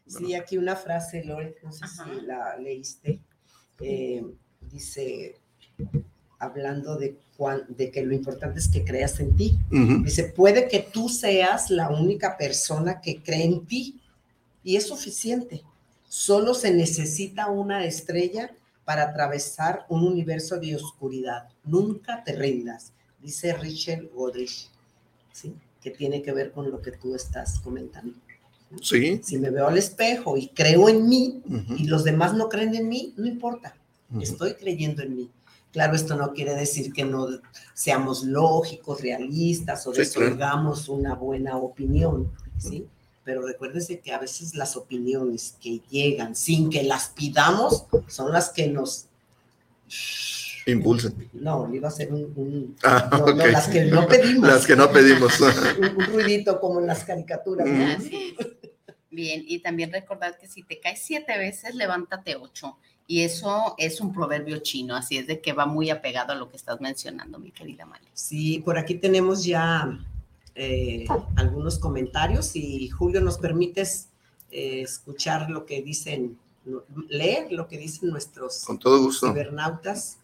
Sí, 0.06 0.34
aquí 0.34 0.58
una 0.58 0.76
frase, 0.76 1.24
Lore, 1.24 1.56
no 1.62 1.72
sé 1.72 1.84
si 1.88 2.20
la 2.26 2.56
leíste. 2.56 3.20
eh, 3.80 4.24
dice, 4.70 5.36
hablando 6.38 6.96
de, 6.96 7.16
de 7.68 7.90
que 7.90 8.02
lo 8.04 8.14
importante 8.14 8.58
es 8.58 8.68
que 8.68 8.84
creas 8.84 9.18
en 9.20 9.34
ti. 9.36 9.58
Dice, 10.02 10.24
puede 10.24 10.68
que 10.68 10.80
tú 10.80 11.08
seas 11.08 11.70
la 11.70 11.88
única 11.90 12.36
persona 12.36 13.00
que 13.00 13.22
cree 13.22 13.44
en 13.44 13.66
ti 13.66 14.00
y 14.62 14.76
es 14.76 14.86
suficiente. 14.88 15.62
Solo 16.08 16.54
se 16.54 16.72
necesita 16.72 17.48
una 17.48 17.84
estrella 17.84 18.54
para 18.84 19.04
atravesar 19.04 19.86
un 19.88 20.06
universo 20.06 20.58
de 20.60 20.76
oscuridad. 20.76 21.48
Nunca 21.64 22.22
te 22.22 22.34
rindas, 22.34 22.92
dice 23.20 23.54
Richard 23.54 24.08
Godrich, 24.14 24.68
¿sí? 25.32 25.54
que 25.80 25.90
tiene 25.90 26.22
que 26.22 26.32
ver 26.32 26.52
con 26.52 26.70
lo 26.70 26.80
que 26.80 26.92
tú 26.92 27.14
estás 27.14 27.58
comentando. 27.60 28.14
Sí. 28.80 29.20
Si 29.22 29.38
me 29.38 29.50
veo 29.50 29.68
al 29.68 29.78
espejo 29.78 30.37
y 30.37 30.48
creo 30.48 30.88
en 30.88 31.08
mí 31.08 31.42
y 31.78 31.84
los 31.87 32.04
demás 32.04 32.34
no 32.34 32.48
creen 32.48 32.74
en 32.74 32.88
mí, 32.88 33.12
no 33.16 33.26
importa, 33.26 33.76
estoy 34.20 34.54
creyendo 34.54 35.02
en 35.02 35.16
mí. 35.16 35.30
Claro, 35.72 35.96
esto 35.96 36.14
no 36.16 36.32
quiere 36.32 36.54
decir 36.54 36.92
que 36.92 37.04
no 37.04 37.26
seamos 37.72 38.22
lógicos, 38.22 39.00
realistas 39.00 39.84
o 39.87 39.92
Sí, 39.94 40.02
claro. 40.02 40.20
desoigamos 40.26 40.88
una 40.88 41.14
buena 41.14 41.56
opinión, 41.56 42.30
¿sí? 42.58 42.87
Pero 43.24 43.42
recuérdese 43.44 43.98
que 44.00 44.12
a 44.12 44.18
veces 44.18 44.54
las 44.54 44.76
opiniones 44.76 45.56
que 45.60 45.80
llegan 45.90 46.37
sin 46.37 46.70
que 46.70 46.82
las 46.84 47.08
pidamos 47.08 47.87
son 48.06 48.32
las 48.32 48.50
que 48.50 48.68
nos... 48.68 49.06
Impulsen. 50.66 51.28
No, 51.34 51.66
le 51.68 51.76
iba 51.76 51.88
a 51.88 51.90
hacer 51.90 52.10
un... 52.12 52.22
un- 52.37 52.76
Ah, 52.84 53.08
no, 53.12 53.26
las 53.34 53.68
que 53.68 53.84
no 53.84 54.06
pedimos. 54.06 54.48
Las 54.48 54.66
que 54.66 54.76
no 54.76 54.90
pedimos. 54.90 55.32
un, 55.78 55.84
un 55.84 56.06
ruidito 56.06 56.58
como 56.60 56.80
en 56.80 56.87
las 56.87 57.04
caricaturas. 57.04 57.66
¿no? 57.66 57.74
Bien, 59.14 59.44
y 59.46 59.61
también 59.61 59.92
recordar 59.92 60.38
que 60.38 60.48
si 60.48 60.62
te 60.62 60.81
caes 60.81 61.00
siete 61.03 61.38
veces, 61.38 61.74
levántate 61.74 62.37
ocho. 62.37 62.77
Y 63.06 63.21
eso 63.21 63.75
es 63.79 64.00
un 64.00 64.12
proverbio 64.12 64.58
chino, 64.58 64.96
así 64.96 65.19
es 65.19 65.27
de 65.27 65.40
que 65.40 65.52
va 65.52 65.67
muy 65.67 65.90
apegado 65.90 66.33
a 66.33 66.37
lo 66.37 66.48
que 66.50 66.56
estás 66.56 66.81
mencionando, 66.81 67.38
mi 67.38 67.50
querida 67.50 67.85
Mali. 67.85 68.06
Sí, 68.15 68.60
por 68.65 68.79
aquí 68.79 68.94
tenemos 68.94 69.44
ya 69.44 70.00
eh, 70.54 71.06
algunos 71.37 71.79
comentarios 71.79 72.56
y 72.56 72.88
Julio, 72.88 73.21
¿nos 73.21 73.38
permites 73.38 74.08
eh, 74.50 74.81
escuchar 74.81 75.50
lo 75.50 75.67
que 75.67 75.83
dicen, 75.83 76.38
leer 77.08 77.52
lo 77.52 77.69
que 77.69 77.77
dicen 77.77 78.08
nuestros 78.08 78.65
Con 78.65 78.79
todo 78.79 79.02
gusto. 79.02 79.29
cibernautas? 79.29 80.17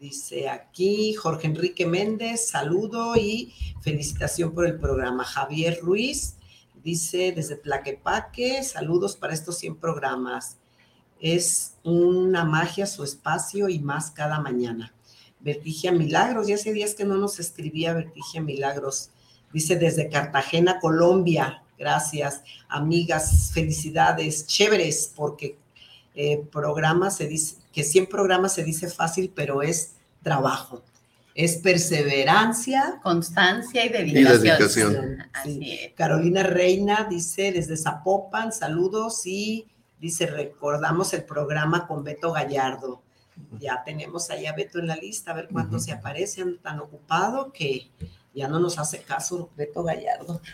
Dice 0.00 0.48
aquí 0.48 1.14
Jorge 1.14 1.46
Enrique 1.46 1.86
Méndez, 1.86 2.48
saludo 2.48 3.16
y 3.16 3.52
felicitación 3.80 4.52
por 4.54 4.66
el 4.66 4.78
programa. 4.78 5.24
Javier 5.24 5.78
Ruiz 5.82 6.37
dice 6.88 7.32
desde 7.32 7.56
Tlaquepaque, 7.56 8.62
saludos 8.64 9.14
para 9.14 9.34
estos 9.34 9.58
100 9.58 9.76
programas. 9.76 10.56
Es 11.20 11.74
una 11.84 12.46
magia 12.46 12.86
su 12.86 13.04
espacio 13.04 13.68
y 13.68 13.78
más 13.78 14.10
cada 14.10 14.40
mañana. 14.40 14.94
Vertigia 15.38 15.92
Milagros, 15.92 16.46
ya 16.46 16.54
hace 16.54 16.72
días 16.72 16.94
que 16.94 17.04
no 17.04 17.18
nos 17.18 17.40
escribía 17.40 17.92
Vertigia 17.92 18.40
Milagros. 18.40 19.10
Dice 19.52 19.76
desde 19.76 20.08
Cartagena, 20.08 20.80
Colombia. 20.80 21.62
Gracias, 21.78 22.42
amigas, 22.70 23.50
felicidades, 23.52 24.46
chéveres, 24.46 25.12
porque 25.14 25.58
eh, 26.14 26.42
programa 26.50 27.10
se 27.10 27.28
dice, 27.28 27.56
que 27.70 27.84
100 27.84 28.06
programas 28.06 28.54
se 28.54 28.64
dice 28.64 28.88
fácil, 28.88 29.30
pero 29.36 29.60
es 29.60 29.92
trabajo. 30.22 30.82
Es 31.38 31.58
perseverancia, 31.58 32.98
constancia 33.00 33.86
y 33.86 33.90
dedicación. 33.90 34.42
dedicación. 34.42 35.18
Sí. 35.44 35.92
Carolina 35.94 36.42
Reina 36.42 37.06
dice 37.08 37.52
desde 37.52 37.76
Zapopan, 37.76 38.50
saludos 38.50 39.24
y 39.24 39.68
dice, 40.00 40.26
recordamos 40.26 41.14
el 41.14 41.22
programa 41.22 41.86
con 41.86 42.02
Beto 42.02 42.32
Gallardo. 42.32 43.02
Ya 43.60 43.84
tenemos 43.84 44.30
ahí 44.30 44.46
a 44.46 44.52
Beto 44.52 44.80
en 44.80 44.88
la 44.88 44.96
lista, 44.96 45.30
a 45.30 45.34
ver 45.34 45.48
cuándo 45.48 45.78
se 45.78 45.92
aparece, 45.92 46.44
tan 46.60 46.80
ocupado 46.80 47.52
que 47.52 47.88
ya 48.38 48.46
no 48.46 48.60
nos 48.60 48.78
hace 48.78 49.02
caso 49.02 49.50
Beto 49.56 49.82
Gallardo. 49.82 50.40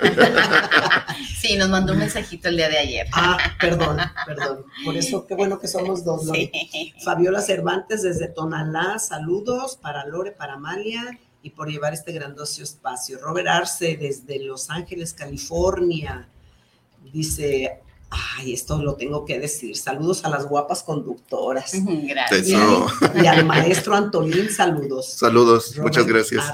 Sí, 1.38 1.56
nos 1.56 1.68
mandó 1.68 1.92
un 1.92 1.98
mensajito 1.98 2.48
el 2.48 2.56
día 2.56 2.68
de 2.70 2.78
ayer. 2.78 3.06
Ah, 3.12 3.36
perdón, 3.60 3.98
perdón. 4.26 4.64
Por 4.84 4.96
eso, 4.96 5.26
qué 5.26 5.34
bueno 5.34 5.60
que 5.60 5.68
somos 5.68 6.02
dos. 6.02 6.26
Fabiola 7.04 7.42
Cervantes 7.42 8.02
desde 8.02 8.28
Tonalá, 8.28 8.98
saludos 8.98 9.76
para 9.76 10.06
Lore, 10.06 10.32
para 10.32 10.54
Amalia 10.54 11.20
y 11.42 11.50
por 11.50 11.70
llevar 11.70 11.92
este 11.92 12.12
grandioso 12.12 12.62
espacio. 12.62 13.18
Robert 13.18 13.48
Arce 13.48 13.96
desde 13.98 14.42
Los 14.42 14.70
Ángeles, 14.70 15.12
California, 15.12 16.28
dice, 17.12 17.82
ay, 18.36 18.54
esto 18.54 18.80
lo 18.82 18.94
tengo 18.94 19.24
que 19.24 19.38
decir. 19.38 19.76
Saludos 19.76 20.24
a 20.24 20.28
las 20.28 20.46
guapas 20.46 20.82
conductoras. 20.82 21.72
Gracias. 21.74 22.60
Y, 23.22 23.26
al 23.26 23.44
maestro 23.44 23.94
Antolín, 23.94 24.50
saludos. 24.50 25.14
Saludos, 25.14 25.76
muchas 25.78 26.06
gracias. 26.06 26.44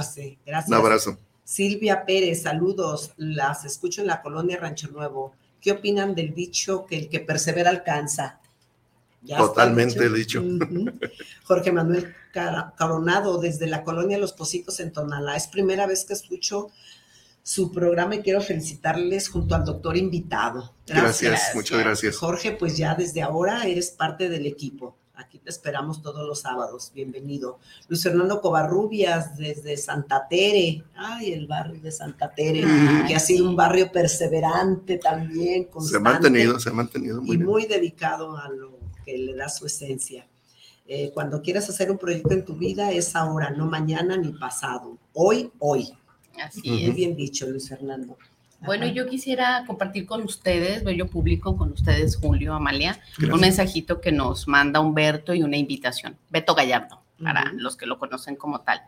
gracias. 0.45 0.69
Un 0.69 0.75
abrazo. 0.75 1.19
Silvia 1.45 2.05
Pérez, 2.05 2.43
saludos. 2.43 3.13
Las 3.17 3.65
escucho 3.65 4.01
en 4.01 4.07
la 4.07 4.23
colonia 4.23 4.59
Rancho 4.59 4.89
Nuevo. 4.89 5.35
¿Qué 5.61 5.73
opinan 5.73 6.15
del 6.15 6.35
dicho 6.35 6.87
que 6.87 6.97
el 6.97 7.09
que 7.09 7.21
persevera 7.21 7.71
alcanza? 7.71 8.41
Totalmente 9.27 10.09
dicho. 10.09 10.43
Jorge 11.45 11.73
Manuel 11.73 12.15
Coronado, 12.79 13.39
desde 13.39 13.67
la 13.67 13.85
colonia 13.85 14.19
Los 14.19 14.33
Pocitos 14.33 14.81
en 14.81 14.93
Tonalá. 14.93 15.37
Es 15.37 15.47
primera 15.49 15.87
vez 15.87 16.05
que 16.05 16.15
escucho 16.15 16.71
su 17.43 17.73
programa 17.73 18.17
y 18.17 18.23
quiero 18.23 18.41
felicitarles 18.41 19.29
junto 19.29 19.55
al 19.55 19.65
doctor 19.65 19.97
invitado. 19.97 20.75
Gracias, 20.87 21.53
muchas 21.55 21.79
gracias. 21.79 22.17
Jorge, 22.17 22.53
pues 22.53 22.77
ya 22.77 22.95
desde 22.95 23.23
ahora 23.23 23.65
eres 23.65 23.91
parte 23.91 24.29
del 24.29 24.47
equipo. 24.47 24.97
Aquí 25.15 25.39
te 25.39 25.51
esperamos 25.51 26.01
todos 26.01 26.27
los 26.27 26.41
sábados. 26.41 26.93
Bienvenido. 26.95 27.59
Luis 27.89 28.03
Fernando 28.03 28.41
Covarrubias 28.41 29.37
desde 29.37 29.77
Santa 29.77 30.27
Tere. 30.29 30.83
Ay, 30.95 31.35
el 31.35 31.47
barrio 31.47 31.79
de 31.81 31.93
Santa 31.93 32.31
Tere, 32.35 32.65
que 33.07 33.15
ha 33.15 33.21
sido 33.21 33.49
un 33.49 33.55
barrio 33.55 33.93
perseverante 33.93 34.97
también. 34.97 35.69
Se 35.79 35.99
ha 35.99 36.01
mantenido, 36.01 36.59
se 36.59 36.71
ha 36.71 36.73
mantenido 36.73 37.21
muy 37.21 37.37
y 37.37 37.39
muy 37.39 37.67
dedicado 37.67 38.37
a 38.39 38.49
lo 38.49 38.79
que 39.05 39.19
le 39.19 39.35
da 39.35 39.51
su 39.51 39.67
esencia. 39.67 40.27
Eh, 40.87 41.13
cuando 41.13 41.43
quieras 41.43 41.69
hacer 41.69 41.91
un 41.91 41.99
proyecto 41.99 42.33
en 42.33 42.45
tu 42.45 42.57
vida 42.57 42.91
es 42.91 43.15
ahora, 43.15 43.51
no 43.51 43.67
mañana 43.67 44.17
ni 44.17 44.33
pasado. 44.33 44.97
Hoy, 45.13 45.53
hoy. 45.59 45.93
Así 46.45 46.85
es. 46.85 46.95
bien 46.95 47.17
dicho, 47.17 47.47
Luis 47.47 47.69
Fernando. 47.69 48.17
Bueno, 48.63 48.87
yo 48.87 49.07
quisiera 49.07 49.65
compartir 49.67 50.05
con 50.05 50.23
ustedes, 50.23 50.85
yo 50.95 51.07
público 51.07 51.57
con 51.57 51.73
ustedes, 51.73 52.17
Julio, 52.17 52.53
Amalia, 52.55 53.01
un 53.33 53.41
mensajito 53.41 54.03
que 54.03 54.13
nos 54.13 54.47
manda 54.47 54.81
Humberto 54.81 55.33
y 55.33 55.43
una 55.43 55.57
invitación. 55.57 56.17
Beto 56.29 56.55
Gallardo, 56.55 57.01
para 57.23 57.53
los 57.55 57.77
que 57.77 57.87
lo 57.87 57.99
conocen 57.99 58.37
como 58.37 58.61
tal. 58.61 58.83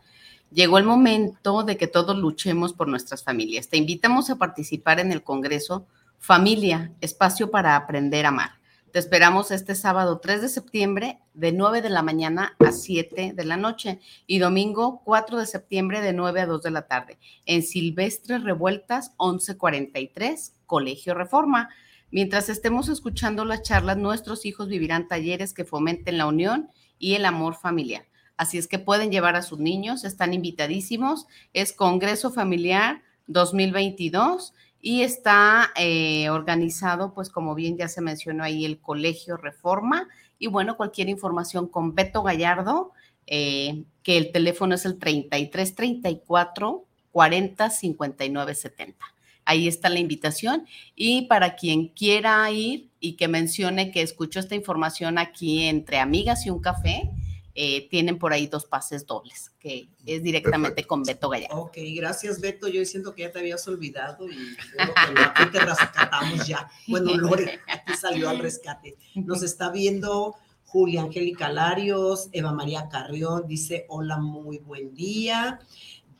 Llegó 0.51 0.77
el 0.77 0.83
momento 0.83 1.63
de 1.63 1.77
que 1.77 1.87
todos 1.87 2.15
luchemos 2.15 2.73
por 2.73 2.87
nuestras 2.87 3.23
familias. 3.23 3.67
Te 3.67 3.77
invitamos 3.77 4.29
a 4.29 4.35
participar 4.35 4.99
en 4.99 5.11
el 5.11 5.23
Congreso 5.23 5.87
Familia, 6.19 6.91
espacio 7.01 7.49
para 7.49 7.75
aprender 7.75 8.25
a 8.25 8.29
amar. 8.29 8.51
Te 8.93 8.99
esperamos 8.99 9.49
este 9.49 9.73
sábado 9.73 10.19
3 10.19 10.43
de 10.43 10.49
septiembre 10.49 11.17
de 11.33 11.51
9 11.51 11.81
de 11.81 11.89
la 11.89 12.03
mañana 12.03 12.55
a 12.59 12.71
7 12.71 13.33
de 13.33 13.43
la 13.43 13.57
noche 13.57 13.99
y 14.27 14.37
domingo 14.37 15.01
4 15.03 15.39
de 15.39 15.47
septiembre 15.47 15.99
de 15.99 16.13
9 16.13 16.41
a 16.41 16.45
2 16.45 16.61
de 16.61 16.69
la 16.69 16.85
tarde 16.85 17.17
en 17.47 17.63
Silvestre 17.63 18.37
Revueltas 18.37 19.15
1143, 19.19 20.53
Colegio 20.67 21.15
Reforma. 21.15 21.69
Mientras 22.11 22.49
estemos 22.49 22.87
escuchando 22.87 23.45
las 23.45 23.63
charlas, 23.63 23.97
nuestros 23.97 24.45
hijos 24.45 24.67
vivirán 24.67 25.07
talleres 25.07 25.55
que 25.55 25.65
fomenten 25.65 26.19
la 26.19 26.27
unión 26.27 26.69
y 26.99 27.15
el 27.15 27.25
amor 27.25 27.55
familiar. 27.55 28.05
Así 28.37 28.59
es 28.59 28.67
que 28.67 28.77
pueden 28.77 29.11
llevar 29.11 29.35
a 29.35 29.41
sus 29.41 29.57
niños, 29.57 30.03
están 30.03 30.35
invitadísimos. 30.35 31.25
Es 31.53 31.73
Congreso 31.73 32.29
Familiar 32.29 33.01
2022 33.25 34.53
y 34.85 35.01
está 35.01 35.71
eh, 35.77 36.29
organizado, 36.29 37.13
pues 37.13 37.29
como 37.29 37.55
bien 37.55 37.77
ya 37.77 37.87
se 37.87 38.01
mencionó 38.01 38.43
ahí, 38.43 38.65
el 38.65 38.81
Colegio 38.81 39.37
Reforma. 39.37 40.09
Y 40.37 40.47
bueno, 40.47 40.75
cualquier 40.75 41.07
información 41.07 41.69
con 41.69 41.95
Beto 41.95 42.21
Gallardo, 42.21 42.91
eh, 43.25 43.85
que 44.03 44.17
el 44.17 44.33
teléfono 44.33 44.75
es 44.75 44.83
el 44.83 44.99
3334 44.99 46.85
40 47.13 47.69
59 47.69 48.55
70. 48.55 49.05
Ahí 49.45 49.69
está 49.69 49.87
la 49.87 49.99
invitación. 49.99 50.67
Y 50.97 51.27
para 51.27 51.55
quien 51.55 51.87
quiera 51.87 52.51
ir 52.51 52.89
y 52.99 53.13
que 53.13 53.29
mencione 53.29 53.89
que 53.89 54.01
escuchó 54.01 54.41
esta 54.41 54.55
información 54.55 55.17
aquí 55.17 55.63
entre 55.63 55.99
amigas 55.99 56.45
y 56.45 56.49
un 56.49 56.59
café, 56.59 57.09
eh, 57.55 57.87
tienen 57.89 58.17
por 58.17 58.33
ahí 58.33 58.47
dos 58.47 58.65
pases 58.65 59.05
dobles, 59.05 59.51
que 59.59 59.87
es 60.05 60.23
directamente 60.23 60.85
con 60.85 61.03
Beto 61.03 61.29
Gallardo. 61.29 61.55
Ok, 61.55 61.77
gracias 61.95 62.41
Beto. 62.41 62.67
Yo 62.67 62.83
siento 62.83 63.13
que 63.13 63.23
ya 63.23 63.31
te 63.31 63.39
habías 63.39 63.67
olvidado 63.67 64.27
y 64.27 64.57
aquí 64.77 65.45
te 65.51 65.59
rescatamos 65.59 66.47
ya. 66.47 66.67
Bueno, 66.87 67.13
Lore, 67.15 67.59
aquí 67.67 67.93
salió 67.95 68.29
al 68.29 68.39
rescate. 68.39 68.97
Nos 69.13 69.43
está 69.43 69.69
viendo 69.69 70.35
Julia 70.65 71.03
Angélica 71.03 71.49
Larios, 71.49 72.29
Eva 72.31 72.51
María 72.51 72.89
Carrión, 72.89 73.45
dice, 73.45 73.85
hola, 73.87 74.17
muy 74.17 74.57
buen 74.57 74.95
día. 74.95 75.59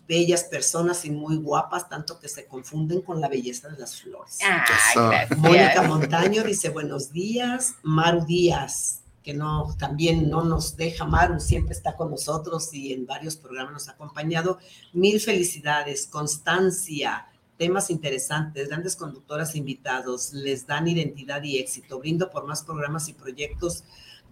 Bellas 0.08 0.44
personas 0.44 1.06
y 1.06 1.10
muy 1.10 1.38
guapas, 1.38 1.90
tanto 1.90 2.20
que 2.20 2.28
se 2.28 2.46
confunden 2.46 3.02
con 3.02 3.20
la 3.20 3.30
belleza 3.30 3.70
de 3.70 3.80
las 3.80 4.00
flores. 4.00 4.38
Mónica 5.38 5.82
Montaño 5.82 6.44
dice, 6.44 6.70
buenos 6.70 7.12
días. 7.12 7.74
Maru 7.82 8.24
Díaz, 8.26 9.03
que 9.24 9.34
no, 9.34 9.74
también 9.80 10.30
no 10.30 10.44
nos 10.44 10.76
deja 10.76 11.06
Maru, 11.06 11.40
siempre 11.40 11.74
está 11.74 11.96
con 11.96 12.12
nosotros 12.12 12.74
y 12.74 12.94
en 12.94 13.06
varios 13.06 13.38
programas 13.38 13.74
nos 13.74 13.88
ha 13.88 13.94
acompañado. 13.94 14.60
Mil 14.92 15.20
felicidades, 15.20 16.08
constancia, 16.08 17.28
temas 17.58 17.90
interesantes, 17.90 18.68
grandes 18.68 18.96
conductoras 18.96 19.56
invitados, 19.56 20.34
les 20.34 20.68
dan 20.68 20.88
identidad 20.88 21.42
y 21.44 21.58
éxito. 21.58 22.00
Brindo 22.00 22.30
por 22.30 22.46
más 22.46 22.64
programas 22.64 23.08
y 23.08 23.14
proyectos 23.14 23.84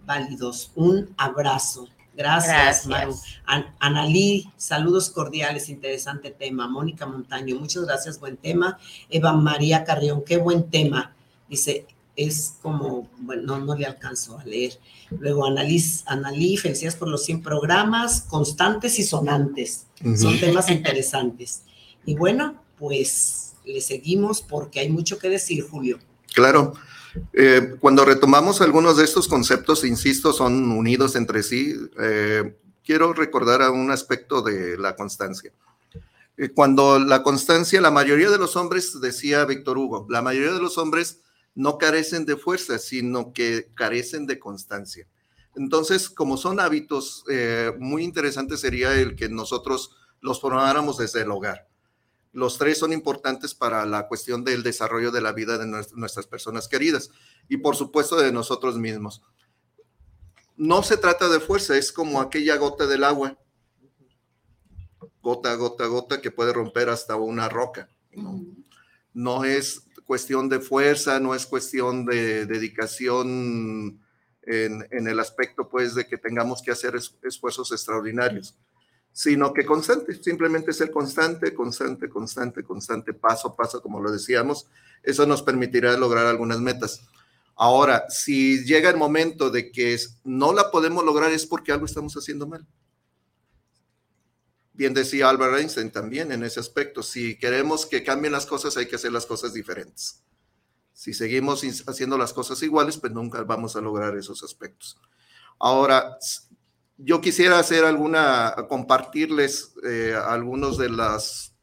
válidos. 0.04 0.72
Un 0.74 1.14
abrazo. 1.16 1.88
Gracias, 2.14 2.86
Maru. 2.86 3.16
Analí, 3.78 4.52
saludos 4.58 5.08
cordiales, 5.08 5.70
interesante 5.70 6.30
tema. 6.30 6.68
Mónica 6.68 7.06
Montaño, 7.06 7.56
muchas 7.58 7.84
gracias, 7.86 8.20
buen 8.20 8.36
tema. 8.36 8.78
Eva 9.08 9.32
María 9.32 9.84
Carrión, 9.84 10.22
qué 10.22 10.36
buen 10.36 10.68
tema. 10.68 11.14
Dice, 11.48 11.86
es 12.16 12.54
como, 12.60 13.08
bueno, 13.18 13.58
no, 13.58 13.74
le 13.74 13.86
alcanzo 13.86 14.38
a 14.38 14.44
leer. 14.44 14.78
Luego, 15.10 15.46
Analí, 15.46 16.56
felicidades 16.56 16.96
por 16.96 17.08
los 17.08 17.24
100 17.24 17.42
programas, 17.42 18.22
constantes 18.22 18.98
y 18.98 19.02
sonantes. 19.02 19.86
Son 20.16 20.38
temas 20.38 20.70
interesantes. 20.70 21.62
Y 22.04 22.14
bueno, 22.14 22.62
pues 22.78 23.54
le 23.64 23.80
seguimos 23.80 24.42
porque 24.42 24.80
hay 24.80 24.90
mucho 24.90 25.18
que 25.18 25.28
decir, 25.28 25.66
Julio. 25.68 25.98
Claro. 26.34 26.74
Eh, 27.32 27.76
cuando 27.78 28.04
retomamos 28.04 28.60
algunos 28.60 28.96
de 28.96 29.04
estos 29.04 29.28
conceptos, 29.28 29.84
insisto, 29.84 30.32
son 30.32 30.70
unidos 30.72 31.14
entre 31.14 31.42
sí. 31.42 31.74
Eh, 32.00 32.56
quiero 32.84 33.12
recordar 33.12 33.62
a 33.62 33.70
un 33.70 33.90
aspecto 33.90 34.42
de 34.42 34.76
la 34.78 34.96
constancia. 34.96 35.52
Eh, 36.36 36.50
cuando 36.50 36.98
la 36.98 37.22
constancia, 37.22 37.80
la 37.80 37.90
mayoría 37.90 38.30
de 38.30 38.38
los 38.38 38.56
hombres, 38.56 39.00
decía 39.00 39.44
Víctor 39.44 39.78
Hugo, 39.78 40.06
la 40.08 40.22
mayoría 40.22 40.52
de 40.52 40.60
los 40.60 40.78
hombres 40.78 41.20
no 41.54 41.78
carecen 41.78 42.24
de 42.24 42.36
fuerza, 42.36 42.78
sino 42.78 43.32
que 43.32 43.70
carecen 43.74 44.26
de 44.26 44.38
constancia. 44.38 45.06
Entonces, 45.54 46.08
como 46.08 46.36
son 46.36 46.60
hábitos, 46.60 47.24
eh, 47.30 47.72
muy 47.78 48.04
interesante 48.04 48.56
sería 48.56 48.94
el 48.94 49.16
que 49.16 49.28
nosotros 49.28 49.96
los 50.20 50.40
formáramos 50.40 50.98
desde 50.98 51.22
el 51.22 51.30
hogar. 51.30 51.68
Los 52.32 52.56
tres 52.56 52.78
son 52.78 52.94
importantes 52.94 53.54
para 53.54 53.84
la 53.84 54.08
cuestión 54.08 54.44
del 54.44 54.62
desarrollo 54.62 55.10
de 55.10 55.20
la 55.20 55.32
vida 55.32 55.58
de 55.58 55.66
nuestras 55.66 56.26
personas 56.26 56.66
queridas 56.66 57.10
y 57.48 57.58
por 57.58 57.76
supuesto 57.76 58.16
de 58.16 58.32
nosotros 58.32 58.78
mismos. 58.78 59.22
No 60.56 60.82
se 60.82 60.96
trata 60.96 61.28
de 61.28 61.40
fuerza, 61.40 61.76
es 61.76 61.92
como 61.92 62.20
aquella 62.20 62.56
gota 62.56 62.86
del 62.86 63.04
agua, 63.04 63.38
gota, 65.20 65.54
gota, 65.56 65.86
gota, 65.86 66.22
que 66.22 66.30
puede 66.30 66.54
romper 66.54 66.88
hasta 66.88 67.16
una 67.16 67.50
roca. 67.50 67.90
No, 68.12 68.40
no 69.12 69.44
es 69.44 69.86
cuestión 70.06 70.48
de 70.48 70.60
fuerza, 70.60 71.20
no 71.20 71.34
es 71.34 71.46
cuestión 71.46 72.04
de 72.04 72.46
dedicación 72.46 74.00
en, 74.42 75.06
el 75.08 75.20
aspecto, 75.20 75.68
pues, 75.68 75.94
de 75.94 76.06
que 76.06 76.18
tengamos 76.18 76.62
que 76.62 76.72
hacer 76.72 76.94
esfuerzos 77.22 77.72
extraordinarios. 77.72 78.54
sino 79.14 79.52
que 79.52 79.66
constante, 79.66 80.14
simplemente 80.14 80.72
ser 80.72 80.90
constante, 80.90 81.52
constante, 81.52 82.08
constante, 82.08 82.62
constante, 82.62 83.12
paso 83.12 83.48
a 83.48 83.56
paso, 83.56 83.82
como 83.82 84.00
lo 84.00 84.10
decíamos, 84.10 84.66
eso 85.02 85.26
nos 85.26 85.42
permitirá 85.42 85.94
lograr 85.98 86.24
algunas 86.24 86.60
metas. 86.60 87.02
Ahora, 87.54 88.06
si 88.08 88.64
llega 88.64 88.88
el 88.88 88.96
momento 88.96 89.50
de 89.50 89.70
que 89.70 89.98
no 90.24 90.54
la 90.54 90.70
podemos 90.70 91.04
lograr 91.04 91.30
es 91.30 91.44
porque 91.44 91.72
algo 91.72 91.84
estamos 91.84 92.14
haciendo 92.14 92.46
mal. 92.46 92.66
Bien 94.74 94.94
decía 94.94 95.28
Albert 95.28 95.58
Einstein 95.58 95.90
también 95.90 96.32
en 96.32 96.42
ese 96.42 96.60
aspecto, 96.60 97.02
si 97.02 97.38
queremos 97.38 97.84
que 97.84 98.02
cambien 98.02 98.32
las 98.32 98.46
cosas 98.46 98.76
hay 98.76 98.86
que 98.86 98.96
hacer 98.96 99.12
las 99.12 99.26
cosas 99.26 99.52
diferentes. 99.52 100.24
Si 100.94 101.12
seguimos 101.12 101.62
haciendo 101.86 102.16
las 102.16 102.32
cosas 102.32 102.62
iguales, 102.62 102.96
pues 102.96 103.12
nunca 103.12 103.42
vamos 103.42 103.76
a 103.76 103.80
lograr 103.80 104.16
esos 104.16 104.42
aspectos. 104.42 104.98
Ahora, 105.58 106.16
yo 106.96 107.20
quisiera 107.20 107.58
hacer 107.58 107.84
alguna, 107.84 108.54
compartirles 108.68 109.74
eh, 109.84 110.14
algunos 110.14 110.78
de 110.78 110.88
los 110.88 111.54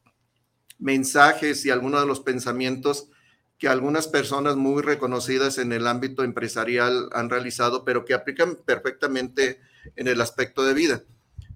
mensajes 0.77 1.65
y 1.65 1.69
algunos 1.69 2.01
de 2.01 2.07
los 2.07 2.19
pensamientos 2.19 3.09
que 3.57 3.67
algunas 3.67 4.07
personas 4.07 4.55
muy 4.55 4.81
reconocidas 4.81 5.57
en 5.57 5.73
el 5.73 5.85
ámbito 5.85 6.23
empresarial 6.23 7.09
han 7.11 7.29
realizado, 7.29 7.83
pero 7.83 8.05
que 8.05 8.13
aplican 8.13 8.55
perfectamente 8.65 9.59
en 9.95 10.07
el 10.07 10.21
aspecto 10.21 10.63
de 10.63 10.73
vida. 10.73 11.03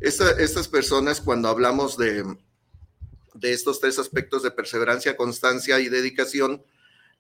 Estas 0.04 0.68
personas, 0.68 1.22
cuando 1.22 1.48
hablamos 1.48 1.98
de, 1.98 2.24
de 3.34 3.54
estos 3.54 3.80
tres 3.80 3.98
aspectos 4.00 4.44
de 4.44 4.52
perseverancia, 4.52 5.16
constancia 5.16 5.80
y 5.80 5.90
dedicación, 5.90 6.64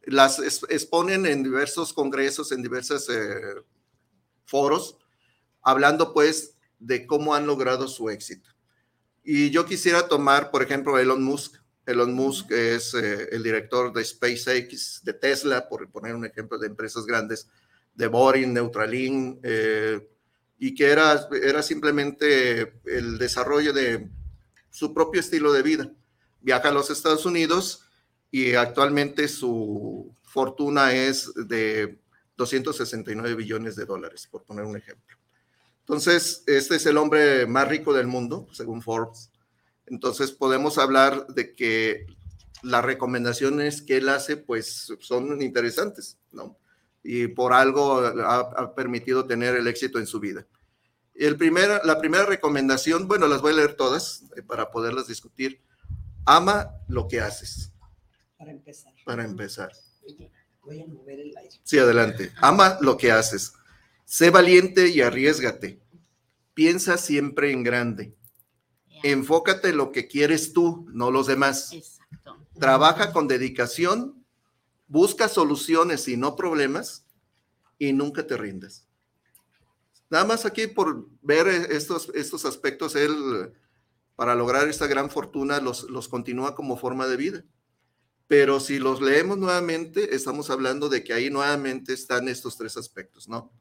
las 0.05 0.39
exponen 0.39 1.25
en 1.25 1.43
diversos 1.43 1.93
congresos, 1.93 2.51
en 2.51 2.61
diversos 2.61 3.09
eh, 3.09 3.55
foros, 4.45 4.97
hablando 5.61 6.13
pues 6.13 6.57
de 6.79 7.07
cómo 7.07 7.33
han 7.33 7.47
logrado 7.47 7.87
su 7.87 8.09
éxito. 8.09 8.49
Y 9.23 9.49
yo 9.51 9.65
quisiera 9.65 10.07
tomar, 10.09 10.51
por 10.51 10.61
ejemplo, 10.61 10.99
Elon 10.99 11.23
Musk. 11.23 11.55
Elon 11.85 12.13
Musk 12.13 12.51
es 12.51 12.93
eh, 12.93 13.29
el 13.31 13.43
director 13.43 13.93
de 13.93 14.03
SpaceX, 14.03 15.01
de 15.03 15.13
Tesla, 15.13 15.69
por 15.69 15.89
poner 15.89 16.15
un 16.15 16.25
ejemplo 16.25 16.57
de 16.57 16.67
empresas 16.67 17.05
grandes, 17.05 17.47
de 17.93 18.07
Boring, 18.07 18.53
Neutralink, 18.53 19.39
eh, 19.43 20.09
y 20.65 20.73
que 20.75 20.85
era, 20.85 21.27
era 21.43 21.61
simplemente 21.61 22.79
el 22.85 23.17
desarrollo 23.17 23.73
de 23.73 24.09
su 24.69 24.93
propio 24.93 25.19
estilo 25.19 25.51
de 25.51 25.61
vida. 25.61 25.91
Viaja 26.39 26.69
a 26.69 26.71
los 26.71 26.89
Estados 26.89 27.25
Unidos 27.25 27.83
y 28.31 28.53
actualmente 28.53 29.27
su 29.27 30.15
fortuna 30.21 30.93
es 30.93 31.33
de 31.35 31.99
269 32.37 33.35
billones 33.35 33.75
de 33.75 33.83
dólares, 33.83 34.25
por 34.31 34.43
poner 34.43 34.63
un 34.63 34.77
ejemplo. 34.77 35.17
Entonces, 35.81 36.45
este 36.47 36.77
es 36.77 36.85
el 36.85 36.95
hombre 36.95 37.45
más 37.45 37.67
rico 37.67 37.91
del 37.91 38.07
mundo, 38.07 38.47
según 38.53 38.81
Forbes. 38.81 39.31
Entonces, 39.85 40.31
podemos 40.31 40.77
hablar 40.77 41.27
de 41.27 41.55
que 41.55 42.05
las 42.61 42.85
recomendaciones 42.85 43.81
que 43.81 43.97
él 43.97 44.07
hace, 44.07 44.37
pues, 44.37 44.93
son 45.01 45.41
interesantes, 45.41 46.17
¿no? 46.31 46.57
Y 47.03 47.27
por 47.27 47.53
algo 47.53 47.97
ha, 47.99 48.73
permitido 48.75 49.25
tener 49.25 49.55
el 49.55 49.67
éxito 49.67 49.99
en 49.99 50.07
su 50.07 50.19
vida. 50.19 50.47
El 51.13 51.37
primer, 51.37 51.81
la 51.83 51.99
primera 51.99 52.25
recomendación, 52.25 53.07
bueno, 53.07 53.27
las 53.27 53.41
voy 53.41 53.53
a 53.53 53.57
leer 53.57 53.75
todas 53.75 54.23
eh, 54.35 54.41
para 54.41 54.71
poderlas 54.71 55.07
discutir. 55.07 55.61
Ama 56.25 56.71
lo 56.87 57.07
que 57.07 57.19
haces. 57.19 57.73
Para 58.37 58.51
empezar. 58.51 58.93
Para 59.05 59.25
empezar. 59.25 59.71
Voy 60.63 60.81
a 60.81 60.87
mover 60.87 61.19
el 61.19 61.37
aire. 61.37 61.59
Sí, 61.63 61.77
adelante. 61.77 62.31
Ama 62.37 62.77
lo 62.81 62.97
que 62.97 63.11
haces. 63.11 63.53
Sé 64.05 64.29
valiente 64.29 64.87
y 64.89 65.01
arriesgate. 65.01 65.81
Piensa 66.53 66.97
siempre 66.97 67.51
en 67.51 67.63
grande. 67.63 68.15
Enfócate 69.03 69.69
en 69.69 69.77
lo 69.77 69.91
que 69.91 70.07
quieres 70.07 70.53
tú, 70.53 70.87
no 70.93 71.11
los 71.11 71.27
demás. 71.27 71.71
Trabaja 72.57 73.11
con 73.11 73.27
dedicación, 73.27 74.22
busca 74.87 75.27
soluciones 75.27 76.07
y 76.07 76.17
no 76.17 76.35
problemas 76.35 77.05
y 77.77 77.93
nunca 77.93 78.25
te 78.25 78.37
rindas. 78.37 78.87
Nada 80.09 80.25
más 80.25 80.45
aquí 80.45 80.67
por 80.67 81.07
ver 81.21 81.47
estos, 81.47 82.11
estos 82.13 82.45
aspectos, 82.45 82.95
él, 82.95 83.53
para 84.15 84.35
lograr 84.35 84.67
esta 84.67 84.87
gran 84.87 85.09
fortuna, 85.09 85.59
los, 85.59 85.89
los 85.89 86.07
continúa 86.07 86.55
como 86.55 86.77
forma 86.77 87.07
de 87.07 87.17
vida. 87.17 87.43
Pero 88.27 88.59
si 88.59 88.79
los 88.79 89.01
leemos 89.01 89.37
nuevamente, 89.37 90.15
estamos 90.15 90.49
hablando 90.49 90.89
de 90.89 91.03
que 91.03 91.13
ahí 91.13 91.29
nuevamente 91.29 91.93
están 91.93 92.27
estos 92.27 92.57
tres 92.57 92.77
aspectos, 92.77 93.27
¿no? 93.27 93.51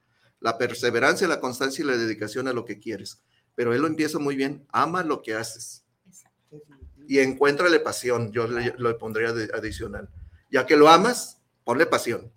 la 0.42 0.58
perseverancia, 0.58 1.28
la 1.28 1.40
constancia 1.40 1.82
y 1.82 1.86
la 1.86 1.96
dedicación 1.96 2.48
a 2.48 2.52
lo 2.52 2.64
que 2.64 2.78
quieres. 2.78 3.22
Pero 3.54 3.72
él 3.72 3.80
lo 3.80 3.86
empieza 3.86 4.18
muy 4.18 4.36
bien, 4.36 4.66
ama 4.72 5.02
lo 5.02 5.22
que 5.22 5.34
haces. 5.34 5.84
Y 7.08 7.18
encuéntrale 7.20 7.80
pasión, 7.80 8.32
yo 8.32 8.46
le, 8.46 8.74
lo 8.76 8.96
pondría 8.98 9.28
adicional. 9.54 10.08
Ya 10.52 10.66
que 10.66 10.76
lo 10.76 10.88
amas, 10.88 11.38
ponle 11.64 11.86
pasión. 11.86 12.30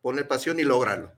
Ponle 0.00 0.24
pasión 0.24 0.60
y 0.60 0.62
lógralo. 0.62 1.12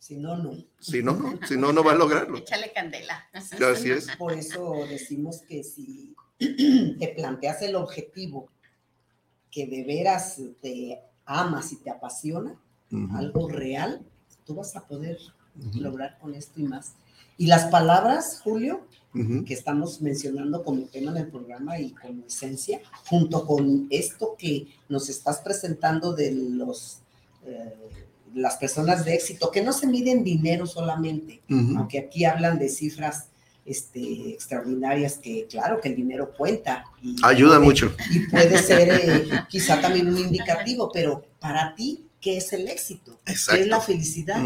Si 0.00 0.16
no, 0.16 0.36
no. 0.36 0.52
Si 0.80 1.00
no, 1.00 1.12
no. 1.12 1.38
Si 1.46 1.56
no, 1.56 1.72
no 1.72 1.84
va 1.84 1.92
a 1.92 1.94
lograrlo. 1.94 2.38
Échale 2.38 2.72
candela. 2.72 3.28
Así 3.32 3.90
es. 3.90 4.08
Por 4.16 4.32
eso 4.32 4.74
decimos 4.88 5.42
que 5.48 5.62
si 5.62 6.16
te 6.38 7.14
planteas 7.16 7.62
el 7.62 7.76
objetivo 7.76 8.50
que 9.48 9.68
de 9.68 9.84
veras 9.84 10.40
te 10.60 11.00
amas 11.24 11.72
y 11.72 11.76
te 11.76 11.90
apasiona, 11.90 12.58
algo 13.14 13.48
real, 13.48 14.04
tú 14.44 14.56
vas 14.56 14.74
a 14.74 14.88
poder 14.88 15.18
lograr 15.74 16.18
con 16.18 16.34
esto 16.34 16.58
y 16.60 16.64
más. 16.64 16.94
Y 17.40 17.46
las 17.46 17.68
palabras, 17.68 18.42
Julio, 18.44 18.86
que 19.46 19.54
estamos 19.54 20.02
mencionando 20.02 20.62
como 20.62 20.82
tema 20.82 21.10
del 21.12 21.28
programa 21.28 21.80
y 21.80 21.92
como 21.92 22.26
esencia, 22.26 22.82
junto 23.06 23.46
con 23.46 23.86
esto 23.88 24.36
que 24.38 24.66
nos 24.90 25.08
estás 25.08 25.40
presentando 25.40 26.12
de 26.12 26.32
los... 26.32 26.98
Eh, 27.46 28.04
las 28.34 28.58
personas 28.58 29.06
de 29.06 29.14
éxito, 29.14 29.50
que 29.50 29.62
no 29.62 29.72
se 29.72 29.86
miden 29.86 30.22
dinero 30.22 30.66
solamente, 30.66 31.40
aunque 31.48 31.98
aquí 31.98 32.26
hablan 32.26 32.58
de 32.58 32.68
cifras 32.68 33.28
este, 33.64 34.34
extraordinarias 34.34 35.16
que 35.16 35.46
claro 35.48 35.80
que 35.80 35.88
el 35.88 35.96
dinero 35.96 36.32
cuenta. 36.36 36.84
Y 37.02 37.16
Ayuda 37.24 37.58
mucho. 37.58 37.92
Y 38.10 38.28
puede 38.28 38.58
ser 38.58 38.88
eh, 38.90 39.28
quizá 39.48 39.80
también 39.80 40.08
un 40.08 40.18
indicativo, 40.18 40.90
pero 40.92 41.24
para 41.40 41.74
ti, 41.74 42.04
qué 42.20 42.36
es 42.36 42.52
el 42.52 42.68
éxito, 42.68 43.18
qué 43.24 43.32
es 43.32 43.66
la 43.66 43.80
felicidad. 43.80 44.40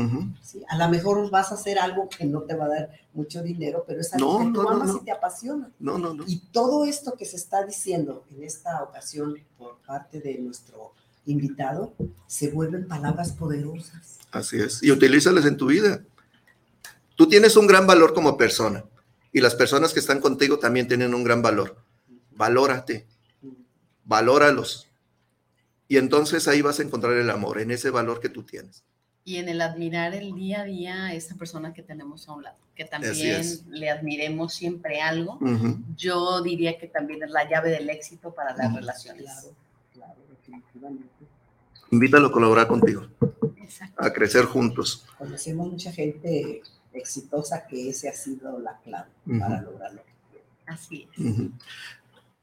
A 0.69 0.79
lo 0.79 0.89
mejor 0.89 1.29
vas 1.31 1.51
a 1.51 1.55
hacer 1.55 1.79
algo 1.79 2.09
que 2.09 2.25
no 2.25 2.43
te 2.43 2.55
va 2.55 2.67
a 2.67 2.69
dar 2.69 2.91
mucho 3.13 3.43
dinero, 3.43 3.85
pero 3.87 4.01
es 4.01 4.13
algo 4.15 4.39
que 4.39 4.53
tú 4.53 4.69
amas 4.69 4.97
y 5.01 5.05
te 5.05 5.11
apasiona. 5.11 5.71
No, 5.79 5.99
no, 5.99 6.25
Y 6.27 6.39
todo 6.53 6.85
esto 6.85 7.15
que 7.19 7.25
se 7.25 7.37
está 7.37 7.65
diciendo 7.65 8.25
en 8.31 8.45
esta 8.45 8.83
ocasión 8.83 9.37
por 9.59 9.79
parte 9.87 10.21
de 10.21 10.39
nuestro 10.39 10.93
invitado 11.27 11.95
se 12.27 12.51
vuelven 12.51 12.87
palabras 12.87 13.33
poderosas. 13.33 14.19
Así 14.31 14.59
es. 14.59 14.83
Y 14.83 14.91
utilízalas 14.91 15.45
en 15.47 15.57
tu 15.57 15.67
vida. 15.67 16.03
Tú 17.17 17.29
tienes 17.29 17.57
un 17.57 17.67
gran 17.67 17.87
valor 17.87 18.15
como 18.15 18.37
persona 18.37 18.85
y 19.33 19.41
las 19.41 19.55
personas 19.55 19.93
que 19.93 20.01
están 20.01 20.21
contigo 20.21 20.59
también 20.59 20.87
tienen 20.87 21.15
un 21.15 21.25
gran 21.25 21.43
valor. 21.43 21.77
Valórate. 22.33 23.07
Valóralos 24.05 24.89
y 25.89 25.97
entonces 25.97 26.49
ahí 26.49 26.63
vas 26.63 26.81
a 26.81 26.83
encontrar 26.83 27.15
el 27.15 27.31
amor, 27.31 27.61
en 27.61 27.71
ese 27.71 27.91
valor 27.91 28.21
que 28.21 28.29
tú 28.29 28.43
tienes. 28.43 28.83
Y 29.27 29.37
en 29.37 29.49
el 29.49 29.61
admirar 29.63 30.15
el 30.15 30.35
día 30.35 30.61
a 30.61 30.65
día 30.65 31.05
a 31.07 31.15
esa 31.15 31.35
persona 31.35 31.73
que 31.73 31.83
tenemos 31.83 32.29
a 32.29 32.33
un 32.33 32.43
lado, 32.43 32.59
que 32.75 32.85
también 32.85 33.43
le 33.69 33.89
admiremos 33.89 34.53
siempre 34.53 35.01
algo. 35.01 35.39
Yo 35.97 36.43
diría 36.43 36.79
que 36.79 36.89
también 36.89 37.23
es 37.23 37.31
la 37.31 37.49
llave 37.49 37.71
del 37.71 37.89
éxito 37.89 38.35
para 38.35 38.55
las 38.55 38.75
relaciones. 38.75 39.25
Claro, 39.25 39.49
claro, 39.95 40.21
definitivamente. 40.29 41.09
Invítalo 41.91 42.27
a 42.27 42.33
colaborar 42.33 42.67
contigo, 42.67 43.07
a 43.97 44.13
crecer 44.13 44.45
juntos. 44.45 45.07
Conocemos 45.17 45.71
mucha 45.71 45.91
gente 45.91 46.63
exitosa 46.93 47.67
que 47.67 47.89
ese 47.89 48.09
ha 48.09 48.15
sido 48.15 48.59
la 48.59 48.79
clave 48.79 49.11
para 49.39 49.63
lograrlo. 49.63 50.03
Así 50.67 51.09
es. 51.17 51.25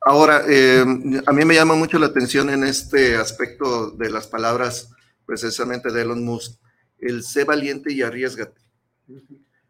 Ahora, 0.03 0.43
eh, 0.47 0.83
a 1.25 1.31
mí 1.31 1.45
me 1.45 1.53
llama 1.53 1.75
mucho 1.75 1.99
la 1.99 2.07
atención 2.07 2.49
en 2.49 2.63
este 2.63 3.17
aspecto 3.17 3.91
de 3.91 4.09
las 4.09 4.27
palabras 4.27 4.89
precisamente 5.27 5.91
de 5.91 6.01
Elon 6.01 6.25
Musk, 6.25 6.59
el 6.97 7.23
sé 7.23 7.43
valiente 7.43 7.93
y 7.93 8.01
arriesgate. 8.01 8.59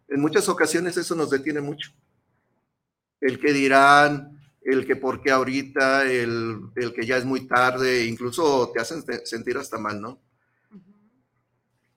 En 0.08 0.22
muchas 0.22 0.48
ocasiones 0.48 0.96
eso 0.96 1.16
nos 1.16 1.30
detiene 1.30 1.60
mucho. 1.60 1.92
El 3.20 3.40
que 3.40 3.52
dirán, 3.52 4.42
el 4.62 4.86
que 4.86 4.96
por 4.96 5.22
qué 5.22 5.32
ahorita, 5.32 6.10
el, 6.10 6.62
el 6.76 6.94
que 6.94 7.06
ya 7.06 7.18
es 7.18 7.26
muy 7.26 7.48
tarde, 7.48 8.06
incluso 8.06 8.72
te 8.74 8.80
hacen 8.80 9.04
sentir 9.26 9.58
hasta 9.58 9.78
mal, 9.78 10.02
¿no? 10.02 10.22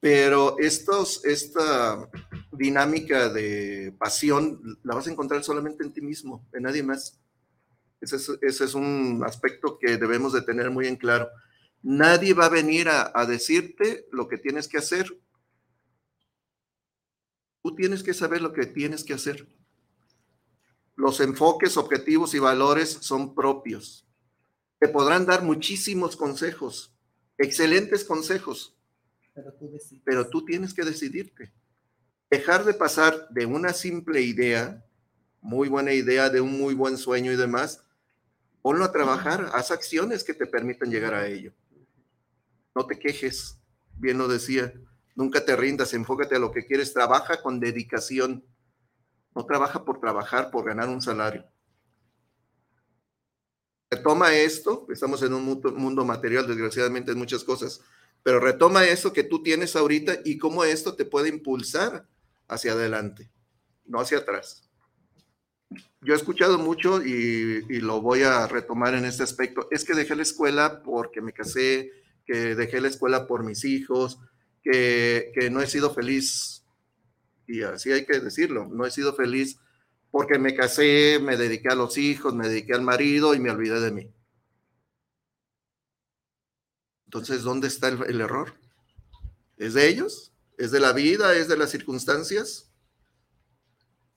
Pero 0.01 0.57
esta 0.59 2.11
dinámica 2.53 3.28
de 3.28 3.95
pasión 3.99 4.61
la 4.82 4.97
vas 4.97 5.07
a 5.07 5.11
encontrar 5.11 5.43
solamente 5.43 5.85
en 5.85 5.93
ti 5.93 6.03
mismo, 6.03 6.47
en 6.53 6.64
nadie 6.64 6.82
más. 6.82 7.18
Ese 8.05 8.64
es, 8.64 8.74
un 8.74 9.22
aspecto 9.24 9.78
que 9.78 9.96
debemos 9.96 10.32
de 10.32 10.42
tener 10.42 10.70
muy 10.70 10.86
en 10.86 10.96
claro. 10.96 11.28
Nadie 11.82 12.34
va 12.34 12.46
a 12.46 12.50
venir 12.50 12.88
a, 12.88 13.26
decirte 13.26 14.07
lo 14.12 14.28
que 14.28 14.38
tienes 14.38 14.68
que 14.68 14.78
hacer. 14.78 15.07
Tú 17.62 17.74
tienes 17.74 18.02
que 18.02 18.14
saber 18.14 18.42
lo 18.42 18.52
que 18.52 18.66
tienes 18.66 19.05
que 19.05 19.14
hacer. 19.14 19.48
Los 20.96 21.20
enfoques, 21.20 21.76
objetivos 21.76 22.34
y 22.34 22.38
valores 22.38 22.90
son 22.90 23.34
propios. 23.34 24.07
Te 24.78 24.88
podrán 24.88 25.26
dar 25.26 25.42
muchísimos 25.42 26.16
consejos, 26.16 26.94
excelentes 27.38 28.05
consejos, 28.05 28.76
Pero 29.34 29.52
tú 29.55 29.70
decides. 29.70 30.02
pero 30.05 30.28
tú 30.28 30.44
tienes 30.44 30.74
que 30.74 30.84
decidirte. 30.84 31.52
Dejar 32.30 32.64
de 32.64 32.74
pasar 32.74 33.28
de 33.30 33.46
una 33.46 33.72
simple 33.72 34.20
idea, 34.20 34.84
muy 35.40 35.68
buena 35.68 35.92
idea, 35.92 36.30
de 36.30 36.40
un 36.40 36.59
muy 36.59 36.74
buen 36.74 36.96
sueño 36.96 37.30
y 37.30 37.36
demás, 37.36 37.84
ponlo 38.64 38.86
a 38.86 38.92
trabajar, 38.92 39.50
haz 39.52 39.70
acciones 39.70 40.24
que 40.24 40.32
te 40.32 40.46
permitan 40.46 40.90
llegar 40.90 41.12
a 41.12 41.26
ello. 41.26 41.52
No 42.74 42.86
te 42.86 42.98
quejes, 42.98 43.58
bien 43.98 44.16
lo 44.16 44.26
decía, 44.26 44.72
nunca 45.14 45.44
te 45.44 45.54
rindas, 45.54 45.92
enfócate 45.92 46.36
a 46.36 46.38
lo 46.38 46.50
que 46.50 46.64
quieres, 46.64 46.94
trabaja 46.94 47.42
con 47.42 47.60
dedicación. 47.60 48.42
No 49.34 49.44
trabaja 49.44 49.84
por 49.84 50.00
trabajar, 50.00 50.50
por 50.50 50.64
ganar 50.64 50.88
un 50.88 51.02
salario. 51.02 51.44
Retoma 53.90 54.32
esto, 54.32 54.86
estamos 54.90 55.22
en 55.22 55.34
un 55.34 55.44
mundo- 55.44 56.04
material, 56.06 56.46
desgraciadamente, 56.46 57.12
en 57.12 57.18
muchas 57.18 57.44
cosas, 57.44 57.82
pero 58.22 58.40
retoma 58.40 58.86
eso 58.86 59.12
que 59.12 59.24
tú 59.24 59.42
tienes 59.42 59.76
ahorita 59.76 60.20
y 60.24 60.38
cómo 60.38 60.64
esto 60.64 60.96
te 60.96 61.04
puede 61.04 61.28
impulsar 61.28 62.08
hacia 62.48 62.72
adelante, 62.72 63.30
no 63.84 64.00
hacia 64.00 64.16
atrás. 64.16 64.70
Yo 66.00 66.12
he 66.12 66.16
escuchado 66.16 66.58
mucho 66.58 67.02
y, 67.02 67.80
lo 67.80 68.00
voy 68.00 68.22
a 68.22 68.46
retomar 68.46 68.94
en 68.94 69.04
este 69.04 69.22
aspecto. 69.22 69.68
Es 69.70 69.84
que 69.84 69.94
dejé 69.94 70.14
la 70.16 70.22
escuela 70.22 70.82
porque 70.82 71.20
me 71.20 71.32
casé, 71.32 71.92
que 72.26 72.54
dejé 72.54 72.80
la 72.80 72.88
escuela 72.88 73.26
por 73.26 73.44
mis 73.44 73.64
hijos, 73.64 74.18
que, 74.62 75.32
que 75.34 75.50
no 75.50 75.60
he 75.60 75.66
sido 75.66 75.94
feliz. 75.94 76.64
Y 77.46 77.62
así 77.62 77.92
hay 77.92 78.04
que 78.04 78.20
decirlo, 78.20 78.66
no 78.66 78.86
he 78.86 78.90
sido 78.90 79.14
feliz 79.14 79.58
porque 80.10 80.38
me 80.38 80.54
casé, 80.54 81.18
me 81.20 81.36
dediqué 81.36 81.70
a 81.70 81.74
los 81.74 81.98
hijos, 81.98 82.34
me 82.34 82.48
dediqué 82.48 82.74
al 82.74 82.82
marido 82.82 83.34
y 83.34 83.40
me 83.40 83.50
olvidé 83.50 83.80
de 83.80 83.90
mí. 83.90 84.14
Entonces, 87.06 87.42
¿dónde 87.42 87.68
está 87.68 87.88
el, 87.88 88.02
el 88.04 88.20
error? 88.20 88.54
¿Es 89.56 89.74
de 89.74 89.88
ellos? 89.88 90.32
¿Es 90.56 90.70
de 90.70 90.80
la 90.80 90.92
vida? 90.92 91.34
¿Es 91.34 91.48
de 91.48 91.56
las 91.56 91.70
circunstancias? 91.70 92.73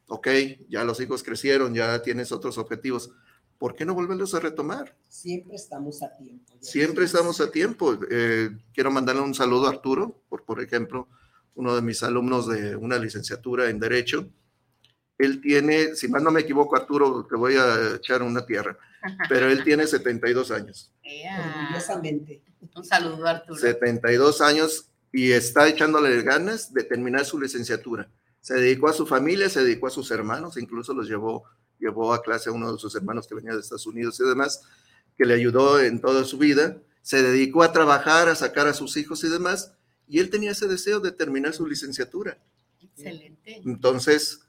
Ok, 0.07 0.27
ya 0.69 0.83
los 0.83 0.99
hijos 1.01 1.21
crecieron, 1.21 1.73
ya 1.73 2.01
tienes 2.01 2.31
otros 2.31 2.57
objetivos. 2.57 3.11
¿Por 3.57 3.75
qué 3.75 3.85
no 3.85 3.93
volverlos 3.93 4.33
a 4.35 4.39
retomar? 4.39 4.95
Siempre 5.07 5.55
estamos 5.55 6.01
a 6.03 6.15
tiempo. 6.15 6.53
Siempre 6.61 7.05
estamos 7.05 7.41
a 7.41 7.51
tiempo. 7.51 7.97
Eh, 8.09 8.51
quiero 8.73 8.91
mandarle 8.91 9.21
un 9.21 9.33
saludo 9.33 9.67
a 9.67 9.71
Arturo, 9.71 10.21
por, 10.29 10.45
por 10.45 10.61
ejemplo, 10.61 11.07
uno 11.55 11.75
de 11.75 11.81
mis 11.81 12.03
alumnos 12.03 12.47
de 12.47 12.75
una 12.75 12.97
licenciatura 12.97 13.69
en 13.69 13.79
Derecho. 13.79 14.29
Él 15.17 15.41
tiene, 15.41 15.95
si 15.95 16.07
mal 16.07 16.23
no 16.23 16.31
me 16.31 16.41
equivoco, 16.41 16.75
Arturo, 16.75 17.25
te 17.27 17.35
voy 17.35 17.55
a 17.55 17.95
echar 17.95 18.21
una 18.21 18.45
tierra, 18.45 18.77
pero 19.29 19.49
él 19.49 19.63
tiene 19.63 19.87
72 19.87 20.51
años. 20.51 20.93
Orgullosamente. 21.03 22.43
Un 22.75 22.85
saludo, 22.85 23.25
Arturo. 23.25 23.59
72 23.59 24.41
años 24.41 24.89
y 25.11 25.31
está 25.31 25.67
echándole 25.67 26.21
ganas 26.21 26.71
de 26.71 26.83
terminar 26.83 27.25
su 27.25 27.39
licenciatura. 27.39 28.07
Se 28.47 28.53
dedicó 28.53 28.87
a 28.87 28.93
su 28.93 29.05
familia, 29.05 29.49
se 29.49 29.61
dedicó 29.61 29.87
a 29.87 29.89
sus 29.89 30.09
hermanos, 30.09 30.55
incluso 30.55 30.93
los 30.93 31.09
llevó, 31.09 31.43
llevó 31.79 32.13
a 32.13 32.21
clase 32.21 32.49
a 32.49 32.53
uno 32.53 32.71
de 32.71 32.79
sus 32.79 32.95
hermanos 32.95 33.27
que 33.27 33.35
venía 33.35 33.51
de 33.51 33.59
Estados 33.59 33.85
Unidos 33.85 34.17
y 34.21 34.23
demás, 34.23 34.61
que 35.17 35.25
le 35.25 35.33
ayudó 35.33 35.81
en 35.81 35.99
toda 35.99 36.23
su 36.23 36.37
vida. 36.37 36.77
Se 37.01 37.21
dedicó 37.21 37.61
a 37.61 37.73
trabajar, 37.73 38.29
a 38.29 38.35
sacar 38.35 38.65
a 38.67 38.73
sus 38.73 38.95
hijos 38.95 39.21
y 39.25 39.27
demás, 39.27 39.73
y 40.07 40.19
él 40.19 40.29
tenía 40.29 40.51
ese 40.51 40.65
deseo 40.65 41.01
de 41.01 41.11
terminar 41.11 41.53
su 41.53 41.67
licenciatura. 41.67 42.41
Excelente. 42.79 43.63
Entonces, 43.65 44.47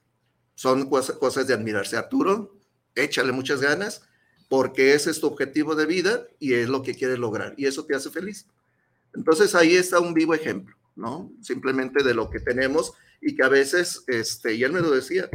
son 0.54 0.88
cosas, 0.88 1.16
cosas 1.16 1.48
de 1.48 1.54
admirarse. 1.54 1.96
Arturo, 1.96 2.56
échale 2.94 3.32
muchas 3.32 3.60
ganas, 3.60 4.02
porque 4.48 4.94
ese 4.94 5.10
es 5.10 5.18
tu 5.18 5.26
objetivo 5.26 5.74
de 5.74 5.86
vida 5.86 6.22
y 6.38 6.52
es 6.52 6.68
lo 6.68 6.84
que 6.84 6.94
quieres 6.94 7.18
lograr, 7.18 7.52
y 7.56 7.66
eso 7.66 7.84
te 7.84 7.96
hace 7.96 8.10
feliz. 8.10 8.46
Entonces, 9.12 9.56
ahí 9.56 9.74
está 9.74 9.98
un 9.98 10.14
vivo 10.14 10.34
ejemplo, 10.34 10.76
¿no? 10.94 11.32
Simplemente 11.42 12.04
de 12.04 12.14
lo 12.14 12.30
que 12.30 12.38
tenemos 12.38 12.94
y 13.20 13.34
que 13.34 13.44
a 13.44 13.48
veces, 13.48 14.04
este, 14.06 14.54
y 14.54 14.64
él 14.64 14.72
me 14.72 14.80
lo 14.80 14.90
decía, 14.90 15.28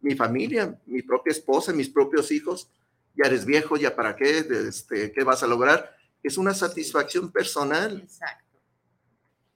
mi 0.00 0.14
familia, 0.14 0.78
mi 0.86 1.02
propia 1.02 1.32
esposa, 1.32 1.72
mis 1.72 1.88
propios 1.88 2.30
hijos, 2.30 2.70
ya 3.16 3.26
eres 3.26 3.44
viejo, 3.44 3.76
ya 3.76 3.94
para 3.96 4.16
qué, 4.16 4.46
este, 4.68 5.12
qué 5.12 5.24
vas 5.24 5.42
a 5.42 5.46
lograr, 5.46 5.96
es 6.22 6.38
una 6.38 6.54
satisfacción 6.54 7.32
personal. 7.32 8.00
Exacto. 8.02 8.44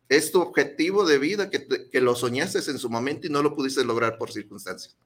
Es 0.08 0.30
tu 0.30 0.40
objetivo 0.40 1.06
de 1.06 1.18
vida 1.18 1.48
que, 1.48 1.88
que 1.90 2.00
lo 2.00 2.14
soñaste 2.14 2.58
en 2.70 2.78
su 2.78 2.90
momento 2.90 3.26
y 3.26 3.30
no 3.30 3.42
lo 3.42 3.54
pudiste 3.54 3.84
lograr 3.84 4.18
por 4.18 4.32
circunstancias. 4.32 4.96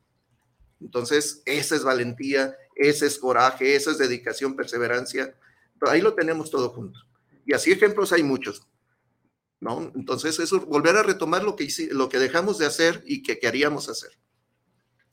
Entonces, 0.80 1.42
esa 1.44 1.76
es 1.76 1.84
valentía, 1.84 2.56
ese 2.74 3.06
es 3.06 3.18
coraje, 3.18 3.76
esa 3.76 3.92
es 3.92 3.98
dedicación, 3.98 4.56
perseverancia. 4.56 5.34
Ahí 5.82 6.00
lo 6.00 6.14
tenemos 6.14 6.50
todo 6.50 6.70
junto. 6.70 7.00
Y 7.46 7.54
así 7.54 7.70
ejemplos 7.72 8.12
hay 8.12 8.22
muchos. 8.22 8.66
¿No? 9.60 9.92
Entonces, 9.94 10.38
eso, 10.38 10.60
volver 10.66 10.96
a 10.96 11.02
retomar 11.02 11.42
lo 11.44 11.56
que, 11.56 11.68
lo 11.92 12.08
que 12.08 12.18
dejamos 12.18 12.58
de 12.58 12.66
hacer 12.66 13.02
y 13.06 13.22
que 13.22 13.38
queríamos 13.38 13.88
hacer. 13.88 14.10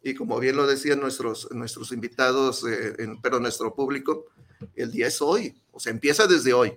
Y 0.02 0.16
como 0.16 0.40
bien 0.40 0.58
lo 0.58 0.68
decían 0.68 1.00
nuestros, 1.00 1.50
nuestros 1.52 1.92
invitados, 1.94 2.66
eh, 2.66 2.94
en- 3.00 3.22
pero 3.22 3.40
nuestro 3.40 3.74
público, 3.74 4.26
el 4.76 4.92
día 4.92 5.08
es 5.08 5.22
hoy, 5.22 5.56
o 5.72 5.80
sea, 5.80 5.92
empieza 5.92 6.28
desde 6.28 6.54
hoy. 6.54 6.74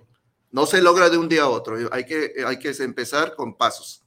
No 0.51 0.65
se 0.65 0.81
logra 0.81 1.09
de 1.09 1.17
un 1.17 1.27
día 1.27 1.43
a 1.43 1.49
otro, 1.49 1.77
hay 1.91 2.05
que, 2.05 2.33
hay 2.45 2.57
que 2.57 2.69
empezar 2.79 3.35
con 3.35 3.57
pasos, 3.57 4.03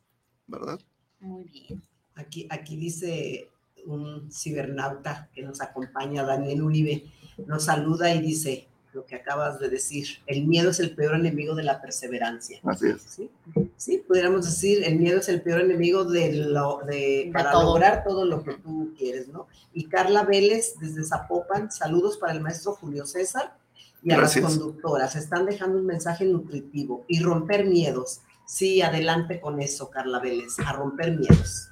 ¿verdad? 0.46 0.80
Muy 1.18 1.44
bien. 1.44 1.82
Aquí, 2.14 2.46
aquí 2.50 2.76
dice 2.76 3.50
un 3.84 4.30
cibernauta 4.32 5.28
que 5.34 5.42
nos 5.42 5.60
acompaña, 5.60 6.22
Daniel 6.24 6.62
Uribe, 6.62 7.04
nos 7.46 7.64
saluda 7.64 8.14
y 8.14 8.20
dice 8.22 8.68
lo 8.92 9.06
que 9.06 9.14
acabas 9.14 9.60
de 9.60 9.68
decir, 9.68 10.06
el 10.26 10.46
miedo 10.46 10.70
es 10.70 10.80
el 10.80 10.94
peor 10.94 11.14
enemigo 11.14 11.54
de 11.54 11.62
la 11.62 11.80
perseverancia. 11.80 12.60
Así 12.64 12.88
es. 12.88 13.02
¿Sí? 13.02 13.30
Sí, 13.76 13.98
pudiéramos 14.06 14.44
decir, 14.44 14.82
el 14.84 14.98
miedo 14.98 15.20
es 15.20 15.28
el 15.28 15.42
peor 15.42 15.60
enemigo 15.60 16.04
de 16.04 16.32
lo, 16.32 16.80
de, 16.86 17.30
para 17.32 17.52
todo. 17.52 17.64
lograr 17.64 18.04
todo 18.04 18.24
lo 18.24 18.42
que 18.42 18.54
tú 18.54 18.92
quieres, 18.98 19.28
¿no? 19.28 19.46
Y 19.72 19.84
Carla 19.86 20.24
Vélez, 20.24 20.74
desde 20.80 21.04
Zapopan, 21.04 21.70
saludos 21.70 22.16
para 22.16 22.32
el 22.32 22.40
maestro 22.40 22.72
Julio 22.72 23.06
César 23.06 23.56
y 24.02 24.12
a 24.12 24.16
Gracias. 24.16 24.44
las 24.44 24.58
conductoras. 24.58 25.14
Están 25.16 25.46
dejando 25.46 25.78
un 25.78 25.86
mensaje 25.86 26.24
nutritivo 26.24 27.04
y 27.06 27.20
romper 27.20 27.66
miedos. 27.66 28.20
Sí, 28.46 28.82
adelante 28.82 29.40
con 29.40 29.60
eso, 29.60 29.90
Carla 29.90 30.18
Vélez, 30.18 30.58
a 30.58 30.72
romper 30.72 31.16
miedos. 31.16 31.68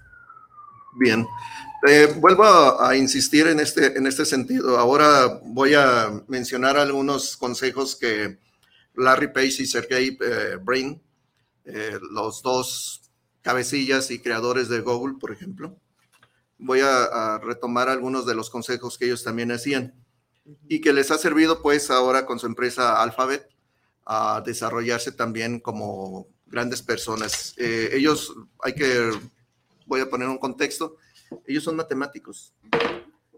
Bien. 0.98 1.26
Eh, 1.88 2.12
vuelvo 2.16 2.44
a, 2.44 2.90
a 2.90 2.96
insistir 2.96 3.46
en 3.46 3.60
este, 3.60 3.96
en 3.96 4.06
este 4.06 4.24
sentido. 4.24 4.78
Ahora 4.78 5.40
voy 5.44 5.74
a 5.74 6.22
mencionar 6.26 6.76
algunos 6.76 7.36
consejos 7.36 7.96
que 7.96 8.38
Larry 8.94 9.32
Page 9.32 9.62
y 9.62 9.66
Sergey 9.66 10.18
eh, 10.20 10.58
Brin, 10.60 11.00
eh, 11.64 11.98
los 12.10 12.42
dos 12.42 13.02
cabecillas 13.42 14.10
y 14.10 14.18
creadores 14.18 14.68
de 14.68 14.80
Google, 14.80 15.18
por 15.20 15.32
ejemplo, 15.32 15.78
voy 16.58 16.80
a, 16.80 17.04
a 17.04 17.38
retomar 17.38 17.88
algunos 17.88 18.26
de 18.26 18.34
los 18.34 18.50
consejos 18.50 18.98
que 18.98 19.04
ellos 19.06 19.22
también 19.22 19.52
hacían 19.52 19.94
y 20.68 20.80
que 20.80 20.92
les 20.92 21.10
ha 21.12 21.18
servido 21.18 21.62
pues 21.62 21.90
ahora 21.90 22.26
con 22.26 22.38
su 22.38 22.46
empresa 22.46 23.00
Alphabet 23.00 23.48
a 24.04 24.42
desarrollarse 24.44 25.12
también 25.12 25.60
como 25.60 26.26
grandes 26.46 26.82
personas. 26.82 27.54
Eh, 27.58 27.90
ellos, 27.92 28.34
hay 28.62 28.74
que, 28.74 29.10
voy 29.88 30.00
a 30.00 30.08
poner 30.08 30.28
un 30.28 30.38
contexto, 30.38 30.96
ellos 31.46 31.64
son 31.64 31.76
matemáticos. 31.76 32.54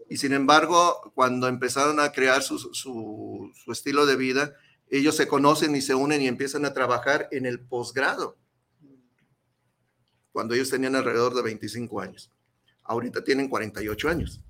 Y 0.09 0.17
sin 0.17 0.33
embargo, 0.33 1.11
cuando 1.15 1.47
empezaron 1.47 1.99
a 1.99 2.11
crear 2.11 2.43
su, 2.43 2.59
su, 2.59 3.51
su 3.55 3.71
estilo 3.71 4.05
de 4.05 4.17
vida, 4.17 4.53
ellos 4.89 5.15
se 5.15 5.27
conocen 5.27 5.75
y 5.75 5.81
se 5.81 5.95
unen 5.95 6.21
y 6.21 6.27
empiezan 6.27 6.65
a 6.65 6.73
trabajar 6.73 7.29
en 7.31 7.45
el 7.45 7.61
posgrado, 7.61 8.37
cuando 10.33 10.53
ellos 10.53 10.69
tenían 10.69 10.95
alrededor 10.95 11.33
de 11.33 11.41
25 11.41 12.01
años. 12.01 12.29
Ahorita 12.83 13.23
tienen 13.23 13.47
48 13.47 14.09
años 14.09 14.41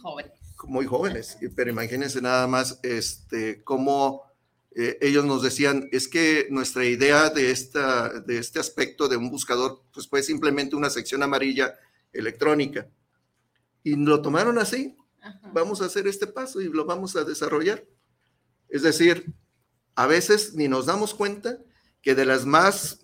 Jóvenes. 0.00 0.32
muy 0.64 0.86
jóvenes, 0.86 1.38
pero 1.56 1.70
imagínense 1.70 2.20
nada 2.20 2.46
más 2.46 2.78
este, 2.84 3.64
cómo 3.64 4.29
eh, 4.76 4.98
ellos 5.00 5.24
nos 5.24 5.42
decían, 5.42 5.88
es 5.90 6.06
que 6.06 6.46
nuestra 6.50 6.84
idea 6.84 7.30
de, 7.30 7.50
esta, 7.50 8.20
de 8.20 8.38
este 8.38 8.60
aspecto 8.60 9.08
de 9.08 9.16
un 9.16 9.30
buscador, 9.30 9.82
pues 9.92 10.06
fue 10.06 10.22
simplemente 10.22 10.76
una 10.76 10.90
sección 10.90 11.22
amarilla 11.22 11.74
electrónica. 12.12 12.88
Y 13.82 13.96
lo 13.96 14.22
tomaron 14.22 14.58
así, 14.58 14.96
vamos 15.52 15.80
a 15.82 15.86
hacer 15.86 16.06
este 16.06 16.26
paso 16.26 16.60
y 16.60 16.68
lo 16.68 16.84
vamos 16.84 17.16
a 17.16 17.24
desarrollar. 17.24 17.84
Es 18.68 18.82
decir, 18.82 19.32
a 19.94 20.06
veces 20.06 20.54
ni 20.54 20.68
nos 20.68 20.86
damos 20.86 21.14
cuenta 21.14 21.58
que 22.02 22.14
de 22.14 22.24
las 22.24 22.46
más 22.46 23.00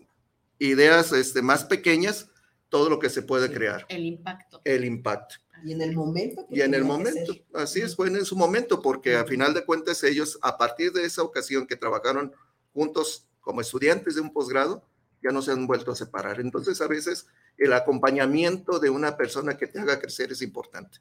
ideas 0.59 1.13
este, 1.13 1.43
más 1.43 1.65
pequeñas, 1.65 2.31
todo 2.69 2.89
lo 2.89 2.99
que 2.99 3.11
se 3.11 3.23
puede 3.23 3.53
crear, 3.53 3.87
El 3.89 4.07
impacto. 4.07 4.61
el 4.65 4.85
impacto. 4.85 5.37
Y 5.65 5.73
en 5.73 5.83
el 5.83 5.95
momento. 5.95 6.47
que 6.47 6.57
Y 6.57 6.61
en 6.61 6.75
el 6.75 6.85
momento, 6.85 7.35
así 7.55 7.81
es, 7.81 7.97
fue 7.97 8.09
en 8.09 8.25
su 8.25 8.37
momento, 8.37 8.83
porque 8.83 9.17
a 9.17 9.25
final 9.25 9.55
de 9.55 9.65
cuentas 9.65 10.03
ellos, 10.05 10.39
a 10.43 10.59
partir 10.59 10.93
de 10.93 11.05
esa 11.05 11.23
ocasión 11.23 11.67
que 11.67 11.77
trabajaron 11.77 12.33
juntos 12.73 13.27
como 13.41 13.61
estudiantes 13.61 14.15
de 14.15 14.21
un 14.21 14.33
posgrado, 14.33 14.83
ya 15.23 15.31
no 15.31 15.43
se 15.43 15.53
han 15.53 15.67
vuelto 15.67 15.93
a 15.93 15.97
separar. 15.97 16.41
Entonces, 16.41 16.81
a 16.81 16.87
veces 16.87 17.27
el 17.57 17.73
acompañamiento 17.73 18.79
de 18.79 18.91
una 18.91 19.17
persona 19.17 19.57
que 19.57 19.67
te 19.67 19.81
haga 19.81 19.99
crecer 19.99 20.33
es 20.33 20.43
importante. 20.43 20.99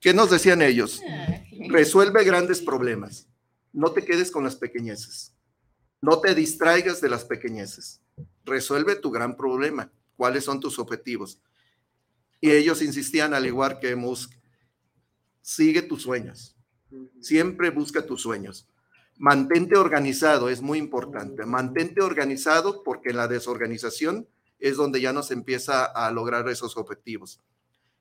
¿Qué 0.00 0.14
nos 0.14 0.30
decían 0.30 0.62
ellos? 0.62 1.00
Resuelve 1.68 2.24
grandes 2.24 2.60
problemas. 2.60 3.28
No 3.72 3.92
te 3.92 4.04
quedes 4.04 4.30
con 4.30 4.44
las 4.44 4.56
pequeñeces. 4.56 5.34
No 6.00 6.20
te 6.20 6.34
distraigas 6.34 7.00
de 7.00 7.10
las 7.10 7.24
pequeñeces. 7.24 8.00
Resuelve 8.44 8.96
tu 8.96 9.10
gran 9.10 9.36
problema. 9.36 9.92
¿Cuáles 10.16 10.44
son 10.44 10.60
tus 10.60 10.78
objetivos? 10.78 11.40
Y 12.40 12.50
ellos 12.50 12.82
insistían, 12.82 13.34
al 13.34 13.46
igual 13.46 13.78
que 13.80 13.94
Musk, 13.96 14.32
sigue 15.42 15.82
tus 15.82 16.02
sueños. 16.02 16.56
Siempre 17.20 17.70
busca 17.70 18.06
tus 18.06 18.22
sueños. 18.22 18.66
Mantente 19.16 19.76
organizado, 19.76 20.48
es 20.48 20.62
muy 20.62 20.78
importante. 20.78 21.44
Mantente 21.44 22.02
organizado 22.02 22.82
porque 22.82 23.10
en 23.10 23.16
la 23.16 23.28
desorganización 23.28 24.26
es 24.58 24.76
donde 24.76 25.00
ya 25.00 25.12
nos 25.12 25.30
empieza 25.30 25.84
a 25.84 26.10
lograr 26.10 26.48
esos 26.48 26.76
objetivos. 26.76 27.40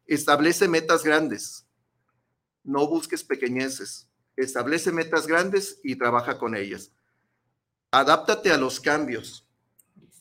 Establece 0.06 0.68
metas 0.68 1.04
grandes. 1.04 1.66
No 2.64 2.88
busques 2.88 3.24
pequeñeces. 3.24 4.08
Establece 4.38 4.92
metas 4.92 5.28
grandes 5.28 5.80
y 5.84 5.98
trabaja 5.98 6.38
con 6.38 6.56
ellas. 6.56 6.92
Adáptate 7.92 8.52
a 8.52 8.58
los 8.58 8.80
cambios. 8.80 9.46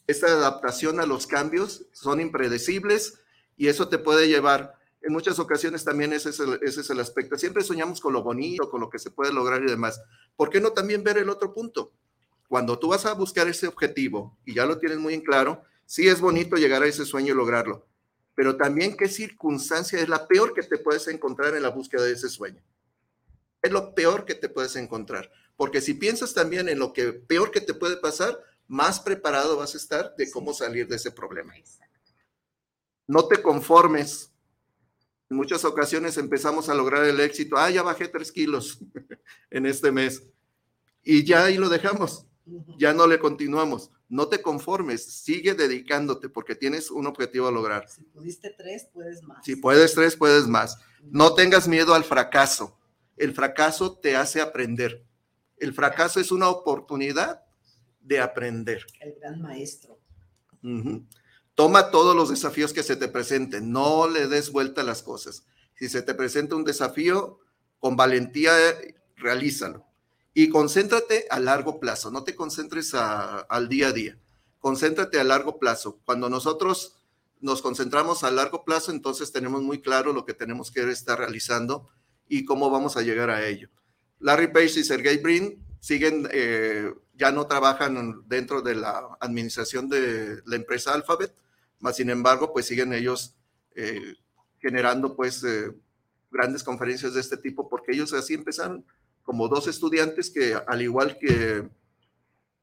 Esta 0.07 0.27
adaptación 0.27 1.01
a 1.01 1.07
los 1.07 1.27
cambios 1.27 1.87
son 1.93 2.21
impredecibles 2.21 3.21
y 3.59 3.69
eso 3.69 3.89
te 3.89 3.99
puede 3.99 4.29
llevar 4.29 4.79
en 5.03 5.13
muchas 5.13 5.39
ocasiones 5.39 5.85
también 5.85 6.13
ese 6.13 6.31
es, 6.31 6.41
el, 6.41 6.59
ese 6.63 6.81
es 6.81 6.91
el 6.91 7.01
aspecto. 7.01 7.37
Siempre 7.39 7.63
soñamos 7.63 8.01
con 8.01 8.13
lo 8.13 8.23
bonito, 8.23 8.69
con 8.71 8.81
lo 8.81 8.91
que 8.91 8.99
se 8.99 9.11
puede 9.11 9.33
lograr 9.33 9.63
y 9.63 9.67
demás. 9.67 10.01
¿Por 10.37 10.51
qué 10.51 10.61
no 10.61 10.73
también 10.73 11.05
ver 11.05 11.19
el 11.19 11.29
otro 11.29 11.53
punto? 11.53 11.93
Cuando 12.49 12.79
tú 12.79 12.89
vas 12.89 13.05
a 13.07 13.13
buscar 13.13 13.47
ese 13.47 13.67
objetivo 13.67 14.39
y 14.45 14.55
ya 14.55 14.65
lo 14.65 14.79
tienes 14.79 14.99
muy 14.99 15.15
en 15.15 15.21
claro, 15.21 15.63
sí 15.85 16.09
es 16.09 16.21
bonito 16.21 16.57
llegar 16.57 16.83
a 16.83 16.87
ese 16.87 17.05
sueño 17.05 17.33
y 17.33 17.37
lograrlo, 17.37 17.87
pero 18.35 18.57
también 18.57 18.97
qué 18.97 19.09
circunstancia 19.09 20.01
es 20.01 20.09
la 20.09 20.27
peor 20.27 20.55
que 20.55 20.63
te 20.63 20.79
puedes 20.79 21.07
encontrar 21.09 21.55
en 21.55 21.63
la 21.63 21.71
búsqueda 21.71 22.05
de 22.05 22.13
ese 22.13 22.29
sueño. 22.29 22.63
Es 23.61 23.71
lo 23.71 23.95
peor 23.95 24.25
que 24.25 24.35
te 24.35 24.49
puedes 24.49 24.77
encontrar, 24.77 25.31
porque 25.57 25.81
si 25.81 25.95
piensas 25.95 26.33
también 26.33 26.69
en 26.69 26.79
lo 26.79 26.93
que 26.93 27.13
peor 27.13 27.51
que 27.51 27.61
te 27.61 27.75
puede 27.75 27.97
pasar, 27.97 28.39
más 28.67 29.01
preparado 29.01 29.57
vas 29.57 29.75
a 29.75 29.79
estar 29.79 30.15
de 30.17 30.31
cómo 30.31 30.55
salir 30.55 30.89
de 30.89 30.97
ese 30.97 31.11
problema. 31.11 31.55
No 33.09 33.27
te 33.27 33.43
conformes 33.43 34.29
en 35.31 35.37
muchas 35.37 35.65
ocasiones 35.65 36.17
empezamos 36.17 36.69
a 36.69 36.75
lograr 36.75 37.05
el 37.05 37.21
éxito. 37.21 37.57
Ah, 37.59 37.71
ya 37.71 37.83
bajé 37.83 38.09
tres 38.09 38.33
kilos 38.33 38.79
en 39.51 39.67
este 39.67 39.93
mes. 39.93 40.23
Y 41.03 41.25
ya 41.25 41.45
ahí 41.45 41.59
lo 41.59 41.69
dejamos. 41.69 42.27
Ya 42.79 42.95
no 42.95 43.07
le 43.07 43.19
continuamos. 43.19 43.91
No 44.09 44.29
te 44.29 44.41
conformes, 44.41 45.05
sigue 45.05 45.53
dedicándote 45.53 46.31
porque 46.31 46.55
tienes 46.55 46.91
un 46.91 47.07
objetivo 47.07 47.47
a 47.47 47.53
lograr. 47.53 47.87
Si 47.91 48.05
pudiste 48.05 48.55
tres, 48.57 48.89
puedes 48.91 49.23
más. 49.23 49.45
Si 49.45 49.57
puedes 49.57 49.95
tres, 49.95 50.17
puedes 50.17 50.47
más. 50.47 50.79
No 51.03 51.35
tengas 51.35 51.69
miedo 51.69 51.93
al 51.93 52.05
fracaso. 52.05 52.79
El 53.19 53.35
fracaso 53.35 53.99
te 53.99 54.17
hace 54.17 54.41
aprender. 54.41 55.05
El 55.59 55.75
fracaso 55.75 56.21
es 56.21 56.33
una 56.33 56.49
oportunidad 56.49 57.43
de 58.01 58.21
aprender. 58.21 58.87
El 59.01 59.15
gran 59.21 59.43
maestro. 59.43 59.99
Toma 61.59 61.91
todos 61.91 62.15
los 62.15 62.29
desafíos 62.29 62.73
que 62.73 62.85
se 62.85 62.95
te 62.95 63.09
presenten, 63.09 63.73
no 63.73 64.07
le 64.07 64.29
des 64.29 64.53
vuelta 64.53 64.83
a 64.83 64.85
las 64.85 65.03
cosas. 65.03 65.43
Si 65.75 65.89
se 65.89 66.03
te 66.03 66.15
presenta 66.15 66.55
un 66.55 66.63
desafío, 66.63 67.41
con 67.81 67.97
valentía, 67.97 68.53
realízalo. 69.17 69.85
Y 70.35 70.51
concéntrate 70.51 71.27
a 71.31 71.41
largo 71.41 71.81
plazo, 71.81 72.13
no 72.13 72.23
te 72.23 72.37
concentres 72.37 72.95
al 72.95 73.69
día 73.69 73.89
a 73.89 73.93
día, 73.93 74.17
concéntrate 74.61 75.19
a 75.19 75.25
largo 75.25 75.59
plazo. 75.59 75.99
Cuando 76.05 76.31
nosotros 76.31 76.95
nos 77.41 77.61
concentramos 77.61 78.23
a 78.23 78.31
largo 78.31 78.65
plazo, 78.65 78.93
entonces 78.93 79.33
tenemos 79.33 79.61
muy 79.61 79.81
claro 79.81 80.13
lo 80.13 80.25
que 80.25 80.35
tenemos 80.35 80.71
que 80.71 80.89
estar 80.89 81.19
realizando 81.19 81.89
y 82.29 82.45
cómo 82.45 82.71
vamos 82.71 82.97
a 82.97 83.03
llegar 83.03 83.31
a 83.31 83.45
ello. 83.45 83.69
Larry 84.21 84.53
Page 84.53 84.79
y 84.79 84.85
Sergey 84.85 85.19
Brin 85.19 85.61
siguen, 85.81 86.29
eh, 86.31 86.95
ya 87.15 87.33
no 87.33 87.49
trabajan 87.49 88.23
dentro 88.29 88.63
de 88.63 88.77
la 88.77 89.17
administración 89.19 89.89
de 89.89 90.41
la 90.47 90.55
empresa 90.55 90.95
Alphabet, 90.95 91.35
más 91.81 91.97
sin 91.97 92.11
embargo, 92.11 92.53
pues 92.53 92.67
siguen 92.67 92.93
ellos 92.93 93.37
eh, 93.75 94.15
generando 94.59 95.15
pues 95.15 95.45
eh, 95.45 95.73
grandes 96.31 96.63
conferencias 96.63 97.15
de 97.15 97.21
este 97.21 97.37
tipo 97.37 97.69
porque 97.69 97.93
ellos 97.93 98.13
así 98.13 98.35
empezaron 98.35 98.85
como 99.23 99.49
dos 99.49 99.69
estudiantes 99.69 100.31
que 100.31 100.55
al 100.55 100.83
igual 100.83 101.19
que 101.19 101.69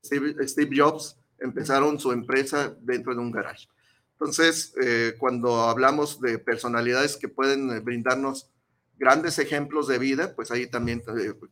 Steve, 0.03 0.67
Jobs 0.75 1.17
empezaron 1.39 1.99
su 1.99 2.11
empresa 2.11 2.75
dentro 2.81 3.13
de 3.13 3.21
un 3.21 3.31
garage. 3.31 3.67
Entonces, 4.13 4.73
eh, 4.81 5.15
cuando 5.17 5.63
hablamos 5.63 6.21
de 6.21 6.39
personalidades 6.39 7.17
que 7.17 7.27
pueden 7.27 7.83
brindarnos 7.83 8.49
grandes 8.97 9.39
ejemplos 9.39 9.87
de 9.87 9.99
vida, 9.99 10.33
pues 10.35 10.51
ahí 10.51 10.67
también 10.67 11.03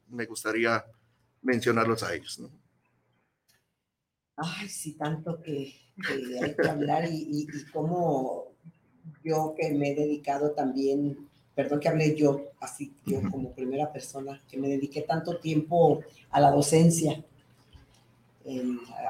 me 0.08 0.26
gustaría 0.26 0.86
mencionarlos 1.42 2.04
a 2.04 2.14
ellos. 2.14 2.42
Ay, 4.38 4.70
sí, 4.70 4.94
tanto 4.94 5.42
que, 5.42 5.83
hay 6.42 6.56
que 6.56 6.68
hablar 6.68 7.06
y, 7.06 7.28
y, 7.30 7.72
cómo 7.72 8.46
yo 9.24 9.54
que 9.58 9.72
me 9.72 9.92
he 9.92 9.96
dedicado 9.96 10.52
también, 10.52 11.18
perdón 11.56 11.80
que 11.80 11.90
hablé 11.90 12.16
yo, 12.16 12.42
así 12.60 12.94
yo 13.06 13.22
como 13.30 13.52
primera 13.52 13.92
persona, 13.92 14.42
que 14.50 14.58
me 14.58 14.68
dediqué 14.68 15.02
tanto 15.02 15.38
tiempo 15.38 16.02
a 16.32 16.40
la 16.40 16.52
docencia, 16.52 17.24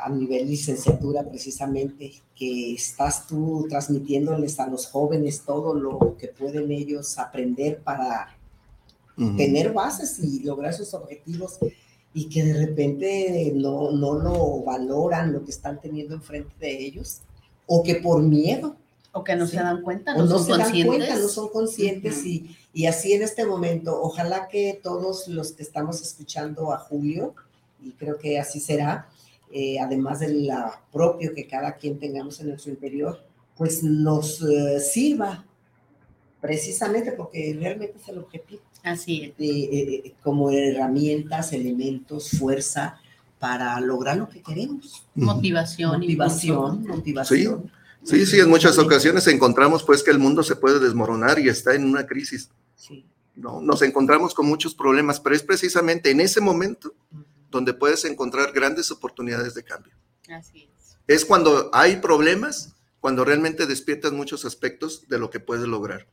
a 0.01 0.09
nivel 0.09 0.47
licenciatura 0.47 1.23
precisamente, 1.23 2.11
que 2.35 2.73
estás 2.73 3.25
tú 3.25 3.65
transmitiéndoles 3.67 4.59
a 4.59 4.67
los 4.67 4.85
jóvenes 4.87 5.41
todo 5.43 5.73
lo 5.73 6.17
que 6.17 6.27
pueden 6.27 6.71
ellos 6.71 7.17
aprender 7.17 7.79
para 7.79 8.37
tener 9.37 9.73
bases 9.73 10.19
y 10.19 10.43
lograr 10.43 10.73
sus 10.73 10.93
objetivos 10.93 11.57
y 12.13 12.29
que 12.29 12.43
de 12.43 12.65
repente 12.65 13.51
no, 13.55 13.91
no 13.91 14.13
lo 14.13 14.61
valoran 14.61 15.33
lo 15.33 15.43
que 15.43 15.51
están 15.51 15.81
teniendo 15.81 16.15
enfrente 16.15 16.53
de 16.59 16.85
ellos, 16.85 17.21
o 17.65 17.83
que 17.83 17.95
por 17.95 18.21
miedo. 18.21 18.75
O 19.15 19.23
que 19.23 19.35
no 19.35 19.45
se 19.45 19.57
dan 19.57 19.83
cuenta, 19.83 20.15
no, 20.15 20.27
son 20.27 20.43
se 20.43 20.51
conscientes. 20.51 20.85
Dan 20.85 20.87
cuenta, 20.87 21.15
no 21.19 21.27
son 21.27 21.49
conscientes. 21.49 22.25
y, 22.25 22.55
y, 22.73 22.87
así 22.87 23.13
en 23.13 23.21
este 23.21 23.45
momento, 23.45 24.01
ojalá 24.01 24.47
que 24.47 24.79
todos 24.81 25.27
los 25.27 25.51
que 25.51 25.61
estamos 25.61 26.01
escuchando 26.01 26.73
a 26.73 26.79
Julio, 26.79 27.35
y 27.83 27.91
creo 27.91 28.17
que 28.17 28.39
así 28.39 28.59
será, 28.59 29.07
eh, 29.51 29.79
además 29.79 30.19
de 30.19 30.33
la 30.33 30.81
propio 30.91 31.35
que 31.35 31.45
cada 31.45 31.77
quien 31.77 31.99
tengamos 31.99 32.39
en 32.39 32.49
nuestro 32.49 32.71
interior, 32.71 33.19
pues 33.55 33.83
nos 33.83 34.41
eh, 34.41 34.79
sirva 34.79 35.45
precisamente 36.41 37.11
porque 37.11 37.55
realmente 37.59 37.99
es 38.01 38.07
el 38.09 38.17
objetivo. 38.17 38.63
Así 38.83 39.23
es. 39.23 39.33
Eh, 39.39 40.13
como 40.21 40.51
herramientas, 40.51 41.53
elementos, 41.53 42.31
fuerza 42.31 42.99
para 43.39 43.79
lograr 43.79 44.17
lo 44.17 44.29
que 44.29 44.41
queremos. 44.41 45.05
Motivación. 45.15 45.99
Motivación, 45.99 46.87
motivación. 46.87 47.71
Sí, 48.03 48.25
sí, 48.25 48.39
en 48.39 48.49
muchas 48.49 48.77
ocasiones 48.77 49.25
encontramos 49.27 49.83
pues 49.83 50.03
que 50.03 50.11
el 50.11 50.19
mundo 50.19 50.43
se 50.43 50.57
puede 50.57 50.79
desmoronar 50.79 51.39
y 51.39 51.47
está 51.47 51.73
en 51.73 51.85
una 51.85 52.05
crisis. 52.05 52.49
Sí. 52.75 53.05
No, 53.35 53.61
nos 53.61 53.81
encontramos 53.81 54.33
con 54.33 54.45
muchos 54.45 54.75
problemas, 54.75 55.19
pero 55.19 55.35
es 55.35 55.43
precisamente 55.43 56.11
en 56.11 56.19
ese 56.19 56.41
momento 56.41 56.93
donde 57.49 57.73
puedes 57.73 58.03
encontrar 58.05 58.51
grandes 58.51 58.91
oportunidades 58.91 59.53
de 59.53 59.63
cambio. 59.63 59.93
Así 60.29 60.69
es. 60.77 60.97
Es 61.07 61.25
cuando 61.25 61.69
hay 61.73 61.97
problemas, 61.97 62.75
cuando 62.99 63.25
realmente 63.25 63.65
despiertas 63.65 64.11
muchos 64.11 64.45
aspectos 64.45 65.07
de 65.07 65.19
lo 65.19 65.29
que 65.29 65.39
puedes 65.39 65.67
lograr. 65.67 66.07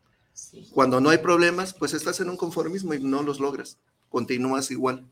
Cuando 0.73 1.01
no 1.01 1.11
hay 1.11 1.19
problemas, 1.19 1.75
pues 1.75 1.95
estás 1.95 2.21
en 2.21 2.31
un 2.31 2.37
conformismo 2.37 2.95
y 2.95 3.03
no 3.03 3.23
los 3.23 3.41
logras. 3.41 3.79
Continúas 4.09 4.71
igual. 4.71 5.07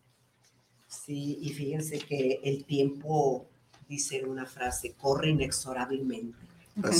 Sí, 0.89 1.39
y 1.43 1.51
fíjense 1.51 1.99
que 1.99 2.41
el 2.43 2.65
tiempo, 2.65 3.47
dice 3.89 4.25
una 4.25 4.47
frase, 4.47 4.95
corre 4.99 5.31
inexorablemente. 5.31 6.37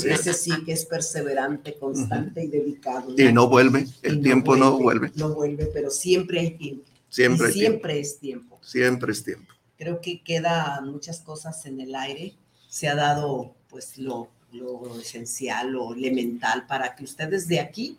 Ese 0.03 0.33
sí 0.33 0.51
que 0.65 0.73
es 0.73 0.85
perseverante, 0.85 1.77
constante 1.77 2.43
y 2.43 2.47
dedicado. 2.47 3.13
Y 3.17 3.31
no 3.31 3.47
vuelve, 3.47 3.87
el 4.01 4.21
tiempo 4.21 4.55
no 4.55 4.77
vuelve, 4.77 5.11
no 5.15 5.33
vuelve. 5.33 5.67
pero 5.67 5.89
siempre 5.89 6.41
hay 6.41 6.51
tiempo. 6.51 6.83
Siempre, 7.09 7.51
siempre 7.51 7.99
es 7.99 8.19
tiempo. 8.19 8.59
Siempre 8.61 9.11
es 9.13 9.23
tiempo. 9.23 9.53
Creo 9.77 10.01
que 10.01 10.21
queda 10.21 10.81
muchas 10.81 11.21
cosas 11.21 11.65
en 11.65 11.79
el 11.79 11.95
aire. 11.95 12.33
Se 12.67 12.87
ha 12.87 12.95
dado 12.95 13.55
pues 13.69 13.97
lo, 13.97 14.29
lo 14.51 14.99
esencial, 14.99 15.71
lo 15.71 15.93
elemental 15.93 16.67
para 16.67 16.95
que 16.95 17.05
ustedes 17.05 17.47
de 17.47 17.61
aquí 17.61 17.97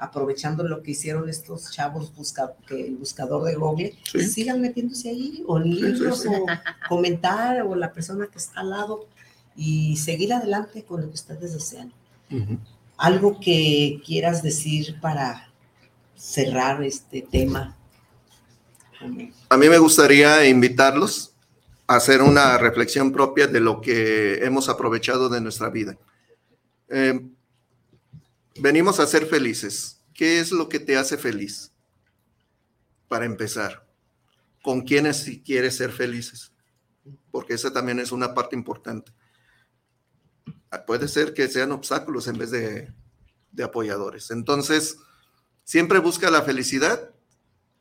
aprovechando 0.00 0.64
lo 0.64 0.82
que 0.82 0.92
hicieron 0.92 1.28
estos 1.28 1.70
chavos 1.70 2.14
busca, 2.16 2.54
que 2.66 2.86
el 2.86 2.96
buscador 2.96 3.44
de 3.44 3.54
Google, 3.54 3.94
sigan 4.04 4.60
metiéndose 4.62 5.10
ahí, 5.10 5.44
o 5.46 5.58
libros, 5.58 6.24
o 6.26 6.46
comentar, 6.88 7.62
o 7.62 7.76
la 7.76 7.92
persona 7.92 8.26
que 8.26 8.38
está 8.38 8.60
al 8.60 8.70
lado, 8.70 9.06
y 9.54 9.96
seguir 9.98 10.32
adelante 10.32 10.84
con 10.84 11.02
lo 11.02 11.08
que 11.08 11.14
ustedes 11.14 11.52
desean. 11.52 11.92
Algo 12.96 13.38
que 13.40 14.00
quieras 14.04 14.42
decir 14.42 14.98
para 15.00 15.50
cerrar 16.16 16.82
este 16.82 17.20
tema. 17.20 17.76
A 19.50 19.56
mí 19.56 19.68
me 19.68 19.78
gustaría 19.78 20.46
invitarlos 20.46 21.34
a 21.86 21.96
hacer 21.96 22.22
una 22.22 22.56
reflexión 22.56 23.12
propia 23.12 23.46
de 23.46 23.60
lo 23.60 23.82
que 23.82 24.44
hemos 24.44 24.70
aprovechado 24.70 25.28
de 25.28 25.42
nuestra 25.42 25.68
vida. 25.68 25.98
Eh, 26.88 27.20
venimos 28.60 29.00
a 29.00 29.06
ser 29.06 29.26
felices. 29.26 30.00
¿qué 30.20 30.38
es 30.38 30.52
lo 30.52 30.68
que 30.68 30.78
te 30.78 30.98
hace 30.98 31.16
feliz? 31.16 31.72
Para 33.08 33.24
empezar, 33.24 33.88
¿con 34.62 34.82
quiénes 34.82 35.16
si 35.16 35.40
quieres 35.40 35.76
ser 35.76 35.92
felices? 35.92 36.52
Porque 37.30 37.54
esa 37.54 37.72
también 37.72 37.98
es 37.98 38.12
una 38.12 38.34
parte 38.34 38.54
importante. 38.54 39.12
Ah, 40.70 40.84
Puede 40.84 41.08
ser 41.08 41.32
que 41.32 41.48
sean 41.48 41.72
obstáculos 41.72 42.28
en 42.28 42.36
vez 42.36 42.50
de, 42.50 42.92
de 43.50 43.64
apoyadores. 43.64 44.30
Entonces, 44.30 44.98
siempre 45.64 46.00
busca 46.00 46.30
la 46.30 46.42
felicidad, 46.42 47.14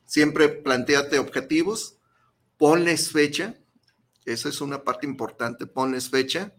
siempre 0.05 0.47
planteate 0.47 1.19
objetivos, 1.19 1.97
ponles 2.57 3.11
fecha, 3.11 3.59
esa 4.23 4.47
es 4.47 4.61
una 4.61 4.85
parte 4.85 5.05
importante, 5.05 5.65
ponles 5.65 6.09
fecha. 6.09 6.53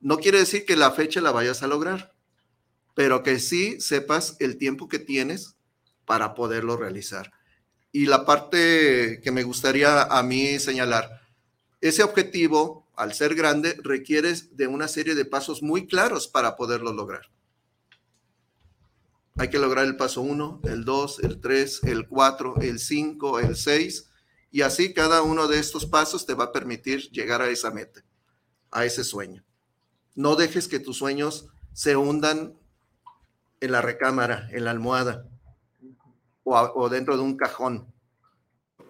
No 0.00 0.16
quiere 0.16 0.38
decir 0.38 0.64
que 0.64 0.76
la 0.76 0.92
fecha 0.92 1.20
la 1.20 1.30
vayas 1.30 1.62
a 1.62 1.66
lograr, 1.66 2.14
pero 2.94 3.22
que 3.22 3.38
sí 3.38 3.80
sepas 3.80 4.36
el 4.40 4.56
tiempo 4.58 4.88
que 4.88 4.98
tienes 4.98 5.56
para 6.04 6.34
poderlo 6.34 6.76
realizar. 6.76 7.32
Y 7.92 8.06
la 8.06 8.24
parte 8.24 9.20
que 9.22 9.30
me 9.30 9.42
gustaría 9.42 10.02
a 10.02 10.22
mí 10.22 10.58
señalar, 10.58 11.20
ese 11.80 12.02
objetivo, 12.02 12.86
al 12.94 13.14
ser 13.14 13.34
grande, 13.34 13.76
requiere 13.82 14.34
de 14.52 14.66
una 14.66 14.86
serie 14.86 15.14
de 15.14 15.24
pasos 15.24 15.62
muy 15.62 15.86
claros 15.86 16.28
para 16.28 16.56
poderlo 16.56 16.92
lograr. 16.92 17.30
Hay 19.36 19.48
que 19.48 19.58
lograr 19.58 19.86
el 19.86 19.96
paso 19.96 20.20
1, 20.20 20.60
el 20.64 20.84
2, 20.84 21.20
el 21.20 21.40
3, 21.40 21.84
el 21.84 22.06
4, 22.06 22.56
el 22.60 22.78
5, 22.78 23.40
el 23.40 23.56
6, 23.56 24.10
y 24.50 24.60
así 24.60 24.92
cada 24.92 25.22
uno 25.22 25.48
de 25.48 25.58
estos 25.58 25.86
pasos 25.86 26.26
te 26.26 26.34
va 26.34 26.44
a 26.44 26.52
permitir 26.52 27.10
llegar 27.10 27.40
a 27.40 27.48
esa 27.48 27.70
meta, 27.70 28.04
a 28.70 28.84
ese 28.84 29.02
sueño. 29.02 29.42
No 30.14 30.36
dejes 30.36 30.68
que 30.68 30.80
tus 30.80 30.98
sueños 30.98 31.46
se 31.72 31.96
hundan 31.96 32.59
en 33.60 33.72
la 33.72 33.82
recámara, 33.82 34.48
en 34.52 34.64
la 34.64 34.70
almohada 34.70 35.26
o, 36.44 36.56
a- 36.56 36.72
o 36.74 36.88
dentro 36.88 37.16
de 37.16 37.22
un 37.22 37.36
cajón. 37.36 37.92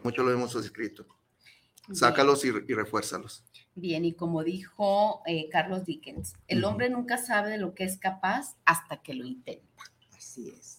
Mucho 0.03 0.23
lo 0.23 0.33
hemos 0.33 0.55
escrito. 0.55 1.07
Sácalos 1.93 2.45
y, 2.45 2.49
y 2.49 2.75
refuérzalos. 2.75 3.45
Bien, 3.75 4.05
y 4.05 4.15
como 4.15 4.45
dijo 4.45 5.23
eh, 5.27 5.49
Carlos 5.51 5.85
Dickens, 5.85 6.35
el 6.47 6.65
hombre 6.65 6.89
nunca 6.91 7.19
sabe 7.19 7.51
de 7.51 7.59
lo 7.59 7.75
que 7.75 7.85
es 7.85 7.99
capaz 7.99 8.57
hasta 8.65 9.03
que 9.03 9.15
lo 9.15 9.27
intenta. 9.27 9.83
Así 10.17 10.49
es. 10.51 10.79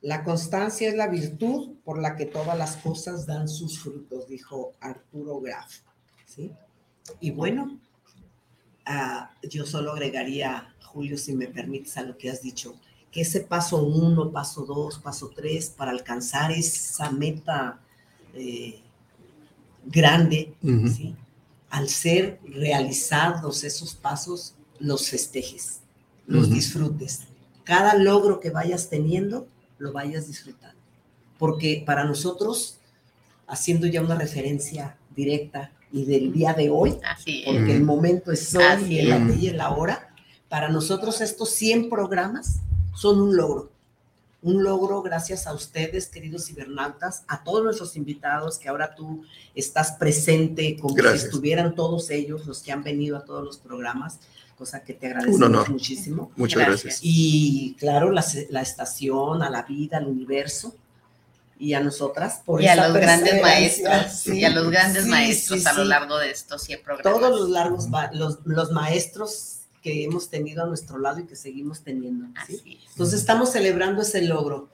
La 0.00 0.22
constancia 0.22 0.88
es 0.88 0.94
la 0.94 1.06
virtud 1.08 1.76
por 1.84 1.98
la 2.00 2.16
que 2.16 2.26
todas 2.26 2.58
las 2.58 2.76
cosas 2.76 3.26
dan 3.26 3.48
sus 3.48 3.78
frutos, 3.78 4.28
dijo 4.28 4.72
Arturo 4.80 5.40
Graf. 5.40 5.80
¿sí? 6.26 6.52
Y 7.20 7.30
bueno, 7.30 7.80
ah, 8.86 9.30
yo 9.42 9.66
solo 9.66 9.92
agregaría, 9.92 10.74
Julio, 10.84 11.18
si 11.18 11.34
me 11.34 11.46
permites, 11.46 11.96
a 11.96 12.02
lo 12.02 12.16
que 12.16 12.30
has 12.30 12.42
dicho, 12.42 12.74
que 13.10 13.22
ese 13.22 13.40
paso 13.40 13.82
uno, 13.82 14.30
paso 14.30 14.64
dos, 14.64 14.98
paso 14.98 15.30
tres, 15.34 15.70
para 15.70 15.90
alcanzar 15.90 16.50
esa 16.52 17.10
meta 17.10 17.80
eh, 18.34 18.80
grande. 19.84 20.54
¿sí? 20.62 21.14
al 21.74 21.88
ser 21.88 22.38
realizados 22.44 23.64
esos 23.64 23.96
pasos, 23.96 24.54
los 24.78 25.08
festejes, 25.08 25.80
los 26.24 26.48
disfrutes. 26.48 27.22
Cada 27.64 27.96
logro 27.96 28.38
que 28.38 28.50
vayas 28.50 28.88
teniendo, 28.88 29.48
lo 29.78 29.92
vayas 29.92 30.28
disfrutando. 30.28 30.78
Porque 31.36 31.82
para 31.84 32.04
nosotros, 32.04 32.78
haciendo 33.48 33.88
ya 33.88 34.02
una 34.02 34.14
referencia 34.14 34.96
directa 35.16 35.72
y 35.94 36.04
del 36.04 36.32
día 36.32 36.52
de 36.52 36.68
hoy, 36.70 36.98
Así 37.08 37.44
es. 37.46 37.54
porque 37.54 37.74
el 37.76 37.84
momento 37.84 38.32
es 38.32 38.54
hoy 38.54 38.62
Así 38.64 38.94
y 38.94 38.98
el 38.98 39.30
es. 39.30 39.42
y 39.42 39.48
el 39.48 39.60
ahora, 39.60 40.12
para 40.48 40.68
nosotros 40.68 41.20
estos 41.20 41.50
100 41.50 41.88
programas 41.88 42.56
son 42.94 43.20
un 43.22 43.36
logro. 43.36 43.70
Un 44.42 44.62
logro 44.62 45.00
gracias 45.02 45.46
a 45.46 45.54
ustedes, 45.54 46.08
queridos 46.08 46.46
cibernautas, 46.46 47.22
a 47.28 47.42
todos 47.44 47.64
nuestros 47.64 47.96
invitados 47.96 48.58
que 48.58 48.68
ahora 48.68 48.94
tú 48.94 49.24
estás 49.54 49.92
presente 49.92 50.76
como 50.78 50.94
Gracias. 50.94 51.20
si 51.22 51.26
estuvieran 51.28 51.74
todos 51.74 52.10
ellos, 52.10 52.44
los 52.46 52.60
que 52.62 52.70
han 52.72 52.82
venido 52.82 53.16
a 53.16 53.24
todos 53.24 53.42
los 53.42 53.56
programas, 53.56 54.18
cosa 54.58 54.82
que 54.84 54.92
te 54.94 55.06
agradecemos 55.06 55.68
muchísimo. 55.70 56.30
Muchas 56.36 56.58
Gracias. 56.58 56.82
gracias. 56.82 57.00
Y 57.02 57.74
claro, 57.78 58.10
la, 58.10 58.22
la 58.50 58.60
estación, 58.60 59.42
a 59.42 59.48
la 59.48 59.62
vida, 59.62 59.96
al 59.96 60.08
universo 60.08 60.74
y 61.58 61.74
a 61.74 61.80
nosotras 61.80 62.42
por 62.44 62.60
Y 62.62 62.66
a 62.66 62.74
esa 62.74 62.88
los 62.88 62.96
grandes 62.96 63.40
maestros, 63.42 64.12
Sí, 64.12 64.38
y 64.38 64.44
a 64.44 64.50
los 64.50 64.70
grandes 64.70 65.04
sí, 65.04 65.10
maestros 65.10 65.66
a 65.66 65.72
lo 65.74 65.84
largo 65.84 66.18
de 66.18 66.30
estos 66.30 66.62
100 66.62 66.82
programas. 66.82 67.20
Todos 67.20 67.40
los 67.40 67.50
largos, 67.50 67.88
los, 68.12 68.38
los 68.44 68.72
maestros 68.72 69.60
que 69.82 70.04
hemos 70.04 70.30
tenido 70.30 70.64
a 70.64 70.66
nuestro 70.66 70.98
lado 70.98 71.20
y 71.20 71.26
que 71.26 71.36
seguimos 71.36 71.82
teniendo. 71.82 72.26
es. 72.48 72.62
Entonces 72.90 73.20
estamos 73.20 73.52
celebrando 73.52 74.02
ese 74.02 74.22
logro. 74.22 74.70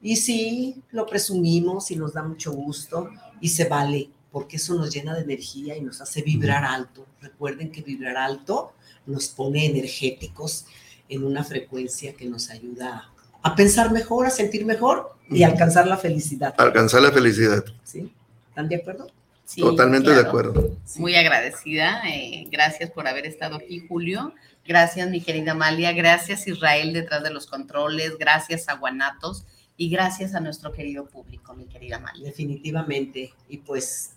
Y 0.00 0.16
sí, 0.16 0.82
lo 0.90 1.06
presumimos 1.06 1.90
y 1.90 1.96
nos 1.96 2.12
da 2.12 2.22
mucho 2.22 2.52
gusto 2.52 3.10
y 3.40 3.48
se 3.50 3.64
vale, 3.64 4.10
porque 4.32 4.56
eso 4.56 4.74
nos 4.74 4.92
llena 4.92 5.14
de 5.14 5.22
energía 5.22 5.76
y 5.76 5.80
nos 5.80 6.00
hace 6.00 6.22
vibrar 6.22 6.64
alto. 6.64 7.06
Recuerden 7.20 7.70
que 7.70 7.82
vibrar 7.82 8.16
alto 8.16 8.72
nos 9.06 9.28
pone 9.28 9.66
energéticos 9.66 10.66
en 11.08 11.24
una 11.24 11.44
frecuencia 11.44 12.14
que 12.14 12.26
nos 12.26 12.50
ayuda 12.50 13.10
a 13.44 13.54
pensar 13.54 13.92
mejor, 13.92 14.26
a 14.26 14.30
sentir 14.30 14.64
mejor 14.64 15.14
y 15.28 15.42
a 15.42 15.48
alcanzar 15.48 15.86
la 15.86 15.98
felicidad. 15.98 16.54
Alcanzar 16.56 17.02
la 17.02 17.12
felicidad. 17.12 17.62
¿Sí? 17.84 18.10
¿Están 18.48 18.68
de 18.68 18.76
acuerdo? 18.76 19.06
Sí, 19.44 19.60
Totalmente 19.60 20.10
de 20.10 20.20
acuerdo. 20.20 20.76
Muy 20.96 21.14
agradecida. 21.14 22.00
eh, 22.08 22.48
gracias 22.50 22.90
por 22.90 23.06
haber 23.06 23.26
estado 23.26 23.56
aquí, 23.56 23.86
Julio. 23.86 24.32
Gracias, 24.66 25.10
mi 25.10 25.20
querida 25.20 25.52
Amalia. 25.52 25.92
Gracias, 25.92 26.48
Israel, 26.48 26.94
detrás 26.94 27.22
de 27.22 27.30
los 27.30 27.46
controles. 27.46 28.16
Gracias 28.18 28.66
a 28.70 28.76
Guanatos. 28.76 29.44
Y 29.76 29.90
gracias 29.90 30.34
a 30.34 30.40
nuestro 30.40 30.72
querido 30.72 31.04
público, 31.04 31.52
mi 31.52 31.66
querida 31.66 31.96
Amalia. 31.96 32.24
Definitivamente. 32.24 33.34
Y 33.50 33.58
pues 33.58 34.12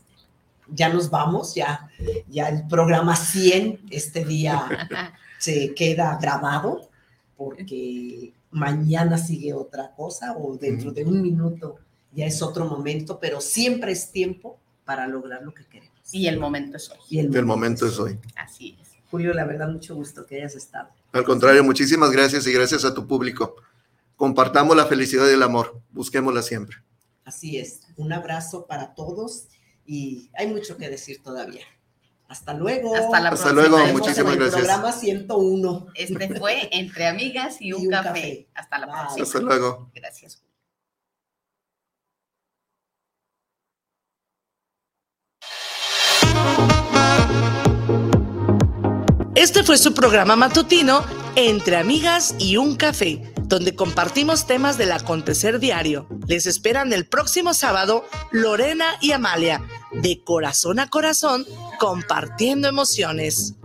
ya 0.69 0.87
nos 0.87 1.09
vamos, 1.09 1.53
ya, 1.53 1.89
ya 2.29 2.47
el 2.47 2.65
programa 2.67 3.17
100 3.17 3.81
este 3.89 4.23
día 4.23 4.87
se 5.37 5.73
queda 5.73 6.17
grabado 6.21 6.89
porque 7.35 8.33
mañana 8.57 9.17
sigue 9.17 9.53
otra 9.53 9.93
cosa 9.95 10.35
o 10.37 10.57
dentro 10.57 10.91
de 10.91 11.05
un 11.05 11.21
minuto 11.21 11.77
ya 12.11 12.25
es 12.25 12.41
otro 12.41 12.65
momento, 12.65 13.19
pero 13.19 13.39
siempre 13.41 13.91
es 13.91 14.11
tiempo 14.11 14.59
para 14.85 15.07
lograr 15.07 15.43
lo 15.43 15.53
que 15.53 15.65
queremos. 15.65 15.95
Y 16.11 16.27
el 16.27 16.39
momento 16.39 16.77
es 16.77 16.89
hoy. 16.89 16.97
Y 17.09 17.19
El 17.19 17.45
momento 17.45 17.85
es 17.85 17.99
hoy. 17.99 18.17
Así 18.35 18.77
es. 18.81 18.89
Julio, 19.11 19.33
la 19.33 19.45
verdad, 19.45 19.69
mucho 19.69 19.93
gusto 19.95 20.25
que 20.25 20.37
hayas 20.37 20.55
estado. 20.55 20.89
Al 21.11 21.23
contrario, 21.23 21.63
muchísimas 21.63 22.11
gracias 22.11 22.47
y 22.47 22.53
gracias 22.53 22.85
a 22.85 22.93
tu 22.93 23.05
público. 23.05 23.55
Compartamos 24.15 24.75
la 24.75 24.85
felicidad 24.85 25.29
y 25.29 25.33
el 25.33 25.43
amor. 25.43 25.79
Busquémosla 25.91 26.41
siempre. 26.41 26.77
Así 27.23 27.57
es. 27.57 27.81
Un 27.97 28.11
abrazo 28.13 28.65
para 28.65 28.95
todos 28.95 29.47
y 29.85 30.31
hay 30.33 30.47
mucho 30.47 30.77
que 30.77 30.89
decir 30.89 31.21
todavía. 31.21 31.65
Hasta 32.27 32.53
luego. 32.53 32.93
Hasta 32.95 33.19
la 33.21 33.29
Hasta 33.29 33.49
próxima. 33.51 33.77
luego, 33.77 33.93
muchísimas 33.93 34.17
en 34.35 34.41
el 34.41 34.49
gracias. 34.49 34.53
programa 34.67 34.91
101. 34.91 35.87
Este 35.95 36.35
fue 36.39 36.69
Entre 36.71 37.07
Amigas 37.07 37.57
y 37.61 37.71
un, 37.73 37.83
Y 37.83 37.85
un 37.87 37.91
café. 37.91 38.07
café. 38.09 38.47
Hasta 38.53 38.79
la 38.79 38.85
Bye. 38.87 38.95
próxima. 38.99 39.23
Hasta 39.23 39.39
luego. 39.39 39.91
Gracias. 39.93 40.43
Este 49.35 49.63
fue 49.63 49.77
su 49.77 49.93
programa 49.93 50.35
matutino 50.35 51.03
Entre 51.35 51.77
Amigas 51.77 52.35
y 52.39 52.57
un 52.57 52.75
Café, 52.75 53.21
donde 53.47 53.75
compartimos 53.75 54.45
temas 54.45 54.77
del 54.77 54.91
acontecer 54.91 55.59
diario. 55.59 56.07
Les 56.27 56.45
esperan 56.45 56.91
el 56.93 57.07
próximo 57.07 57.53
sábado 57.53 58.05
Lorena 58.31 58.85
y 59.01 59.13
Amalia, 59.13 59.61
de 59.93 60.21
corazón 60.23 60.79
a 60.79 60.89
corazón, 60.89 61.45
compartiendo 61.79 62.67
emociones. 62.67 63.55